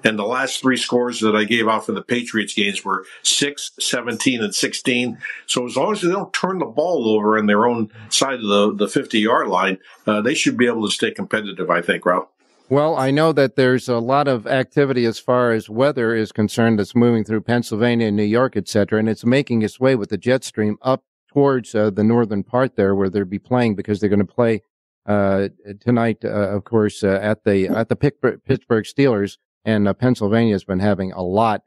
And 0.02 0.18
the 0.18 0.24
last 0.24 0.60
three 0.60 0.76
scores 0.76 1.20
that 1.20 1.36
I 1.36 1.44
gave 1.44 1.68
out 1.68 1.86
for 1.86 1.92
the 1.92 2.02
Patriots 2.02 2.54
games 2.54 2.84
were 2.84 3.04
6, 3.22 3.72
17, 3.78 4.42
and 4.42 4.52
16. 4.52 5.18
So 5.46 5.66
as 5.66 5.76
long 5.76 5.92
as 5.92 6.00
they 6.00 6.10
don't 6.10 6.32
turn 6.32 6.58
the 6.58 6.64
ball 6.64 7.08
over 7.08 7.38
in 7.38 7.46
their 7.46 7.68
own 7.68 7.92
side 8.08 8.40
of 8.40 8.48
the, 8.48 8.74
the 8.74 8.88
50 8.88 9.20
yard 9.20 9.46
line, 9.46 9.78
uh, 10.04 10.20
they 10.20 10.34
should 10.34 10.56
be 10.56 10.66
able 10.66 10.86
to 10.86 10.92
stay 10.92 11.12
competitive, 11.12 11.70
I 11.70 11.80
think, 11.80 12.04
Ralph. 12.04 12.28
Well, 12.70 12.96
I 12.96 13.10
know 13.10 13.32
that 13.32 13.56
there's 13.56 13.88
a 13.88 13.98
lot 13.98 14.28
of 14.28 14.46
activity 14.46 15.06
as 15.06 15.18
far 15.18 15.52
as 15.52 15.70
weather 15.70 16.14
is 16.14 16.32
concerned 16.32 16.78
that's 16.78 16.94
moving 16.94 17.24
through 17.24 17.40
Pennsylvania 17.40 18.08
and 18.08 18.16
New 18.16 18.24
York, 18.24 18.58
et 18.58 18.68
cetera, 18.68 18.98
and 18.98 19.08
it's 19.08 19.24
making 19.24 19.62
its 19.62 19.80
way 19.80 19.96
with 19.96 20.10
the 20.10 20.18
jet 20.18 20.44
stream 20.44 20.76
up 20.82 21.02
towards 21.32 21.74
uh, 21.74 21.88
the 21.88 22.04
northern 22.04 22.42
part 22.42 22.76
there 22.76 22.94
where 22.94 23.08
they'll 23.08 23.24
be 23.24 23.38
playing 23.38 23.74
because 23.74 24.00
they're 24.00 24.10
going 24.10 24.18
to 24.18 24.26
play 24.26 24.60
uh, 25.06 25.48
tonight, 25.80 26.18
uh, 26.22 26.28
of 26.28 26.64
course, 26.64 27.02
uh, 27.02 27.18
at 27.22 27.44
the 27.44 27.68
at 27.68 27.88
the 27.88 27.96
Pittsburgh 27.96 28.84
Steelers, 28.84 29.38
and 29.64 29.88
uh, 29.88 29.94
Pennsylvania 29.94 30.52
has 30.52 30.64
been 30.64 30.80
having 30.80 31.10
a 31.12 31.22
lot 31.22 31.62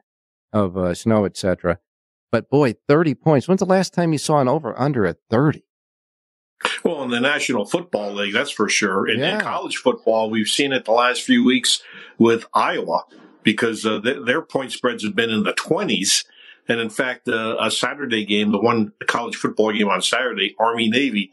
of 0.52 0.76
uh, 0.76 0.94
snow, 0.94 1.24
et 1.24 1.36
cetera. 1.36 1.78
But 2.30 2.48
boy, 2.48 2.76
30 2.86 3.16
points. 3.16 3.48
When's 3.48 3.58
the 3.58 3.66
last 3.66 3.92
time 3.92 4.12
you 4.12 4.18
saw 4.18 4.40
an 4.40 4.46
over 4.46 4.78
under 4.78 5.04
at 5.04 5.16
30? 5.28 5.64
Well, 6.84 7.02
in 7.02 7.10
the 7.10 7.20
National 7.20 7.64
Football 7.64 8.14
League, 8.14 8.32
that's 8.32 8.50
for 8.50 8.68
sure. 8.68 9.08
In, 9.08 9.20
yeah. 9.20 9.34
in 9.34 9.40
college 9.40 9.76
football, 9.76 10.30
we've 10.30 10.48
seen 10.48 10.72
it 10.72 10.84
the 10.84 10.92
last 10.92 11.22
few 11.22 11.44
weeks 11.44 11.82
with 12.18 12.46
Iowa 12.54 13.04
because 13.42 13.86
uh, 13.86 14.00
th- 14.00 14.24
their 14.24 14.42
point 14.42 14.72
spreads 14.72 15.04
have 15.04 15.14
been 15.14 15.30
in 15.30 15.44
the 15.44 15.54
20s. 15.54 16.24
And 16.68 16.80
in 16.80 16.90
fact, 16.90 17.28
uh, 17.28 17.56
a 17.60 17.70
Saturday 17.70 18.24
game, 18.24 18.52
the 18.52 18.60
one 18.60 18.92
college 19.06 19.34
football 19.34 19.72
game 19.72 19.88
on 19.88 20.00
Saturday, 20.00 20.54
Army 20.60 20.88
Navy, 20.88 21.32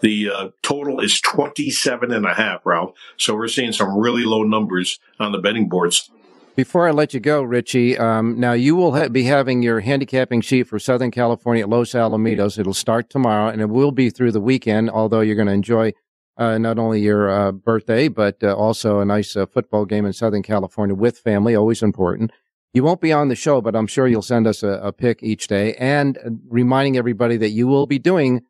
the 0.00 0.30
uh, 0.30 0.48
total 0.62 1.00
is 1.00 1.20
27 1.20 2.10
and 2.10 2.24
a 2.24 2.32
half, 2.32 2.64
Ralph. 2.64 2.94
So 3.18 3.34
we're 3.34 3.48
seeing 3.48 3.72
some 3.72 3.98
really 3.98 4.24
low 4.24 4.42
numbers 4.42 4.98
on 5.18 5.32
the 5.32 5.38
betting 5.38 5.68
boards. 5.68 6.10
Before 6.56 6.86
I 6.86 6.90
let 6.90 7.14
you 7.14 7.20
go, 7.20 7.42
Richie, 7.42 7.96
um, 7.96 8.38
now 8.38 8.52
you 8.52 8.76
will 8.76 8.94
ha- 8.94 9.08
be 9.08 9.22
having 9.24 9.62
your 9.62 9.80
handicapping 9.80 10.40
sheet 10.40 10.64
for 10.64 10.78
Southern 10.78 11.10
California 11.10 11.62
at 11.62 11.70
Los 11.70 11.92
Alamitos. 11.92 12.58
It'll 12.58 12.74
start 12.74 13.08
tomorrow 13.08 13.48
and 13.48 13.62
it 13.62 13.70
will 13.70 13.92
be 13.92 14.10
through 14.10 14.32
the 14.32 14.40
weekend, 14.40 14.90
although 14.90 15.20
you're 15.20 15.36
going 15.36 15.48
to 15.48 15.54
enjoy 15.54 15.92
uh, 16.36 16.58
not 16.58 16.78
only 16.78 17.00
your 17.00 17.30
uh, 17.30 17.52
birthday, 17.52 18.08
but 18.08 18.42
uh, 18.42 18.54
also 18.54 19.00
a 19.00 19.04
nice 19.04 19.36
uh, 19.36 19.46
football 19.46 19.84
game 19.84 20.04
in 20.04 20.12
Southern 20.12 20.42
California 20.42 20.94
with 20.94 21.18
family, 21.18 21.54
always 21.54 21.82
important. 21.82 22.32
You 22.74 22.82
won't 22.82 23.00
be 23.00 23.12
on 23.12 23.28
the 23.28 23.36
show, 23.36 23.60
but 23.60 23.74
I'm 23.74 23.86
sure 23.86 24.06
you'll 24.06 24.22
send 24.22 24.46
us 24.46 24.62
a, 24.62 24.80
a 24.82 24.92
pick 24.92 25.22
each 25.22 25.46
day 25.46 25.74
and 25.74 26.18
uh, 26.18 26.30
reminding 26.48 26.96
everybody 26.96 27.36
that 27.38 27.50
you 27.50 27.68
will 27.68 27.86
be 27.86 27.98
doing 27.98 28.42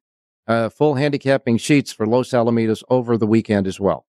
uh, 0.47 0.69
full 0.69 0.95
handicapping 0.95 1.59
sheets 1.59 1.93
for 1.93 2.07
Los 2.07 2.31
Alamitos 2.31 2.83
over 2.89 3.17
the 3.17 3.27
weekend 3.27 3.67
as 3.67 3.79
well. 3.79 4.07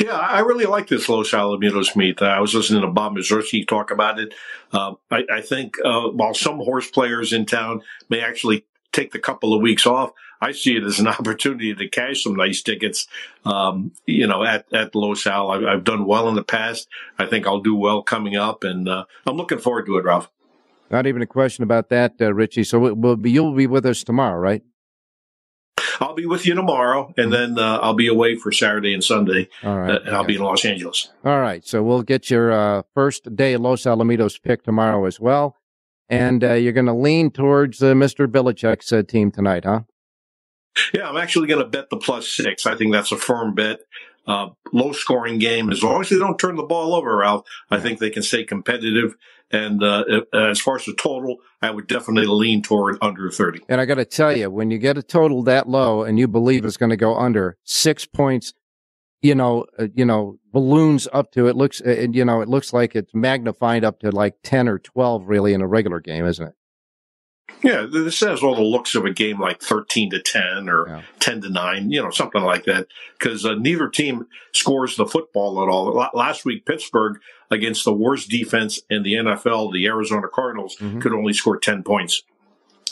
Yeah, 0.00 0.16
I 0.16 0.40
really 0.40 0.64
like 0.64 0.88
this 0.88 1.08
Los 1.08 1.30
Alamitos 1.30 1.94
meet. 1.94 2.20
I 2.20 2.40
was 2.40 2.54
listening 2.54 2.82
to 2.82 2.88
Bob 2.88 3.14
Mieszerski 3.14 3.66
talk 3.66 3.90
about 3.90 4.18
it. 4.18 4.34
Uh, 4.72 4.94
I, 5.10 5.22
I, 5.32 5.40
think 5.40 5.76
uh, 5.84 6.08
while 6.08 6.34
some 6.34 6.56
horse 6.56 6.90
players 6.90 7.32
in 7.32 7.46
town 7.46 7.82
may 8.08 8.20
actually 8.20 8.66
take 8.92 9.12
the 9.12 9.18
couple 9.20 9.54
of 9.54 9.60
weeks 9.60 9.86
off, 9.86 10.12
I 10.40 10.52
see 10.52 10.76
it 10.76 10.82
as 10.84 10.98
an 10.98 11.06
opportunity 11.18 11.74
to 11.74 11.88
cash 11.88 12.22
some 12.22 12.34
nice 12.34 12.62
tickets. 12.62 13.06
Um, 13.44 13.92
you 14.06 14.26
know, 14.26 14.42
at 14.44 14.66
at 14.72 14.94
Los 14.94 15.26
Al, 15.26 15.50
I've, 15.50 15.64
I've, 15.64 15.84
done 15.84 16.06
well 16.06 16.28
in 16.28 16.34
the 16.34 16.44
past. 16.44 16.88
I 17.18 17.26
think 17.26 17.46
I'll 17.46 17.60
do 17.60 17.76
well 17.76 18.02
coming 18.02 18.36
up, 18.36 18.64
and 18.64 18.88
uh, 18.88 19.04
I'm 19.26 19.36
looking 19.36 19.58
forward 19.58 19.86
to 19.86 19.98
it, 19.98 20.04
Ralph. 20.04 20.28
Not 20.90 21.06
even 21.06 21.22
a 21.22 21.26
question 21.26 21.62
about 21.62 21.88
that, 21.90 22.14
uh, 22.20 22.32
Richie. 22.34 22.64
So 22.64 22.78
we'll 22.78 23.16
be, 23.16 23.30
you'll 23.30 23.54
be 23.54 23.66
with 23.66 23.86
us 23.86 24.04
tomorrow, 24.04 24.38
right? 24.38 24.62
I'll 26.00 26.14
be 26.14 26.26
with 26.26 26.46
you 26.46 26.54
tomorrow, 26.54 27.12
and 27.16 27.32
mm-hmm. 27.32 27.54
then 27.54 27.58
uh, 27.58 27.78
I'll 27.78 27.94
be 27.94 28.08
away 28.08 28.36
for 28.36 28.52
Saturday 28.52 28.94
and 28.94 29.02
Sunday. 29.02 29.48
All 29.62 29.78
right, 29.78 29.90
uh, 29.90 30.00
and 30.04 30.16
I'll 30.16 30.24
be 30.24 30.36
in 30.36 30.42
Los 30.42 30.64
Angeles. 30.64 31.10
All 31.24 31.40
right, 31.40 31.66
so 31.66 31.82
we'll 31.82 32.02
get 32.02 32.30
your 32.30 32.52
uh, 32.52 32.82
first 32.94 33.34
day 33.36 33.56
Los 33.56 33.82
Alamitos 33.82 34.40
pick 34.40 34.62
tomorrow 34.62 35.04
as 35.06 35.20
well, 35.20 35.56
and 36.08 36.42
uh, 36.42 36.54
you're 36.54 36.72
going 36.72 36.86
to 36.86 36.94
lean 36.94 37.30
towards 37.30 37.82
uh, 37.82 37.94
Mr. 37.94 38.26
Belichick's 38.26 38.92
uh, 38.92 39.02
team 39.02 39.30
tonight, 39.30 39.64
huh? 39.64 39.80
Yeah, 40.92 41.08
I'm 41.08 41.16
actually 41.16 41.46
going 41.46 41.62
to 41.62 41.68
bet 41.68 41.90
the 41.90 41.96
plus 41.96 42.28
six. 42.28 42.66
I 42.66 42.74
think 42.74 42.92
that's 42.92 43.12
a 43.12 43.16
firm 43.16 43.54
bet. 43.54 43.80
Low 44.26 44.92
scoring 44.92 45.38
game. 45.38 45.70
As 45.70 45.82
long 45.82 46.00
as 46.00 46.10
they 46.10 46.18
don't 46.18 46.38
turn 46.38 46.56
the 46.56 46.62
ball 46.62 46.94
over, 46.94 47.16
Ralph, 47.16 47.46
I 47.70 47.80
think 47.80 47.98
they 47.98 48.10
can 48.10 48.22
stay 48.22 48.44
competitive 48.44 49.16
and 49.54 49.82
uh, 49.82 50.04
as 50.32 50.60
far 50.60 50.76
as 50.76 50.84
the 50.84 50.94
total, 50.94 51.38
I 51.62 51.70
would 51.70 51.86
definitely 51.86 52.26
lean 52.26 52.62
toward 52.62 52.96
under 53.00 53.30
30. 53.30 53.60
And 53.68 53.80
I 53.80 53.84
got 53.84 53.96
to 53.96 54.04
tell 54.04 54.36
you, 54.36 54.50
when 54.50 54.70
you 54.70 54.78
get 54.78 54.98
a 54.98 55.02
total 55.02 55.42
that 55.44 55.68
low 55.68 56.02
and 56.02 56.18
you 56.18 56.26
believe 56.26 56.64
it's 56.64 56.76
going 56.76 56.90
to 56.90 56.96
go 56.96 57.16
under 57.16 57.56
six 57.62 58.06
points, 58.06 58.52
you 59.22 59.34
know, 59.34 59.66
uh, 59.78 59.88
you 59.94 60.04
know, 60.04 60.38
balloons 60.52 61.06
up 61.12 61.30
to 61.32 61.46
it 61.46 61.56
looks, 61.56 61.80
uh, 61.80 62.06
you 62.10 62.24
know, 62.24 62.40
it 62.40 62.48
looks 62.48 62.72
like 62.72 62.96
it's 62.96 63.14
magnified 63.14 63.84
up 63.84 64.00
to 64.00 64.10
like 64.10 64.34
10 64.42 64.68
or 64.68 64.78
12 64.78 65.28
really 65.28 65.54
in 65.54 65.60
a 65.60 65.68
regular 65.68 66.00
game, 66.00 66.26
isn't 66.26 66.48
it? 66.48 66.54
Yeah, 67.62 67.86
this 67.90 68.20
has 68.20 68.42
all 68.42 68.54
the 68.54 68.62
looks 68.62 68.94
of 68.94 69.04
a 69.04 69.10
game 69.10 69.40
like 69.40 69.62
13 69.62 70.10
to 70.10 70.20
10 70.20 70.68
or 70.68 70.88
yeah. 70.88 71.02
10 71.20 71.42
to 71.42 71.50
9, 71.50 71.90
you 71.90 72.02
know, 72.02 72.10
something 72.10 72.42
like 72.42 72.64
that. 72.64 72.86
Because 73.18 73.46
uh, 73.46 73.54
neither 73.54 73.88
team 73.88 74.26
scores 74.52 74.96
the 74.96 75.06
football 75.06 75.62
at 75.62 75.68
all. 75.68 76.08
Last 76.14 76.44
week, 76.44 76.66
Pittsburgh, 76.66 77.18
against 77.50 77.84
the 77.84 77.92
worst 77.92 78.28
defense 78.28 78.80
in 78.90 79.02
the 79.02 79.14
NFL, 79.14 79.72
the 79.72 79.86
Arizona 79.86 80.28
Cardinals, 80.28 80.76
mm-hmm. 80.76 81.00
could 81.00 81.12
only 81.12 81.32
score 81.32 81.58
10 81.58 81.82
points. 81.82 82.22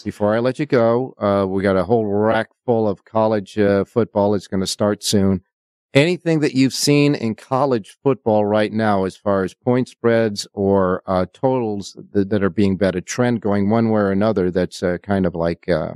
Before 0.04 0.34
I 0.34 0.38
let 0.38 0.58
you 0.58 0.66
go, 0.66 1.14
uh, 1.18 1.46
we 1.46 1.62
got 1.62 1.76
a 1.76 1.84
whole 1.84 2.06
rack 2.06 2.48
full 2.64 2.88
of 2.88 3.04
college 3.04 3.58
uh, 3.58 3.84
football. 3.84 4.34
It's 4.34 4.48
going 4.48 4.60
to 4.60 4.66
start 4.66 5.02
soon 5.02 5.42
anything 5.94 6.40
that 6.40 6.54
you've 6.54 6.72
seen 6.72 7.14
in 7.14 7.34
college 7.34 7.96
football 8.02 8.44
right 8.44 8.72
now 8.72 9.04
as 9.04 9.16
far 9.16 9.44
as 9.44 9.54
point 9.54 9.88
spreads 9.88 10.46
or 10.52 11.02
uh, 11.06 11.26
totals 11.32 11.96
that, 12.12 12.30
that, 12.30 12.42
are 12.42 12.50
being 12.50 12.76
bet, 12.76 12.96
a 12.96 13.00
trend 13.00 13.40
going 13.40 13.68
one 13.70 13.90
way 13.90 14.00
or 14.00 14.10
another 14.10 14.50
that's 14.50 14.82
uh, 14.82 14.98
kind 15.02 15.26
of 15.26 15.34
like, 15.34 15.68
uh, 15.68 15.94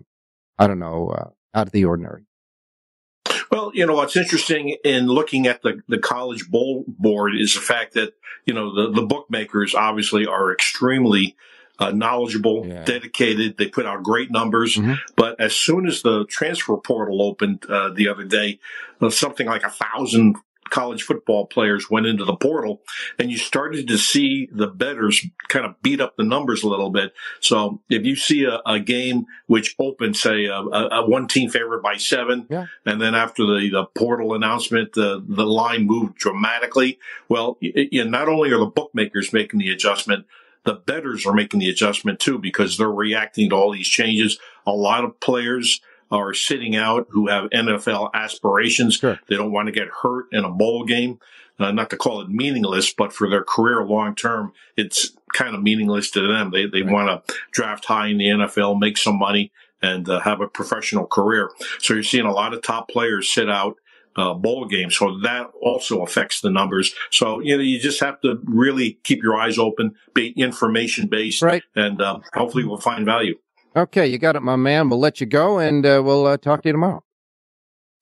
I 0.59 0.67
don't 0.67 0.79
know, 0.79 1.09
uh, 1.09 1.31
out 1.59 1.67
of 1.69 1.73
the 1.73 1.85
ordinary? 1.85 2.25
Well, 3.51 3.71
you 3.75 3.87
know, 3.87 3.95
what's 3.95 4.17
interesting 4.17 4.77
in 4.85 5.07
looking 5.07 5.47
at 5.47 5.63
the, 5.63 5.81
the 5.89 5.99
college 5.99 6.51
bowl 6.51 6.85
board 6.87 7.33
is 7.37 7.55
the 7.55 7.61
fact 7.61 7.95
that, 7.95 8.15
you 8.45 8.53
know, 8.53 8.75
the, 8.75 8.93
the 8.93 9.07
bookmakers 9.07 9.75
obviously 9.75 10.27
are 10.27 10.53
extremely 10.53 11.37
uh, 11.79 11.91
knowledgeable, 11.91 12.67
yeah. 12.67 12.85
dedicated. 12.85 13.57
They 13.57 13.69
put 13.69 13.87
out 13.87 14.03
great 14.03 14.31
numbers. 14.31 14.77
Mm-hmm. 14.77 14.95
But 15.17 15.41
as 15.41 15.55
soon 15.55 15.87
as 15.87 16.03
the 16.03 16.25
transfer 16.27 16.77
portal 16.77 17.23
opened 17.23 17.65
uh, 17.69 17.91
the 17.91 18.09
other 18.09 18.25
day, 18.25 18.61
uh, 19.01 19.11
something 19.11 19.47
like 19.47 19.63
a 19.63 19.71
thousand 19.71 20.37
college 20.71 21.03
football 21.03 21.47
players 21.47 21.91
went 21.91 22.07
into 22.07 22.25
the 22.25 22.37
portal 22.37 22.83
and 23.19 23.31
you 23.31 23.39
started 23.39 23.89
to 23.89 23.97
see 23.97 24.49
the 24.53 24.67
betters 24.67 25.25
kind 25.49 25.65
of 25.65 25.81
beat 25.83 26.01
up 26.01 26.17
the 26.17 26.25
numbers 26.25 26.63
a 26.63 26.69
little 26.69 26.91
bit. 26.91 27.13
So 27.41 27.81
if 27.89 28.05
you 28.05 28.17
see 28.17 28.45
a, 28.45 28.61
a 28.67 28.81
game 28.81 29.27
which 29.47 29.75
opened, 29.79 30.17
say, 30.17 30.47
a, 30.47 30.59
a, 30.59 31.09
one 31.09 31.29
team 31.29 31.51
favored 31.51 31.83
by 31.83 31.97
seven, 31.97 32.47
yeah. 32.51 32.67
and 32.85 33.01
then 33.01 33.15
after 33.15 33.45
the, 33.45 33.69
the 33.71 33.85
portal 33.99 34.35
announcement, 34.35 34.93
the, 34.95 35.25
the 35.27 35.47
line 35.47 35.87
moved 35.87 36.17
dramatically. 36.17 36.99
Well, 37.29 37.59
you, 37.61 37.89
you, 37.93 38.05
not 38.05 38.29
only 38.29 38.51
are 38.51 38.59
the 38.59 38.67
bookmakers 38.67 39.33
making 39.33 39.61
the 39.61 39.71
adjustment, 39.71 40.27
the 40.67 40.75
betters 40.75 41.25
are 41.25 41.33
making 41.33 41.61
the 41.61 41.71
adjustment 41.71 42.19
too 42.19 42.39
because 42.39 42.77
they're 42.77 42.91
reacting 42.91 43.49
to 43.49 43.57
all 43.57 43.73
these 43.73 43.89
changes. 43.89 44.39
A 44.67 44.73
lot 44.73 45.05
of 45.05 45.19
players 45.21 45.81
are 46.11 46.35
sitting 46.35 46.77
out 46.77 47.07
who 47.11 47.29
have 47.29 47.49
NFL 47.51 48.11
aspirations. 48.13 48.97
Sure. 48.97 49.19
They 49.29 49.37
don't 49.37 49.53
want 49.53 49.67
to 49.67 49.73
get 49.73 49.89
hurt 50.03 50.27
in 50.33 50.45
a 50.45 50.51
bowl 50.51 50.85
game. 50.85 51.21
Uh, 51.59 51.73
not 51.73 51.89
to 51.89 51.97
call 51.97 52.21
it 52.21 52.29
meaningless, 52.29 52.93
but 52.93 53.15
for 53.15 53.31
their 53.31 53.43
career 53.43 53.83
long 53.83 54.15
term, 54.15 54.53
it's 54.77 55.17
kind 55.33 55.55
of 55.55 55.63
meaningless 55.63 56.11
to 56.11 56.27
them. 56.27 56.51
They 56.51 56.67
they 56.67 56.83
right. 56.83 56.93
want 56.93 57.27
to 57.27 57.35
draft 57.51 57.87
high 57.87 58.09
in 58.09 58.19
the 58.19 58.27
NFL, 58.27 58.79
make 58.79 58.99
some 58.99 59.19
money, 59.19 59.53
and 59.81 60.07
uh, 60.07 60.21
have 60.21 60.43
a 60.43 60.49
professional 60.49 61.07
career. 61.07 61.51
So 61.79 61.95
you're 61.95 62.03
seeing 62.03 62.27
a 62.27 62.33
lot 62.33 62.53
of 62.53 62.63
top 62.63 62.91
players 62.91 63.33
sit 63.33 63.49
out 63.49 63.77
uh, 64.17 64.35
bowl 64.35 64.67
game. 64.67 64.91
So 64.91 65.19
that 65.23 65.47
also 65.63 66.03
affects 66.03 66.41
the 66.41 66.51
numbers. 66.51 66.95
So, 67.11 67.41
you 67.41 67.57
know, 67.57 67.63
you 67.63 67.79
just 67.79 68.01
have 68.01 68.21
to 68.23 68.41
really 68.45 68.99
keep 69.05 69.23
your 69.23 69.37
eyes 69.37 69.59
open, 69.59 69.95
be 70.15 70.31
information 70.37 71.09
based, 71.09 71.43
right. 71.43 71.63
and 71.75 72.01
uh, 72.01 72.21
hopefully 72.35 72.65
we'll 72.65 72.79
find 72.79 73.05
value. 73.05 73.37
Okay, 73.75 74.07
you 74.07 74.19
got 74.19 74.37
it, 74.37 74.41
my 74.41 74.57
man. 74.57 74.89
We'll 74.89 74.99
let 74.99 75.21
you 75.21 75.27
go 75.27 75.59
and 75.59 75.85
uh, 75.85 76.01
we'll 76.03 76.27
uh, 76.27 76.39
talk 76.39 76.63
to 76.63 76.69
you 76.69 76.73
tomorrow. 76.73 77.03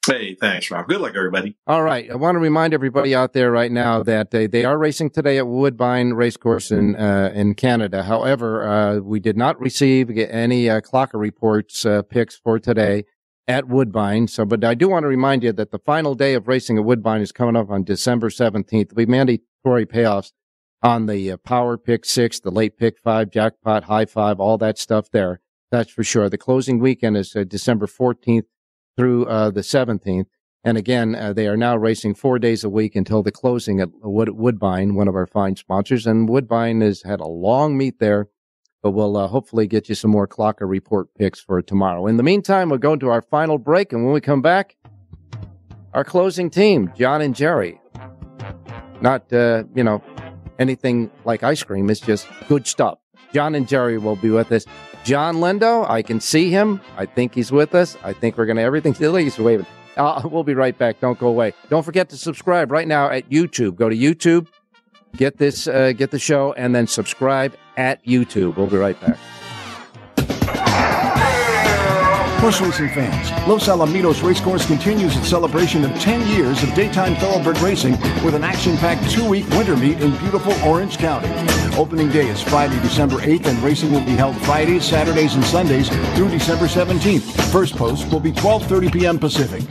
Hey, 0.06 0.34
thanks, 0.34 0.70
Rob. 0.70 0.86
Good 0.86 1.00
luck, 1.00 1.14
everybody. 1.16 1.56
All 1.66 1.82
right. 1.82 2.10
I 2.10 2.16
want 2.16 2.34
to 2.34 2.38
remind 2.38 2.74
everybody 2.74 3.14
out 3.14 3.32
there 3.32 3.50
right 3.50 3.72
now 3.72 4.02
that 4.02 4.32
they, 4.32 4.46
they 4.46 4.64
are 4.64 4.76
racing 4.76 5.10
today 5.10 5.38
at 5.38 5.46
Woodbine 5.46 6.12
Racecourse 6.12 6.70
in 6.70 6.94
uh, 6.94 7.32
in 7.34 7.54
Canada. 7.54 8.02
However, 8.02 8.68
uh, 8.68 8.98
we 8.98 9.18
did 9.18 9.38
not 9.38 9.58
receive 9.58 10.10
any 10.10 10.68
uh, 10.68 10.82
clocker 10.82 11.18
reports 11.18 11.86
uh, 11.86 12.02
picks 12.02 12.36
for 12.36 12.58
today. 12.58 13.04
At 13.46 13.68
Woodbine. 13.68 14.28
So, 14.28 14.44
but 14.44 14.64
I 14.64 14.74
do 14.74 14.88
want 14.88 15.04
to 15.04 15.08
remind 15.08 15.42
you 15.42 15.52
that 15.52 15.70
the 15.70 15.78
final 15.78 16.14
day 16.14 16.34
of 16.34 16.48
racing 16.48 16.78
at 16.78 16.84
Woodbine 16.84 17.20
is 17.20 17.32
coming 17.32 17.56
up 17.56 17.70
on 17.70 17.84
December 17.84 18.30
17th. 18.30 18.70
There'll 18.70 18.94
be 18.94 19.06
mandatory 19.06 19.86
payoffs 19.86 20.32
on 20.82 21.06
the 21.06 21.32
uh, 21.32 21.36
power 21.38 21.76
pick 21.76 22.04
six, 22.04 22.40
the 22.40 22.50
late 22.50 22.76
pick 22.78 22.98
five, 22.98 23.30
jackpot, 23.30 23.84
high 23.84 24.04
five, 24.06 24.40
all 24.40 24.58
that 24.58 24.78
stuff 24.78 25.10
there. 25.10 25.40
That's 25.70 25.90
for 25.90 26.04
sure. 26.04 26.28
The 26.28 26.38
closing 26.38 26.78
weekend 26.78 27.16
is 27.16 27.34
uh, 27.34 27.44
December 27.44 27.86
14th 27.86 28.44
through 28.96 29.26
uh, 29.26 29.50
the 29.50 29.62
17th. 29.62 30.26
And 30.62 30.78
again, 30.78 31.14
uh, 31.14 31.32
they 31.32 31.46
are 31.46 31.56
now 31.56 31.76
racing 31.76 32.14
four 32.14 32.38
days 32.38 32.64
a 32.64 32.70
week 32.70 32.96
until 32.96 33.22
the 33.22 33.32
closing 33.32 33.80
at 33.80 33.90
Wood- 34.02 34.30
Woodbine, 34.30 34.94
one 34.94 35.08
of 35.08 35.14
our 35.14 35.26
fine 35.26 35.56
sponsors. 35.56 36.06
And 36.06 36.28
Woodbine 36.28 36.80
has 36.80 37.02
had 37.02 37.20
a 37.20 37.26
long 37.26 37.76
meet 37.76 37.98
there, 37.98 38.28
but 38.84 38.90
we'll 38.90 39.16
uh, 39.16 39.26
hopefully 39.26 39.66
get 39.66 39.88
you 39.88 39.94
some 39.94 40.10
more 40.10 40.28
Clocker 40.28 40.68
report 40.68 41.08
picks 41.14 41.40
for 41.40 41.62
tomorrow. 41.62 42.06
In 42.06 42.18
the 42.18 42.22
meantime, 42.22 42.68
we'll 42.68 42.78
go 42.78 42.92
into 42.92 43.08
our 43.08 43.22
final 43.22 43.56
break. 43.56 43.94
And 43.94 44.04
when 44.04 44.12
we 44.12 44.20
come 44.20 44.42
back, 44.42 44.76
our 45.94 46.04
closing 46.04 46.50
team, 46.50 46.92
John 46.94 47.22
and 47.22 47.34
Jerry. 47.34 47.80
Not, 49.00 49.32
uh, 49.32 49.64
you 49.74 49.82
know, 49.82 50.02
anything 50.58 51.10
like 51.24 51.42
ice 51.42 51.62
cream. 51.62 51.88
It's 51.88 51.98
just 51.98 52.28
good 52.46 52.66
stuff. 52.66 52.98
John 53.32 53.54
and 53.54 53.66
Jerry 53.66 53.96
will 53.96 54.16
be 54.16 54.28
with 54.28 54.52
us. 54.52 54.66
John 55.02 55.36
Lindo, 55.36 55.88
I 55.88 56.02
can 56.02 56.20
see 56.20 56.50
him. 56.50 56.78
I 56.98 57.06
think 57.06 57.34
he's 57.34 57.50
with 57.50 57.74
us. 57.74 57.96
I 58.04 58.12
think 58.12 58.36
we're 58.36 58.46
going 58.46 58.58
to 58.58 58.62
everything. 58.62 58.92
He's 58.92 59.38
waving. 59.38 59.66
Uh, 59.96 60.20
we'll 60.30 60.44
be 60.44 60.54
right 60.54 60.76
back. 60.76 61.00
Don't 61.00 61.18
go 61.18 61.28
away. 61.28 61.54
Don't 61.70 61.84
forget 61.84 62.10
to 62.10 62.18
subscribe 62.18 62.70
right 62.70 62.86
now 62.86 63.08
at 63.08 63.30
YouTube. 63.30 63.76
Go 63.76 63.88
to 63.88 63.96
YouTube, 63.96 64.46
get 65.16 65.38
this, 65.38 65.66
uh, 65.68 65.92
get 65.92 66.10
the 66.10 66.18
show, 66.18 66.52
and 66.52 66.74
then 66.74 66.86
subscribe 66.86 67.56
at 67.76 68.04
YouTube. 68.04 68.56
We'll 68.56 68.66
be 68.66 68.76
right 68.76 69.00
back. 69.00 69.18
Horse 72.44 72.60
racing 72.60 72.90
fans, 72.90 73.30
Los 73.48 73.68
Alamitos 73.68 74.22
Racecourse 74.22 74.66
continues 74.66 75.16
its 75.16 75.30
celebration 75.30 75.82
of 75.82 75.98
10 75.98 76.28
years 76.28 76.62
of 76.62 76.74
daytime 76.74 77.16
thoroughbred 77.16 77.58
racing 77.62 77.92
with 78.22 78.34
an 78.34 78.44
action-packed 78.44 79.10
two-week 79.10 79.48
winter 79.52 79.74
meet 79.74 79.98
in 80.02 80.14
beautiful 80.18 80.52
Orange 80.62 80.98
County. 80.98 81.30
Opening 81.78 82.10
day 82.10 82.28
is 82.28 82.42
Friday, 82.42 82.78
December 82.82 83.16
8th, 83.16 83.46
and 83.46 83.58
racing 83.60 83.92
will 83.92 84.04
be 84.04 84.10
held 84.10 84.36
Fridays, 84.42 84.84
Saturdays, 84.84 85.34
and 85.34 85.44
Sundays 85.46 85.88
through 86.14 86.28
December 86.28 86.66
17th. 86.66 87.22
First 87.50 87.76
post 87.76 88.12
will 88.12 88.20
be 88.20 88.32
12.30 88.32 88.92
p.m. 88.92 89.18
Pacific. 89.18 89.62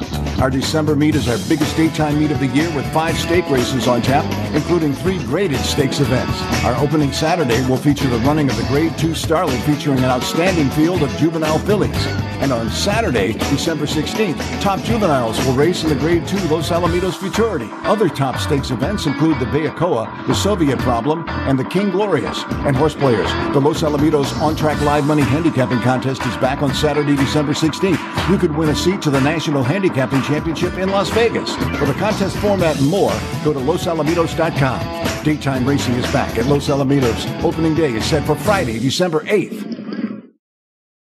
Our 0.42 0.50
December 0.50 0.96
meet 0.96 1.14
is 1.14 1.28
our 1.28 1.38
biggest 1.48 1.78
daytime 1.78 2.18
meet 2.18 2.32
of 2.32 2.40
the 2.40 2.48
year 2.48 2.76
with 2.76 2.92
five 2.92 3.16
stake 3.20 3.48
races 3.52 3.88
on 3.88 4.02
tap, 4.02 4.26
including 4.56 4.94
three 4.94 5.20
graded 5.26 5.60
stakes 5.60 6.00
events. 6.00 6.42
Our 6.64 6.76
opening 6.84 7.12
Saturday 7.12 7.64
will 7.70 7.78
feature 7.78 8.10
the 8.10 8.18
running 8.26 8.50
of 8.50 8.58
the 8.58 8.64
Grade 8.64 8.98
2 8.98 9.10
Starlet 9.10 9.62
featuring 9.62 10.00
an 10.00 10.06
outstanding 10.06 10.72
field 10.72 11.04
of 11.04 11.16
juvenile 11.18 11.60
fillies. 11.60 12.33
And 12.44 12.52
on 12.52 12.70
Saturday, 12.70 13.32
December 13.32 13.86
16th, 13.86 14.62
top 14.62 14.82
juveniles 14.82 15.39
will 15.46 15.54
race 15.54 15.84
in 15.84 15.89
the 15.89 15.96
Grade 15.96 16.28
2 16.28 16.36
Los 16.50 16.72
Alamitos 16.72 17.16
Futurity. 17.16 17.70
Other 17.86 18.10
top 18.10 18.38
stakes 18.38 18.70
events 18.70 19.06
include 19.06 19.39
the 19.39 19.46
Bayakoa, 19.46 20.28
the 20.28 20.36
Soviet 20.36 20.78
Problem, 20.80 21.24
and 21.30 21.58
the 21.58 21.64
King 21.64 21.89
Glorious. 21.89 22.44
And 22.50 22.76
horse 22.76 22.96
players, 22.96 23.32
the 23.54 23.62
Los 23.62 23.82
Alamitos 23.82 24.38
On 24.41 24.58
Track 24.58 24.82
Live 24.82 25.06
Money 25.06 25.22
Handicapping 25.22 25.80
Contest 25.80 26.26
is 26.26 26.36
back 26.36 26.62
on 26.62 26.74
Saturday, 26.74 27.16
December 27.16 27.54
16th. 27.54 28.30
You 28.30 28.38
could 28.38 28.54
win 28.54 28.68
a 28.68 28.76
seat 28.76 29.02
to 29.04 29.10
the 29.10 29.22
National 29.22 29.64
Handicapping 29.64 30.22
Championship 30.24 30.74
in 30.74 30.89
Las 30.89 31.10
Vegas. 31.12 31.56
For 31.78 31.86
the 31.86 31.94
contest 31.94 32.36
format 32.39 32.78
and 32.78 32.89
more, 32.89 33.14
go 33.46 33.54
to 33.54 33.60
losalamitos.com. 33.60 35.24
Daytime 35.24 35.66
racing 35.66 35.94
is 35.94 36.12
back 36.12 36.38
at 36.38 36.48
Los 36.48 36.68
Alamitos. 36.68 37.41
Opening 37.41 37.74
day 37.74 37.94
is 37.94 38.04
set 38.04 38.26
for 38.26 38.36
Friday, 38.36 38.80
December 38.80 39.22
8th. 39.22 39.73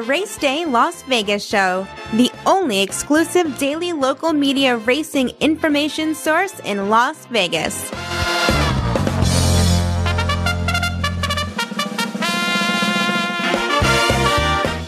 The 0.00 0.06
Race 0.06 0.38
Day 0.38 0.64
Las 0.64 1.02
Vegas 1.02 1.46
Show, 1.46 1.86
the 2.14 2.32
only 2.46 2.80
exclusive 2.80 3.58
daily 3.58 3.92
local 3.92 4.32
media 4.32 4.78
racing 4.78 5.28
information 5.40 6.14
source 6.14 6.58
in 6.60 6.88
Las 6.88 7.26
Vegas. 7.26 7.92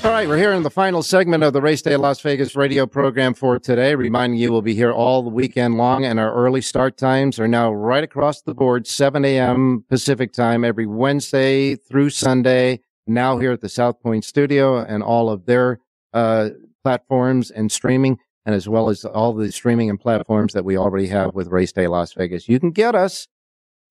All 0.02 0.10
right, 0.10 0.26
we're 0.26 0.38
here 0.38 0.54
in 0.54 0.62
the 0.62 0.70
final 0.72 1.02
segment 1.02 1.44
of 1.44 1.52
the 1.52 1.60
Race 1.60 1.82
Day 1.82 1.96
Las 1.96 2.22
Vegas 2.22 2.56
radio 2.56 2.86
program 2.86 3.34
for 3.34 3.58
today. 3.58 3.94
Reminding 3.94 4.38
you, 4.38 4.50
we'll 4.50 4.62
be 4.62 4.74
here 4.74 4.92
all 4.92 5.22
the 5.22 5.28
weekend 5.28 5.76
long, 5.76 6.06
and 6.06 6.18
our 6.18 6.32
early 6.32 6.62
start 6.62 6.96
times 6.96 7.38
are 7.38 7.46
now 7.46 7.70
right 7.70 8.02
across 8.02 8.40
the 8.40 8.54
board 8.54 8.86
7 8.86 9.26
a.m. 9.26 9.84
Pacific 9.90 10.32
time 10.32 10.64
every 10.64 10.86
Wednesday 10.86 11.76
through 11.76 12.08
Sunday. 12.08 12.80
Now 13.06 13.38
here 13.38 13.52
at 13.52 13.60
the 13.60 13.68
South 13.68 14.00
Point 14.00 14.24
studio 14.24 14.78
and 14.78 15.02
all 15.02 15.28
of 15.28 15.46
their 15.46 15.80
uh, 16.12 16.50
platforms 16.84 17.50
and 17.50 17.70
streaming, 17.70 18.18
and 18.46 18.54
as 18.54 18.68
well 18.68 18.88
as 18.88 19.04
all 19.04 19.32
the 19.32 19.50
streaming 19.50 19.90
and 19.90 19.98
platforms 19.98 20.52
that 20.52 20.64
we 20.64 20.76
already 20.76 21.08
have 21.08 21.34
with 21.34 21.48
Race 21.48 21.72
Day 21.72 21.86
Las 21.86 22.12
Vegas. 22.12 22.48
You 22.48 22.60
can 22.60 22.70
get 22.70 22.94
us 22.94 23.28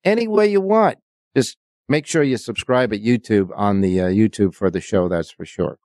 any 0.04 0.28
way 0.28 0.48
you 0.48 0.62
want. 0.62 0.98
Just 1.36 1.58
make 1.90 2.06
sure 2.06 2.24
you 2.24 2.38
subscribe 2.38 2.94
at 2.94 3.02
YouTube 3.02 3.50
on 3.56 3.82
the 3.82 4.02
uh, 4.02 4.08
YouTube 4.08 4.54
for 4.54 4.70
the 4.70 4.82
show. 4.82 5.08
That's 5.08 5.32
for 5.32 5.46
sure. 5.46 5.78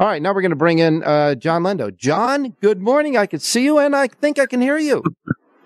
All 0.00 0.08
right, 0.08 0.20
now 0.20 0.34
we're 0.34 0.42
going 0.42 0.50
to 0.50 0.56
bring 0.56 0.80
in 0.80 1.04
uh, 1.04 1.36
John 1.36 1.62
Lindo. 1.62 1.96
John, 1.96 2.50
good 2.60 2.82
morning. 2.82 3.16
I 3.16 3.26
can 3.26 3.38
see 3.38 3.62
you 3.62 3.78
and 3.78 3.94
I 3.94 4.08
think 4.08 4.40
I 4.40 4.46
can 4.46 4.60
hear 4.60 4.76
you. 4.76 5.04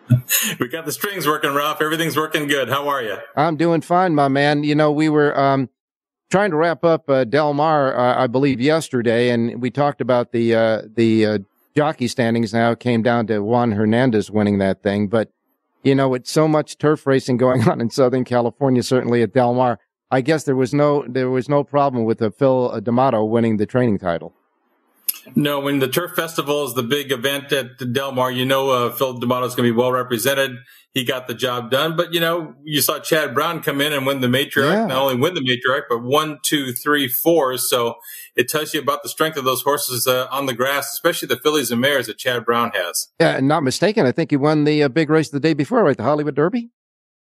we 0.60 0.68
got 0.68 0.84
the 0.84 0.92
strings 0.92 1.26
working, 1.26 1.54
Ralph. 1.54 1.80
Everything's 1.80 2.16
working 2.16 2.46
good. 2.46 2.68
How 2.68 2.88
are 2.88 3.02
you? 3.02 3.16
I'm 3.36 3.56
doing 3.56 3.80
fine, 3.80 4.14
my 4.14 4.28
man. 4.28 4.64
You 4.64 4.74
know, 4.74 4.92
we 4.92 5.08
were 5.08 5.38
um, 5.38 5.70
trying 6.28 6.50
to 6.50 6.56
wrap 6.56 6.84
up 6.84 7.08
uh, 7.08 7.24
Del 7.24 7.54
Mar, 7.54 7.96
uh, 7.96 8.22
I 8.22 8.26
believe, 8.26 8.60
yesterday, 8.60 9.30
and 9.30 9.60
we 9.60 9.70
talked 9.70 10.00
about 10.00 10.32
the 10.32 10.54
uh, 10.54 10.82
the 10.94 11.26
uh, 11.26 11.38
jockey 11.76 12.08
standings. 12.08 12.52
Now 12.52 12.74
came 12.74 13.02
down 13.02 13.26
to 13.28 13.40
Juan 13.40 13.72
Hernandez 13.72 14.30
winning 14.30 14.58
that 14.58 14.82
thing, 14.82 15.08
but 15.08 15.30
you 15.82 15.94
know, 15.94 16.08
with 16.08 16.26
so 16.26 16.48
much 16.48 16.78
turf 16.78 17.06
racing 17.06 17.36
going 17.36 17.62
on 17.68 17.80
in 17.80 17.90
Southern 17.90 18.24
California, 18.24 18.82
certainly 18.82 19.22
at 19.22 19.32
Del 19.32 19.54
Mar, 19.54 19.78
I 20.10 20.20
guess 20.20 20.44
there 20.44 20.56
was 20.56 20.74
no 20.74 21.04
there 21.08 21.30
was 21.30 21.48
no 21.48 21.64
problem 21.64 22.04
with 22.04 22.22
Phil 22.36 22.80
D'Amato 22.80 23.24
winning 23.24 23.56
the 23.56 23.66
training 23.66 23.98
title. 23.98 24.34
No, 25.34 25.60
when 25.60 25.78
the 25.78 25.88
Turf 25.88 26.14
Festival 26.14 26.64
is 26.64 26.74
the 26.74 26.82
big 26.82 27.12
event 27.12 27.52
at 27.52 27.92
Del 27.92 28.12
Mar, 28.12 28.30
you 28.30 28.44
know 28.44 28.70
uh, 28.70 28.90
Phil 28.90 29.18
D'Amato 29.18 29.46
is 29.46 29.54
going 29.54 29.68
to 29.68 29.72
be 29.72 29.78
well 29.78 29.92
represented. 29.92 30.56
He 30.92 31.04
got 31.04 31.28
the 31.28 31.34
job 31.34 31.70
done, 31.70 31.96
but 31.96 32.14
you 32.14 32.20
know 32.20 32.54
you 32.64 32.80
saw 32.80 32.98
Chad 32.98 33.34
Brown 33.34 33.62
come 33.62 33.80
in 33.80 33.92
and 33.92 34.06
win 34.06 34.20
the 34.20 34.26
matriarch. 34.26 34.72
Yeah. 34.72 34.86
Not 34.86 35.02
only 35.02 35.16
win 35.16 35.34
the 35.34 35.40
matriarch, 35.40 35.82
but 35.88 36.02
one, 36.02 36.38
two, 36.42 36.72
three, 36.72 37.08
four. 37.08 37.56
So 37.58 37.94
it 38.34 38.48
tells 38.48 38.74
you 38.74 38.80
about 38.80 39.02
the 39.02 39.08
strength 39.08 39.36
of 39.36 39.44
those 39.44 39.62
horses 39.62 40.06
uh, 40.06 40.26
on 40.30 40.46
the 40.46 40.54
grass, 40.54 40.92
especially 40.92 41.28
the 41.28 41.36
fillies 41.36 41.70
and 41.70 41.80
mares 41.80 42.06
that 42.06 42.18
Chad 42.18 42.44
Brown 42.44 42.72
has. 42.74 43.08
Yeah, 43.20 43.36
and 43.36 43.46
not 43.46 43.62
mistaken, 43.62 44.06
I 44.06 44.12
think 44.12 44.30
he 44.30 44.36
won 44.36 44.64
the 44.64 44.82
uh, 44.82 44.88
big 44.88 45.10
race 45.10 45.28
the 45.28 45.40
day 45.40 45.54
before, 45.54 45.84
right? 45.84 45.96
The 45.96 46.02
Hollywood 46.02 46.34
Derby. 46.34 46.70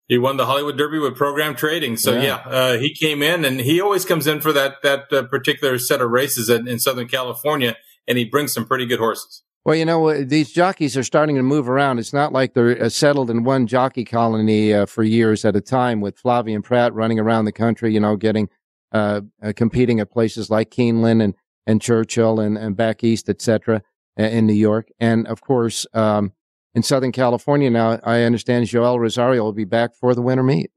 He 0.09 0.19
won 0.19 0.37
the 0.37 0.47
Hollywood 0.47 0.77
Derby 0.77 0.99
with 0.99 1.17
program 1.17 1.55
trading. 1.55 1.97
So 1.97 2.13
Yeah. 2.13 2.23
yeah, 2.23 2.35
uh, 2.47 2.79
he 2.79 2.95
came 2.95 3.23
in 3.23 3.45
and 3.45 3.61
he 3.61 3.81
always 3.81 4.05
comes 4.05 4.27
in 4.27 4.41
for 4.41 4.53
that 4.53 4.83
that 4.83 5.13
uh, 5.13 5.23
particular 5.25 5.79
set 5.79 6.01
of 6.01 6.11
races 6.11 6.49
in, 6.51 6.69
in 6.69 6.79
Southern 6.79 7.09
California, 7.09 7.77
and 8.07 8.19
he 8.19 8.25
brings 8.25 8.53
some 8.53 8.67
pretty 8.67 8.87
good 8.87 8.99
horses. 8.99 9.43
Well, 9.65 9.77
you 9.77 9.85
know, 9.85 10.25
these 10.25 10.51
jockeys 10.51 10.97
are 10.97 11.05
starting 11.05 11.37
to 11.37 11.43
move 11.43 11.69
around. 11.69 12.01
It's 12.01 12.13
not 12.13 12.33
like 12.33 12.55
they're 12.55 12.83
uh, 12.83 12.89
settled 12.89 13.31
in 13.31 13.45
one 13.45 13.69
jockey 13.69 14.05
colony 14.05 14.75
uh, 14.75 14.87
for 14.87 15.05
years 15.05 15.45
at 15.45 15.55
a 15.55 15.61
time 15.61 16.01
with 16.01 16.21
Flavien 16.21 16.65
Prat 16.65 16.93
running 16.95 17.21
around 17.21 17.45
the 17.45 17.53
country, 17.53 17.95
you 17.95 18.01
know, 18.01 18.17
getting, 18.17 18.49
uh, 18.91 19.21
uh, 19.41 19.53
competing 19.55 20.01
at 20.01 20.11
places 20.11 20.51
like 20.51 20.73
Keeneland 20.73 21.23
and, 21.23 21.35
and 21.65 21.81
Churchill 21.81 22.41
and, 22.41 22.59
and 22.59 22.77
back 22.77 23.05
east, 23.05 23.29
etc., 23.29 23.83
in 24.17 24.49
New 24.49 24.53
York. 24.53 24.89
And 24.99 25.29
of 25.29 25.41
course, 25.41 25.87
um, 25.95 26.33
in 26.75 26.83
Southern 26.83 27.13
California 27.13 27.71
now, 27.71 28.01
I 28.05 28.23
understand 28.23 28.67
Joel 28.67 28.99
Rosario 28.99 29.43
will 29.43 29.53
be 29.53 29.65
back 29.65 29.95
for 29.95 30.15
the 30.15 30.23
winter 30.23 30.43
meet. 30.43 30.71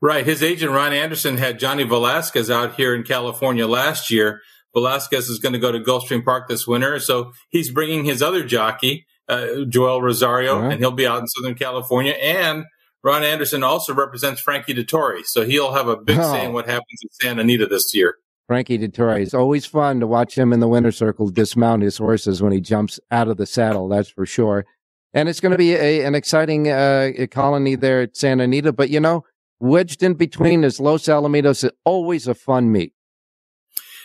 Right. 0.00 0.24
His 0.24 0.42
agent, 0.42 0.70
Ron 0.72 0.92
Anderson, 0.92 1.38
had 1.38 1.58
Johnny 1.58 1.82
Velazquez 1.82 2.50
out 2.50 2.76
here 2.76 2.94
in 2.94 3.02
California 3.02 3.66
last 3.66 4.10
year 4.10 4.42
Velazquez 4.74 5.28
is 5.28 5.38
going 5.38 5.52
to 5.52 5.58
go 5.58 5.72
to 5.72 5.80
Gulfstream 5.80 6.24
Park 6.24 6.48
this 6.48 6.66
winter. 6.66 6.98
So 7.00 7.32
he's 7.48 7.70
bringing 7.70 8.04
his 8.04 8.22
other 8.22 8.44
jockey, 8.44 9.06
uh, 9.28 9.64
Joel 9.68 10.02
Rosario, 10.02 10.60
right. 10.60 10.72
and 10.72 10.80
he'll 10.80 10.90
be 10.90 11.06
out 11.06 11.20
in 11.20 11.26
Southern 11.26 11.54
California. 11.54 12.12
And 12.12 12.64
Ron 13.02 13.22
Anderson 13.22 13.62
also 13.62 13.94
represents 13.94 14.40
Frankie 14.40 14.74
Dettori. 14.74 15.24
So 15.24 15.44
he'll 15.44 15.72
have 15.72 15.88
a 15.88 15.96
big 15.96 16.18
oh. 16.18 16.32
say 16.32 16.44
in 16.44 16.52
what 16.52 16.66
happens 16.66 17.00
at 17.04 17.14
Santa 17.14 17.42
Anita 17.42 17.66
this 17.66 17.94
year. 17.94 18.16
Frankie 18.46 18.78
Dettori. 18.78 19.22
It's 19.22 19.34
always 19.34 19.66
fun 19.66 20.00
to 20.00 20.06
watch 20.06 20.36
him 20.36 20.52
in 20.52 20.60
the 20.60 20.68
winter 20.68 20.92
circle 20.92 21.28
dismount 21.28 21.82
his 21.82 21.98
horses 21.98 22.40
when 22.42 22.52
he 22.52 22.60
jumps 22.60 22.98
out 23.10 23.28
of 23.28 23.36
the 23.36 23.46
saddle. 23.46 23.88
That's 23.88 24.08
for 24.08 24.24
sure. 24.24 24.64
And 25.14 25.28
it's 25.28 25.40
going 25.40 25.52
to 25.52 25.58
be 25.58 25.74
a, 25.74 26.04
an 26.04 26.14
exciting 26.14 26.68
uh, 26.68 27.10
colony 27.30 27.74
there 27.76 28.02
at 28.02 28.16
Santa 28.16 28.44
Anita. 28.44 28.72
But 28.72 28.90
you 28.90 29.00
know, 29.00 29.24
wedged 29.58 30.02
in 30.02 30.14
between 30.14 30.64
is 30.64 30.80
Los 30.80 31.04
Alamitos. 31.04 31.64
It's 31.64 31.76
always 31.84 32.28
a 32.28 32.34
fun 32.34 32.70
meet 32.70 32.92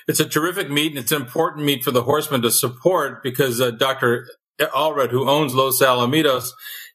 it's 0.07 0.19
a 0.19 0.27
terrific 0.27 0.69
meet 0.69 0.91
and 0.91 0.99
it's 0.99 1.11
an 1.11 1.21
important 1.21 1.65
meet 1.65 1.83
for 1.83 1.91
the 1.91 2.03
horsemen 2.03 2.41
to 2.41 2.51
support 2.51 3.23
because 3.23 3.61
uh, 3.61 3.71
Dr. 3.71 4.27
Allred, 4.59 5.11
who 5.11 5.29
owns 5.29 5.53
Los 5.53 5.81
Alamitos, 5.81 6.49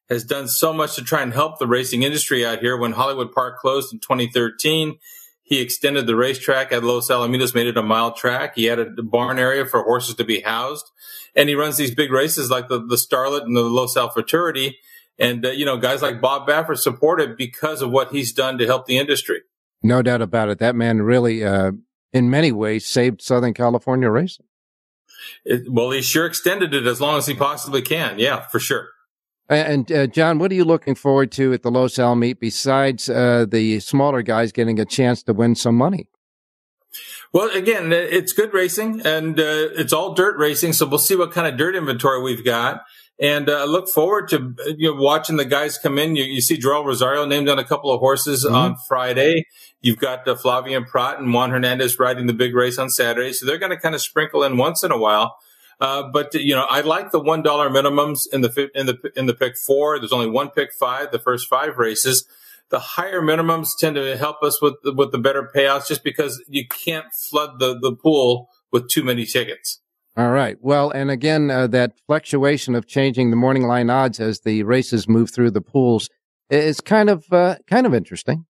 has 0.09 0.25
done 0.25 0.49
so 0.49 0.73
much 0.73 0.95
to 0.97 1.05
try 1.05 1.23
and 1.23 1.33
help 1.33 1.59
the 1.59 1.67
racing 1.67 2.03
industry 2.03 2.45
out 2.45 2.61
here. 2.61 2.77
When 2.77 2.93
Hollywood 2.93 3.33
Park 3.33 3.59
closed 3.59 3.93
in 3.93 4.01
2013, 4.01 4.99
he 5.49 5.63
extended 5.63 6.07
the 6.07 6.15
racetrack 6.15 6.73
at 6.73 6.85
Los 6.85 7.09
Alamitos, 7.09 7.55
made 7.55 7.69
it 7.69 7.79
a 7.79 7.83
mile 7.83 8.13
track. 8.13 8.55
He 8.55 8.69
added 8.69 8.99
a 8.99 9.03
barn 9.03 9.39
area 9.39 9.65
for 9.65 9.83
horses 9.83 10.15
to 10.17 10.25
be 10.25 10.43
housed. 10.43 10.91
And 11.35 11.49
he 11.49 11.55
runs 11.55 11.79
these 11.79 11.95
big 11.95 12.13
races 12.13 12.51
like 12.51 12.69
the, 12.69 12.79
the 12.79 12.97
Starlet 12.97 13.45
and 13.45 13.57
the 13.57 13.63
Los 13.63 13.97
Al 13.97 14.11
Futurity. 14.11 14.77
And, 15.19 15.47
uh, 15.47 15.51
you 15.51 15.65
know, 15.65 15.79
guys 15.79 16.03
like 16.03 16.21
Bob 16.21 16.47
Baffert 16.47 16.77
support 16.77 17.19
it 17.23 17.39
because 17.39 17.81
of 17.81 17.91
what 17.91 18.13
he's 18.13 18.31
done 18.31 18.59
to 18.59 18.67
help 18.67 18.85
the 18.85 18.99
industry. 18.99 19.41
No 19.83 20.03
doubt 20.03 20.21
about 20.21 20.51
it. 20.51 20.59
That 20.59 20.77
man 20.77 21.01
really 21.01 21.43
uh, 21.43 21.73
in 22.13 22.29
many 22.29 22.53
ways 22.53 22.85
saved 22.85 23.23
Southern 23.23 23.55
California 23.55 24.11
racing. 24.11 24.45
It, 25.47 25.63
well, 25.73 25.93
he 25.93 26.03
sure 26.03 26.27
extended 26.27 26.75
it 26.75 26.85
as 26.87 27.01
long 27.01 27.17
as 27.17 27.27
he 27.27 27.33
possibly 27.33 27.81
can. 27.81 28.19
Yeah, 28.19 28.41
for 28.41 28.61
sure. 28.61 28.89
And 29.49 29.91
uh, 29.91 30.07
John, 30.07 30.39
what 30.39 30.51
are 30.51 30.55
you 30.55 30.65
looking 30.65 30.95
forward 30.95 31.33
to 31.33 31.53
at 31.55 31.63
the 31.63 31.71
Los 31.71 31.99
Al 31.99 32.15
meet 32.15 32.39
besides 32.39 33.09
uh, 33.09 33.47
the 33.49 33.81
smaller 33.81 34.23
guys 34.23 34.53
getting 34.53 34.79
a 34.79 34.85
chance 34.85 35.23
to 35.23 35.33
win 35.33 35.55
some 35.55 35.75
money? 35.75 36.09
Well, 37.33 37.51
again, 37.51 37.93
it's 37.93 38.33
good 38.33 38.55
racing 38.55 39.03
and 39.05 39.39
uh, 39.39 39.69
it's 39.77 39.93
all 39.93 40.15
dirt 40.15 40.39
racing. 40.39 40.73
So 40.75 40.87
we'll 40.87 40.99
see 40.99 41.17
what 41.17 41.33
kind 41.33 41.47
of 41.47 41.57
dirt 41.57 41.77
inventory 41.77 42.23
we've 42.23 42.45
got. 42.45 42.83
And 43.21 43.51
I 43.51 43.63
uh, 43.63 43.67
look 43.67 43.89
forward 43.89 44.29
to 44.29 44.55
you 44.77 44.95
know, 44.95 45.01
watching 45.01 45.37
the 45.37 45.45
guys 45.45 45.77
come 45.77 45.99
in. 45.99 46.15
You, 46.15 46.23
you 46.23 46.41
see 46.41 46.57
Joel 46.57 46.85
Rosario 46.85 47.27
named 47.27 47.49
on 47.49 47.59
a 47.59 47.65
couple 47.65 47.91
of 47.91 48.01
horses 48.01 48.45
mm-hmm. 48.45 48.55
on 48.55 48.77
Friday. 48.87 49.47
You've 49.81 49.99
got 49.99 50.27
uh, 50.29 50.37
Flavien 50.37 50.87
Prat 50.87 51.19
and 51.19 51.35
Juan 51.35 51.51
Hernandez 51.51 51.99
riding 51.99 52.27
the 52.27 52.33
big 52.33 52.55
race 52.55 52.79
on 52.79 52.91
Saturday. 52.91 53.33
So 53.33 53.45
they're 53.45 53.59
going 53.59 53.73
to 53.73 53.81
kind 53.81 53.95
of 53.95 54.01
sprinkle 54.01 54.45
in 54.45 54.57
once 54.57 54.85
in 54.85 54.93
a 54.93 54.99
while. 54.99 55.37
Uh, 55.81 56.03
but 56.13 56.35
you 56.35 56.55
know, 56.55 56.67
I 56.69 56.81
like 56.81 57.13
the 57.13 57.21
one 57.21 57.43
dollar 57.43 57.71
minimums 57.71 58.21
in 58.33 58.41
the 58.41 58.71
in 58.75 58.87
the 58.87 58.99
in 59.17 59.27
the 59.27 59.35
pick 59.35 59.57
four. 59.57 59.99
There's 59.99 60.13
only 60.13 60.29
one 60.29 60.51
pick 60.51 60.71
five. 60.79 61.13
The 61.13 61.19
first 61.19 61.49
five 61.49 61.79
races, 61.79 62.27
the 62.71 62.81
higher 62.81 63.21
minimums 63.21 63.69
tend 63.79 63.95
to 63.97 64.17
help 64.17 64.43
us 64.43 64.61
with 64.61 64.75
with 64.85 65.13
the 65.13 65.19
better 65.19 65.49
payouts, 65.55 65.87
just 65.87 66.03
because 66.03 66.43
you 66.49 66.67
can't 66.67 67.07
flood 67.31 67.61
the 67.61 67.79
the 67.79 67.95
pool 67.95 68.49
with 68.73 68.89
too 68.89 69.05
many 69.05 69.25
tickets. 69.25 69.81
All 70.17 70.31
right. 70.31 70.57
Well, 70.61 70.91
and 70.91 71.13
again, 71.13 71.49
uh, 71.49 71.69
that 71.69 71.93
fluctuation 72.09 72.75
of 72.75 72.89
changing 72.89 73.31
the 73.31 73.37
morning 73.37 73.69
line 73.69 73.89
odds 73.89 74.19
as 74.19 74.41
the 74.41 74.65
races 74.65 75.09
move 75.09 75.31
through 75.31 75.53
the 75.53 75.61
pools 75.61 76.11
is 76.51 76.81
kind 76.81 77.09
of 77.09 77.25
uh, 77.33 77.57
kind 77.69 77.87
of 77.87 77.95
interesting. 77.95 78.45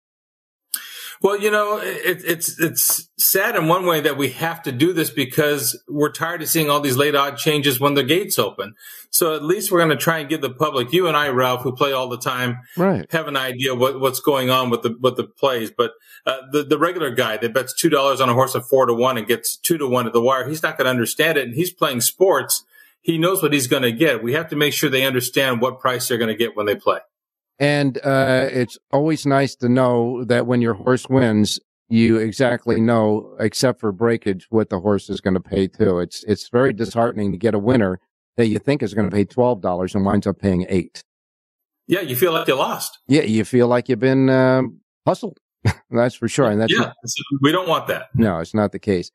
Well, 1.22 1.39
you 1.39 1.49
know, 1.49 1.78
it, 1.78 2.22
it's 2.24 2.59
it's 2.59 3.09
sad 3.18 3.55
in 3.55 3.68
one 3.68 3.86
way 3.86 4.01
that 4.01 4.18
we 4.18 4.30
have 4.30 4.61
to 4.63 4.72
do 4.72 4.93
this 4.93 5.09
because 5.09 5.82
we're 5.88 6.11
tired 6.11 6.41
of 6.41 6.49
seeing 6.49 6.70
all 6.70 6.80
these 6.80 6.97
late 6.97 7.15
odd 7.15 7.38
changes 7.38 7.80
when 7.80 7.95
the 7.95 8.03
gates 8.03 8.38
open. 8.38 8.76
So 9.09 9.36
at 9.36 9.43
least 9.43 9.72
we're 9.72 9.80
going 9.80 9.89
to 9.89 9.95
try 9.95 10.20
and 10.20 10.30
give 10.30 10.41
the 10.41 10.49
public, 10.49 10.93
you 10.93 11.07
and 11.07 11.18
I, 11.18 11.30
Ralph, 11.30 11.61
who 11.61 11.72
play 11.72 11.91
all 11.91 12.09
the 12.09 12.18
time, 12.18 12.59
right. 12.76 13.09
have 13.11 13.28
an 13.28 13.38
idea 13.38 13.74
what, 13.74 13.99
what's 13.99 14.20
going 14.20 14.49
on 14.49 14.70
with 14.70 14.84
the 14.84 14.95
with 14.99 15.18
the 15.18 15.24
plays. 15.24 15.72
But 15.72 15.91
uh, 16.26 16.38
the 16.51 16.63
the 16.63 16.78
regular 16.78 17.09
guy 17.09 17.38
that 17.38 17.53
bets 17.53 17.74
two 17.74 17.89
dollars 17.89 18.22
on 18.22 18.30
a 18.30 18.34
horse 18.34 18.53
of 18.53 18.68
four 18.68 18.86
to 18.86 18.93
one 18.93 19.18
and 19.18 19.28
gets 19.28 19.57
two 19.57 19.78
to 19.78 19.88
one 19.88 20.05
at 20.05 20.13
the 20.13 20.22
wire, 20.22 20.47
he's 20.47 20.63
not 20.63 20.78
going 20.78 20.86
to 20.86 20.91
understand 20.91 21.38
it, 21.38 21.45
and 21.45 21.55
he's 21.55 21.74
playing 21.74 22.01
sports. 22.01 22.63
He 23.01 23.18
knows 23.18 23.41
what 23.41 23.53
he's 23.53 23.68
going 23.68 23.84
to 23.84 23.91
get. 23.91 24.22
We 24.22 24.34
have 24.34 24.49
to 24.49 24.55
make 24.55 24.74
sure 24.74 24.89
they 24.89 25.05
understand 25.05 25.61
what 25.61 25.80
price 25.80 26.07
they're 26.07 26.18
going 26.18 26.28
to 26.28 26.36
get 26.36 26.57
when 26.57 26.65
they 26.65 26.76
play. 26.76 26.99
And 27.60 27.97
uh, 28.03 28.49
it's 28.51 28.78
always 28.91 29.26
nice 29.26 29.55
to 29.55 29.70
know 29.70 30.24
that 30.26 30.45
when 30.45 30.62
your 30.62 30.76
horse 30.76 31.08
wins, 31.10 31.60
you 31.89 32.18
exactly 32.18 32.80
know, 32.80 33.36
except 33.39 33.80
for 33.80 33.91
breakage, 33.91 34.47
what 34.49 34.70
the 34.70 34.80
horse 34.80 35.10
is 35.10 35.22
going 35.22 35.34
to 35.34 35.39
pay 35.39 35.68
too. 35.68 35.99
It's 35.99 36.24
it's 36.26 36.49
very 36.49 36.74
disheartening 36.74 37.32
to 37.32 37.38
get 37.38 37.55
a 37.55 37.60
winner 37.60 37.99
that 38.36 38.47
you 38.47 38.60
think 38.60 38.84
is 38.84 38.93
going 38.93 39.10
to 39.10 39.16
pay 39.16 39.26
twelve 39.26 39.62
dollars 39.62 39.95
and 39.95 40.05
winds 40.05 40.28
up 40.28 40.39
paying 40.39 40.66
eight. 40.70 41.03
Yeah, 41.88 42.01
you 42.01 42.16
feel 42.16 42.34
like 42.34 42.47
you 42.47 42.55
lost. 42.55 42.99
Yeah, 43.08 43.22
you 43.22 43.45
feel 43.45 43.68
like 43.68 43.88
you've 43.88 43.99
been 43.99 44.30
um, 44.30 44.82
hustled. 45.05 45.39
that's 45.89 46.16
for 46.16 46.28
sure. 46.28 46.49
And 46.51 46.60
that's 46.60 46.74
yeah, 46.74 46.80
not, 46.80 46.93
we 47.41 47.51
don't 47.51 47.68
want 47.68 47.88
that. 47.88 48.10
No, 48.14 48.39
it's 48.39 48.53
not 48.53 48.74
the 48.74 48.80
case. 48.80 49.10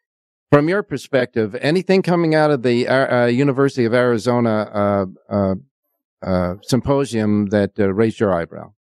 From 0.51 0.68
your 0.68 0.82
perspective, 0.82 1.55
anything 1.61 2.03
coming 2.03 2.34
out 2.34 2.51
of 2.51 2.62
the 2.62 2.88
uh, 2.88 3.24
uh 3.24 3.26
University 3.26 3.84
of 3.84 3.95
Arizona 3.95 5.07
uh, 5.30 5.55
uh 6.23 6.55
symposium 6.62 7.47
that 7.47 7.79
uh, 7.79 7.93
raised 7.93 8.20
your 8.20 8.33
eyebrow? 8.33 8.73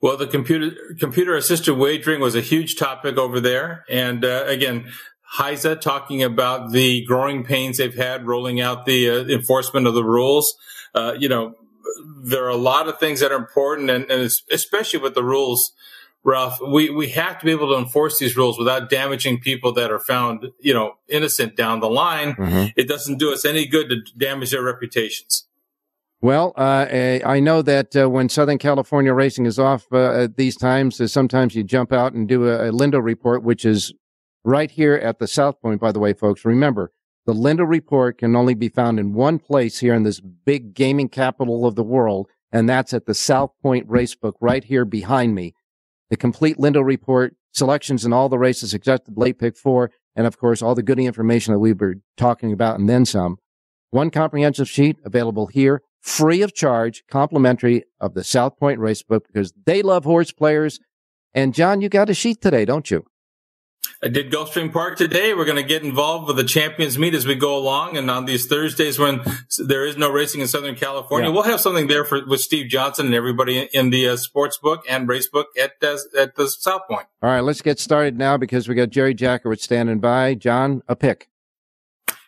Well, 0.00 0.18
the 0.18 0.26
computer 0.26 0.76
computer 1.00 1.34
assisted 1.34 1.74
wagering 1.74 2.20
was 2.20 2.34
a 2.34 2.42
huge 2.42 2.76
topic 2.76 3.16
over 3.16 3.40
there, 3.40 3.84
and 3.88 4.22
uh, 4.22 4.44
again, 4.46 4.92
HISA 5.38 5.80
talking 5.80 6.22
about 6.22 6.72
the 6.72 7.04
growing 7.06 7.42
pains 7.42 7.78
they've 7.78 7.94
had 7.94 8.26
rolling 8.26 8.60
out 8.60 8.84
the 8.84 9.08
uh, 9.08 9.24
enforcement 9.24 9.86
of 9.86 9.94
the 9.94 10.04
rules. 10.04 10.56
Uh, 10.94 11.14
you 11.18 11.28
know, 11.28 11.54
there 12.22 12.44
are 12.44 12.50
a 12.50 12.56
lot 12.56 12.86
of 12.86 12.98
things 12.98 13.20
that 13.20 13.32
are 13.32 13.38
important, 13.38 13.88
and, 13.88 14.10
and 14.10 14.30
especially 14.50 15.00
with 15.00 15.14
the 15.14 15.24
rules. 15.24 15.72
Ralph, 16.22 16.58
we, 16.60 16.88
we 16.88 17.08
have 17.08 17.38
to 17.38 17.44
be 17.44 17.52
able 17.52 17.68
to 17.68 17.78
enforce 17.78 18.18
these 18.18 18.34
rules 18.34 18.58
without 18.58 18.88
damaging 18.88 19.40
people 19.40 19.72
that 19.72 19.90
are 19.90 19.98
found, 19.98 20.46
you 20.58 20.72
know, 20.72 20.94
innocent 21.06 21.54
down 21.54 21.80
the 21.80 21.88
line. 21.88 22.34
Mm-hmm. 22.34 22.66
It 22.76 22.88
doesn't 22.88 23.18
do 23.18 23.30
us 23.30 23.44
any 23.44 23.66
good 23.66 23.90
to 23.90 23.96
damage 24.16 24.50
their 24.50 24.62
reputations. 24.62 25.46
Well, 26.24 26.54
uh, 26.56 26.86
eh, 26.88 27.20
I 27.22 27.38
know 27.38 27.60
that 27.60 27.94
uh, 27.94 28.08
when 28.08 28.30
Southern 28.30 28.56
California 28.56 29.12
racing 29.12 29.44
is 29.44 29.58
off 29.58 29.84
uh, 29.92 30.22
at 30.22 30.38
these 30.38 30.56
times, 30.56 30.98
uh, 30.98 31.06
sometimes 31.06 31.54
you 31.54 31.62
jump 31.62 31.92
out 31.92 32.14
and 32.14 32.26
do 32.26 32.48
a, 32.48 32.70
a 32.70 32.72
Lindo 32.72 33.04
report, 33.04 33.42
which 33.42 33.66
is 33.66 33.92
right 34.42 34.70
here 34.70 34.94
at 34.94 35.18
the 35.18 35.26
South 35.26 35.60
Point, 35.60 35.82
by 35.82 35.92
the 35.92 35.98
way, 35.98 36.14
folks. 36.14 36.46
Remember, 36.46 36.92
the 37.26 37.34
Lindo 37.34 37.68
report 37.68 38.16
can 38.16 38.34
only 38.34 38.54
be 38.54 38.70
found 38.70 38.98
in 38.98 39.12
one 39.12 39.38
place 39.38 39.80
here 39.80 39.92
in 39.92 40.04
this 40.04 40.20
big 40.20 40.72
gaming 40.72 41.10
capital 41.10 41.66
of 41.66 41.74
the 41.74 41.84
world, 41.84 42.26
and 42.50 42.66
that's 42.66 42.94
at 42.94 43.04
the 43.04 43.12
South 43.12 43.50
Point 43.62 43.86
Racebook 43.86 44.32
right 44.40 44.64
here 44.64 44.86
behind 44.86 45.34
me. 45.34 45.52
The 46.08 46.16
complete 46.16 46.56
Lindo 46.56 46.82
report, 46.82 47.36
selections 47.52 48.06
in 48.06 48.14
all 48.14 48.30
the 48.30 48.38
races 48.38 48.72
except 48.72 49.04
the 49.04 49.20
late 49.20 49.38
pick 49.38 49.58
four, 49.58 49.90
and 50.16 50.26
of 50.26 50.38
course, 50.38 50.62
all 50.62 50.74
the 50.74 50.82
goody 50.82 51.04
information 51.04 51.52
that 51.52 51.60
we 51.60 51.74
were 51.74 51.96
talking 52.16 52.50
about 52.50 52.78
and 52.78 52.88
then 52.88 53.04
some. 53.04 53.36
One 53.90 54.08
comprehensive 54.08 54.70
sheet 54.70 54.96
available 55.04 55.48
here 55.48 55.82
free 56.04 56.42
of 56.42 56.52
charge, 56.52 57.02
complimentary 57.08 57.82
of 57.98 58.12
the 58.12 58.22
South 58.22 58.58
Point 58.58 58.78
Racebook 58.78 59.26
because 59.26 59.54
they 59.64 59.80
love 59.80 60.04
horse 60.04 60.30
players. 60.30 60.78
And 61.32 61.54
John, 61.54 61.80
you 61.80 61.88
got 61.88 62.10
a 62.10 62.14
sheet 62.14 62.42
today, 62.42 62.66
don't 62.66 62.90
you? 62.90 63.06
I 64.02 64.08
did 64.08 64.30
Gulfstream 64.30 64.70
Park 64.70 64.98
today. 64.98 65.32
We're 65.32 65.46
going 65.46 65.56
to 65.56 65.62
get 65.62 65.82
involved 65.82 66.26
with 66.28 66.36
the 66.36 66.44
champions 66.44 66.98
meet 66.98 67.14
as 67.14 67.26
we 67.26 67.34
go 67.34 67.56
along. 67.56 67.96
And 67.96 68.10
on 68.10 68.26
these 68.26 68.46
Thursdays 68.46 68.98
when 68.98 69.22
there 69.66 69.86
is 69.86 69.96
no 69.96 70.10
racing 70.10 70.42
in 70.42 70.46
Southern 70.46 70.74
California, 70.74 71.28
yeah. 71.30 71.34
we'll 71.34 71.44
have 71.44 71.60
something 71.60 71.86
there 71.86 72.04
for 72.04 72.24
with 72.26 72.40
Steve 72.40 72.68
Johnson 72.68 73.06
and 73.06 73.14
everybody 73.14 73.68
in 73.72 73.88
the 73.88 74.08
uh, 74.08 74.16
sports 74.16 74.58
book 74.58 74.84
and 74.88 75.08
race 75.08 75.28
book 75.28 75.48
at, 75.58 75.72
uh, 75.82 75.96
at 76.18 76.36
the 76.36 76.48
South 76.48 76.82
Point. 76.88 77.06
All 77.22 77.30
right, 77.30 77.40
let's 77.40 77.62
get 77.62 77.78
started 77.78 78.18
now 78.18 78.36
because 78.36 78.68
we 78.68 78.74
got 78.74 78.90
Jerry 78.90 79.14
Jackowitz 79.14 79.62
standing 79.62 80.00
by. 80.00 80.34
John, 80.34 80.82
a 80.86 80.96
pick. 80.96 81.30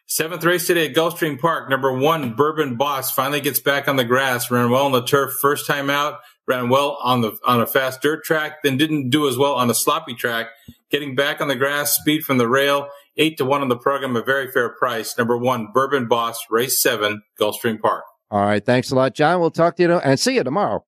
Seventh 0.09 0.45
race 0.45 0.69
today 0.69 0.87
at 0.87 0.95
Gulfstream 0.95 1.37
Park. 1.37 1.69
Number 1.69 1.93
one, 1.93 2.35
Bourbon 2.35 2.77
Boss 2.77 3.11
finally 3.11 3.41
gets 3.41 3.59
back 3.59 3.89
on 3.89 3.97
the 3.97 4.05
grass. 4.05 4.53
Ran 4.53 4.71
well 4.71 4.87
on 4.87 4.93
the 4.93 5.03
turf 5.03 5.35
first 5.43 5.67
time 5.67 5.91
out. 5.91 6.21
Ran 6.47 6.69
well 6.69 6.97
on 7.03 7.23
the 7.23 7.37
on 7.45 7.61
a 7.61 7.67
fast 7.67 8.03
dirt 8.03 8.23
track. 8.23 8.63
Then 8.63 8.77
didn't 8.77 9.11
do 9.11 9.27
as 9.29 9.37
well 9.37 9.55
on 9.55 9.69
a 9.69 9.75
sloppy 9.75 10.15
track. 10.15 10.47
Getting 10.93 11.17
back 11.17 11.41
on 11.41 11.49
the 11.49 11.57
grass, 11.57 11.97
speed 11.97 12.25
from 12.25 12.39
the 12.39 12.47
rail. 12.47 12.89
eight 13.17 13.37
to 13.39 13.45
one 13.45 13.63
on 13.63 13.69
the 13.69 13.77
program, 13.77 14.15
a 14.15 14.23
very 14.23 14.49
fair 14.49 14.69
price. 14.69 15.19
Number 15.19 15.37
one, 15.37 15.69
Bourbon 15.75 16.07
Boss, 16.07 16.39
race 16.51 16.81
seven, 16.81 17.23
Gulfstream 17.41 17.81
Park. 17.81 18.05
All 18.31 18.43
right. 18.43 18.65
Thanks 18.65 18.93
a 18.93 18.95
lot, 18.95 19.13
John. 19.13 19.41
We'll 19.41 19.51
talk 19.51 19.75
to 19.77 19.83
you 19.83 19.93
and 19.93 20.21
see 20.21 20.37
you 20.37 20.45
tomorrow. 20.45 20.85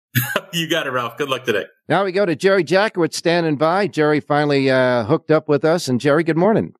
you 0.54 0.68
got 0.68 0.86
it, 0.86 0.92
Ralph. 0.92 1.18
Good 1.18 1.28
luck 1.28 1.44
today. 1.44 1.66
Now 1.90 2.04
we 2.04 2.12
go 2.12 2.24
to 2.24 2.34
Jerry 2.34 2.64
Jackowitz 2.64 3.14
standing 3.14 3.56
by. 3.56 3.86
Jerry 3.86 4.20
finally 4.20 4.70
uh, 4.70 5.04
hooked 5.04 5.30
up 5.30 5.46
with 5.46 5.62
us. 5.62 5.88
And 5.88 6.00
Jerry, 6.00 6.24
good 6.24 6.38
morning. 6.38 6.74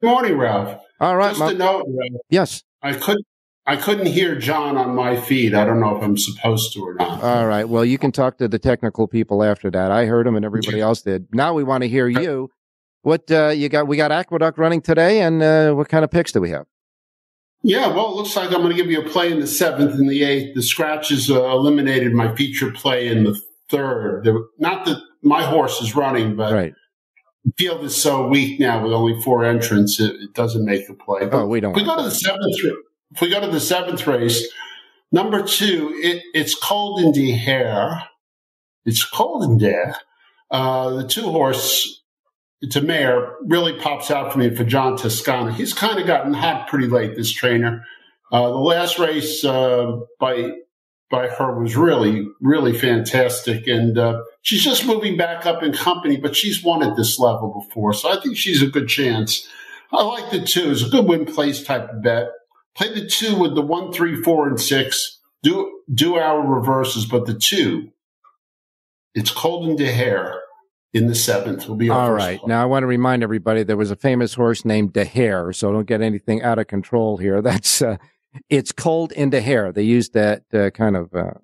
Good 0.00 0.08
morning, 0.08 0.36
Ralph. 0.36 0.80
All 1.00 1.16
right. 1.16 1.34
Just 1.34 1.54
a 1.54 1.56
note, 1.56 1.86
Ralph. 1.88 2.22
Yes. 2.30 2.62
I 2.82 2.92
couldn't. 2.92 3.26
I 3.66 3.76
couldn't 3.76 4.06
hear 4.06 4.38
John 4.38 4.76
on 4.76 4.94
my 4.94 5.18
feed. 5.18 5.54
I 5.54 5.64
don't 5.64 5.80
know 5.80 5.96
if 5.96 6.02
I'm 6.02 6.18
supposed 6.18 6.74
to 6.74 6.80
or 6.80 6.94
not. 6.94 7.22
All 7.22 7.46
right. 7.46 7.66
Well, 7.66 7.82
you 7.82 7.96
can 7.96 8.12
talk 8.12 8.36
to 8.36 8.46
the 8.46 8.58
technical 8.58 9.08
people 9.08 9.42
after 9.42 9.70
that. 9.70 9.90
I 9.90 10.04
heard 10.04 10.26
him 10.26 10.36
and 10.36 10.44
everybody 10.44 10.82
else 10.82 11.00
did. 11.00 11.28
Now 11.32 11.54
we 11.54 11.64
want 11.64 11.82
to 11.82 11.88
hear 11.88 12.06
you. 12.06 12.50
What 13.00 13.30
uh, 13.30 13.48
you 13.48 13.70
got? 13.70 13.86
We 13.86 13.96
got 13.96 14.12
Aqueduct 14.12 14.58
running 14.58 14.82
today, 14.82 15.20
and 15.20 15.42
uh, 15.42 15.72
what 15.72 15.88
kind 15.88 16.04
of 16.04 16.10
picks 16.10 16.32
do 16.32 16.40
we 16.40 16.50
have? 16.50 16.66
Yeah, 17.62 17.88
well, 17.88 18.10
it 18.10 18.16
looks 18.16 18.36
like 18.36 18.48
I'm 18.48 18.60
going 18.60 18.70
to 18.70 18.76
give 18.76 18.90
you 18.90 19.00
a 19.00 19.08
play 19.08 19.32
in 19.32 19.40
the 19.40 19.46
seventh 19.46 19.94
and 19.94 20.08
the 20.08 20.22
eighth. 20.22 20.54
The 20.54 20.62
scratches 20.62 21.30
uh, 21.30 21.42
eliminated 21.44 22.12
my 22.12 22.34
feature 22.34 22.70
play 22.70 23.08
in 23.08 23.24
the 23.24 23.40
third. 23.70 24.28
Not 24.58 24.84
that 24.84 24.98
my 25.22 25.42
horse 25.42 25.80
is 25.80 25.96
running, 25.96 26.36
but 26.36 26.52
right. 26.52 26.74
Field 27.58 27.84
is 27.84 27.94
so 27.94 28.26
weak 28.26 28.58
now 28.58 28.82
with 28.82 28.92
only 28.92 29.20
four 29.20 29.44
entrants, 29.44 30.00
it, 30.00 30.16
it 30.16 30.32
doesn't 30.32 30.64
make 30.64 30.86
the 30.88 30.94
play. 30.94 31.26
But 31.26 31.42
Oh, 31.42 31.46
we 31.46 31.60
don't 31.60 31.72
If 31.72 31.76
we 31.76 31.84
go 31.84 31.96
to 31.96 32.02
the 32.02 32.10
seventh, 32.10 32.56
if 33.12 33.20
we 33.20 33.28
go 33.28 33.40
to 33.40 33.48
the 33.48 33.60
seventh 33.60 34.06
race, 34.06 34.48
number 35.12 35.42
two, 35.42 35.92
it, 36.02 36.22
it's 36.32 36.54
cold 36.54 37.00
in 37.00 37.12
the 37.12 37.32
hair. 37.32 38.08
It's 38.86 39.04
cold 39.04 39.44
in 39.44 39.58
there. 39.58 39.96
Uh, 40.50 40.90
the 40.90 41.06
two 41.06 41.30
horse, 41.30 42.02
it's 42.60 42.76
a 42.76 42.80
mare, 42.80 43.36
really 43.42 43.78
pops 43.78 44.10
out 44.10 44.32
for 44.32 44.38
me 44.38 44.54
for 44.54 44.64
John 44.64 44.96
Toscano. 44.96 45.50
He's 45.50 45.74
kind 45.74 45.98
of 45.98 46.06
gotten 46.06 46.32
hot 46.32 46.68
pretty 46.68 46.88
late, 46.88 47.14
this 47.14 47.30
trainer. 47.32 47.84
Uh, 48.32 48.48
the 48.48 48.56
last 48.56 48.98
race 48.98 49.44
uh, 49.44 50.00
by 50.18 50.50
by 51.14 51.28
her 51.28 51.60
was 51.60 51.76
really, 51.76 52.28
really 52.40 52.76
fantastic. 52.76 53.68
And 53.68 53.96
uh, 53.96 54.22
she's 54.42 54.64
just 54.64 54.84
moving 54.84 55.16
back 55.16 55.46
up 55.46 55.62
in 55.62 55.72
company, 55.72 56.16
but 56.16 56.34
she's 56.34 56.62
won 56.62 56.82
at 56.82 56.96
this 56.96 57.20
level 57.20 57.64
before. 57.64 57.92
So 57.92 58.10
I 58.10 58.20
think 58.20 58.36
she's 58.36 58.62
a 58.62 58.66
good 58.66 58.88
chance. 58.88 59.46
I 59.92 60.02
like 60.02 60.32
the 60.32 60.44
two. 60.44 60.72
It's 60.72 60.82
a 60.82 60.88
good 60.88 61.06
win 61.06 61.24
place 61.24 61.62
type 61.62 61.88
of 61.88 62.02
bet. 62.02 62.28
Play 62.74 62.92
the 62.92 63.06
two 63.06 63.38
with 63.38 63.54
the 63.54 63.62
one, 63.62 63.92
three, 63.92 64.20
four, 64.22 64.48
and 64.48 64.60
six. 64.60 65.20
Do 65.44 65.80
do 65.92 66.16
our 66.16 66.40
reverses, 66.40 67.06
but 67.06 67.26
the 67.26 67.34
two, 67.34 67.90
it's 69.14 69.30
cold 69.30 69.68
in 69.68 69.76
the 69.76 70.40
in 70.94 71.06
the 71.06 71.14
seventh 71.14 71.68
will 71.68 71.76
be 71.76 71.90
All 71.90 72.12
right. 72.12 72.40
play. 72.40 72.48
Now 72.48 72.62
I 72.62 72.64
want 72.64 72.82
to 72.82 72.86
remind 72.86 73.22
everybody 73.22 73.62
there 73.62 73.76
was 73.76 73.90
a 73.90 73.96
famous 73.96 74.34
horse 74.34 74.64
named 74.64 74.94
Dehair, 74.94 75.54
so 75.54 75.70
don't 75.70 75.86
get 75.86 76.00
anything 76.00 76.42
out 76.42 76.58
of 76.58 76.66
control 76.66 77.18
here. 77.18 77.42
That's 77.42 77.82
uh, 77.82 77.98
it's 78.48 78.72
cold 78.72 79.12
in 79.12 79.30
the 79.30 79.40
hair. 79.40 79.72
They 79.72 79.82
used 79.82 80.14
that 80.14 80.42
uh, 80.52 80.70
kind 80.70 80.96
of 80.96 81.14
uh, 81.14 81.34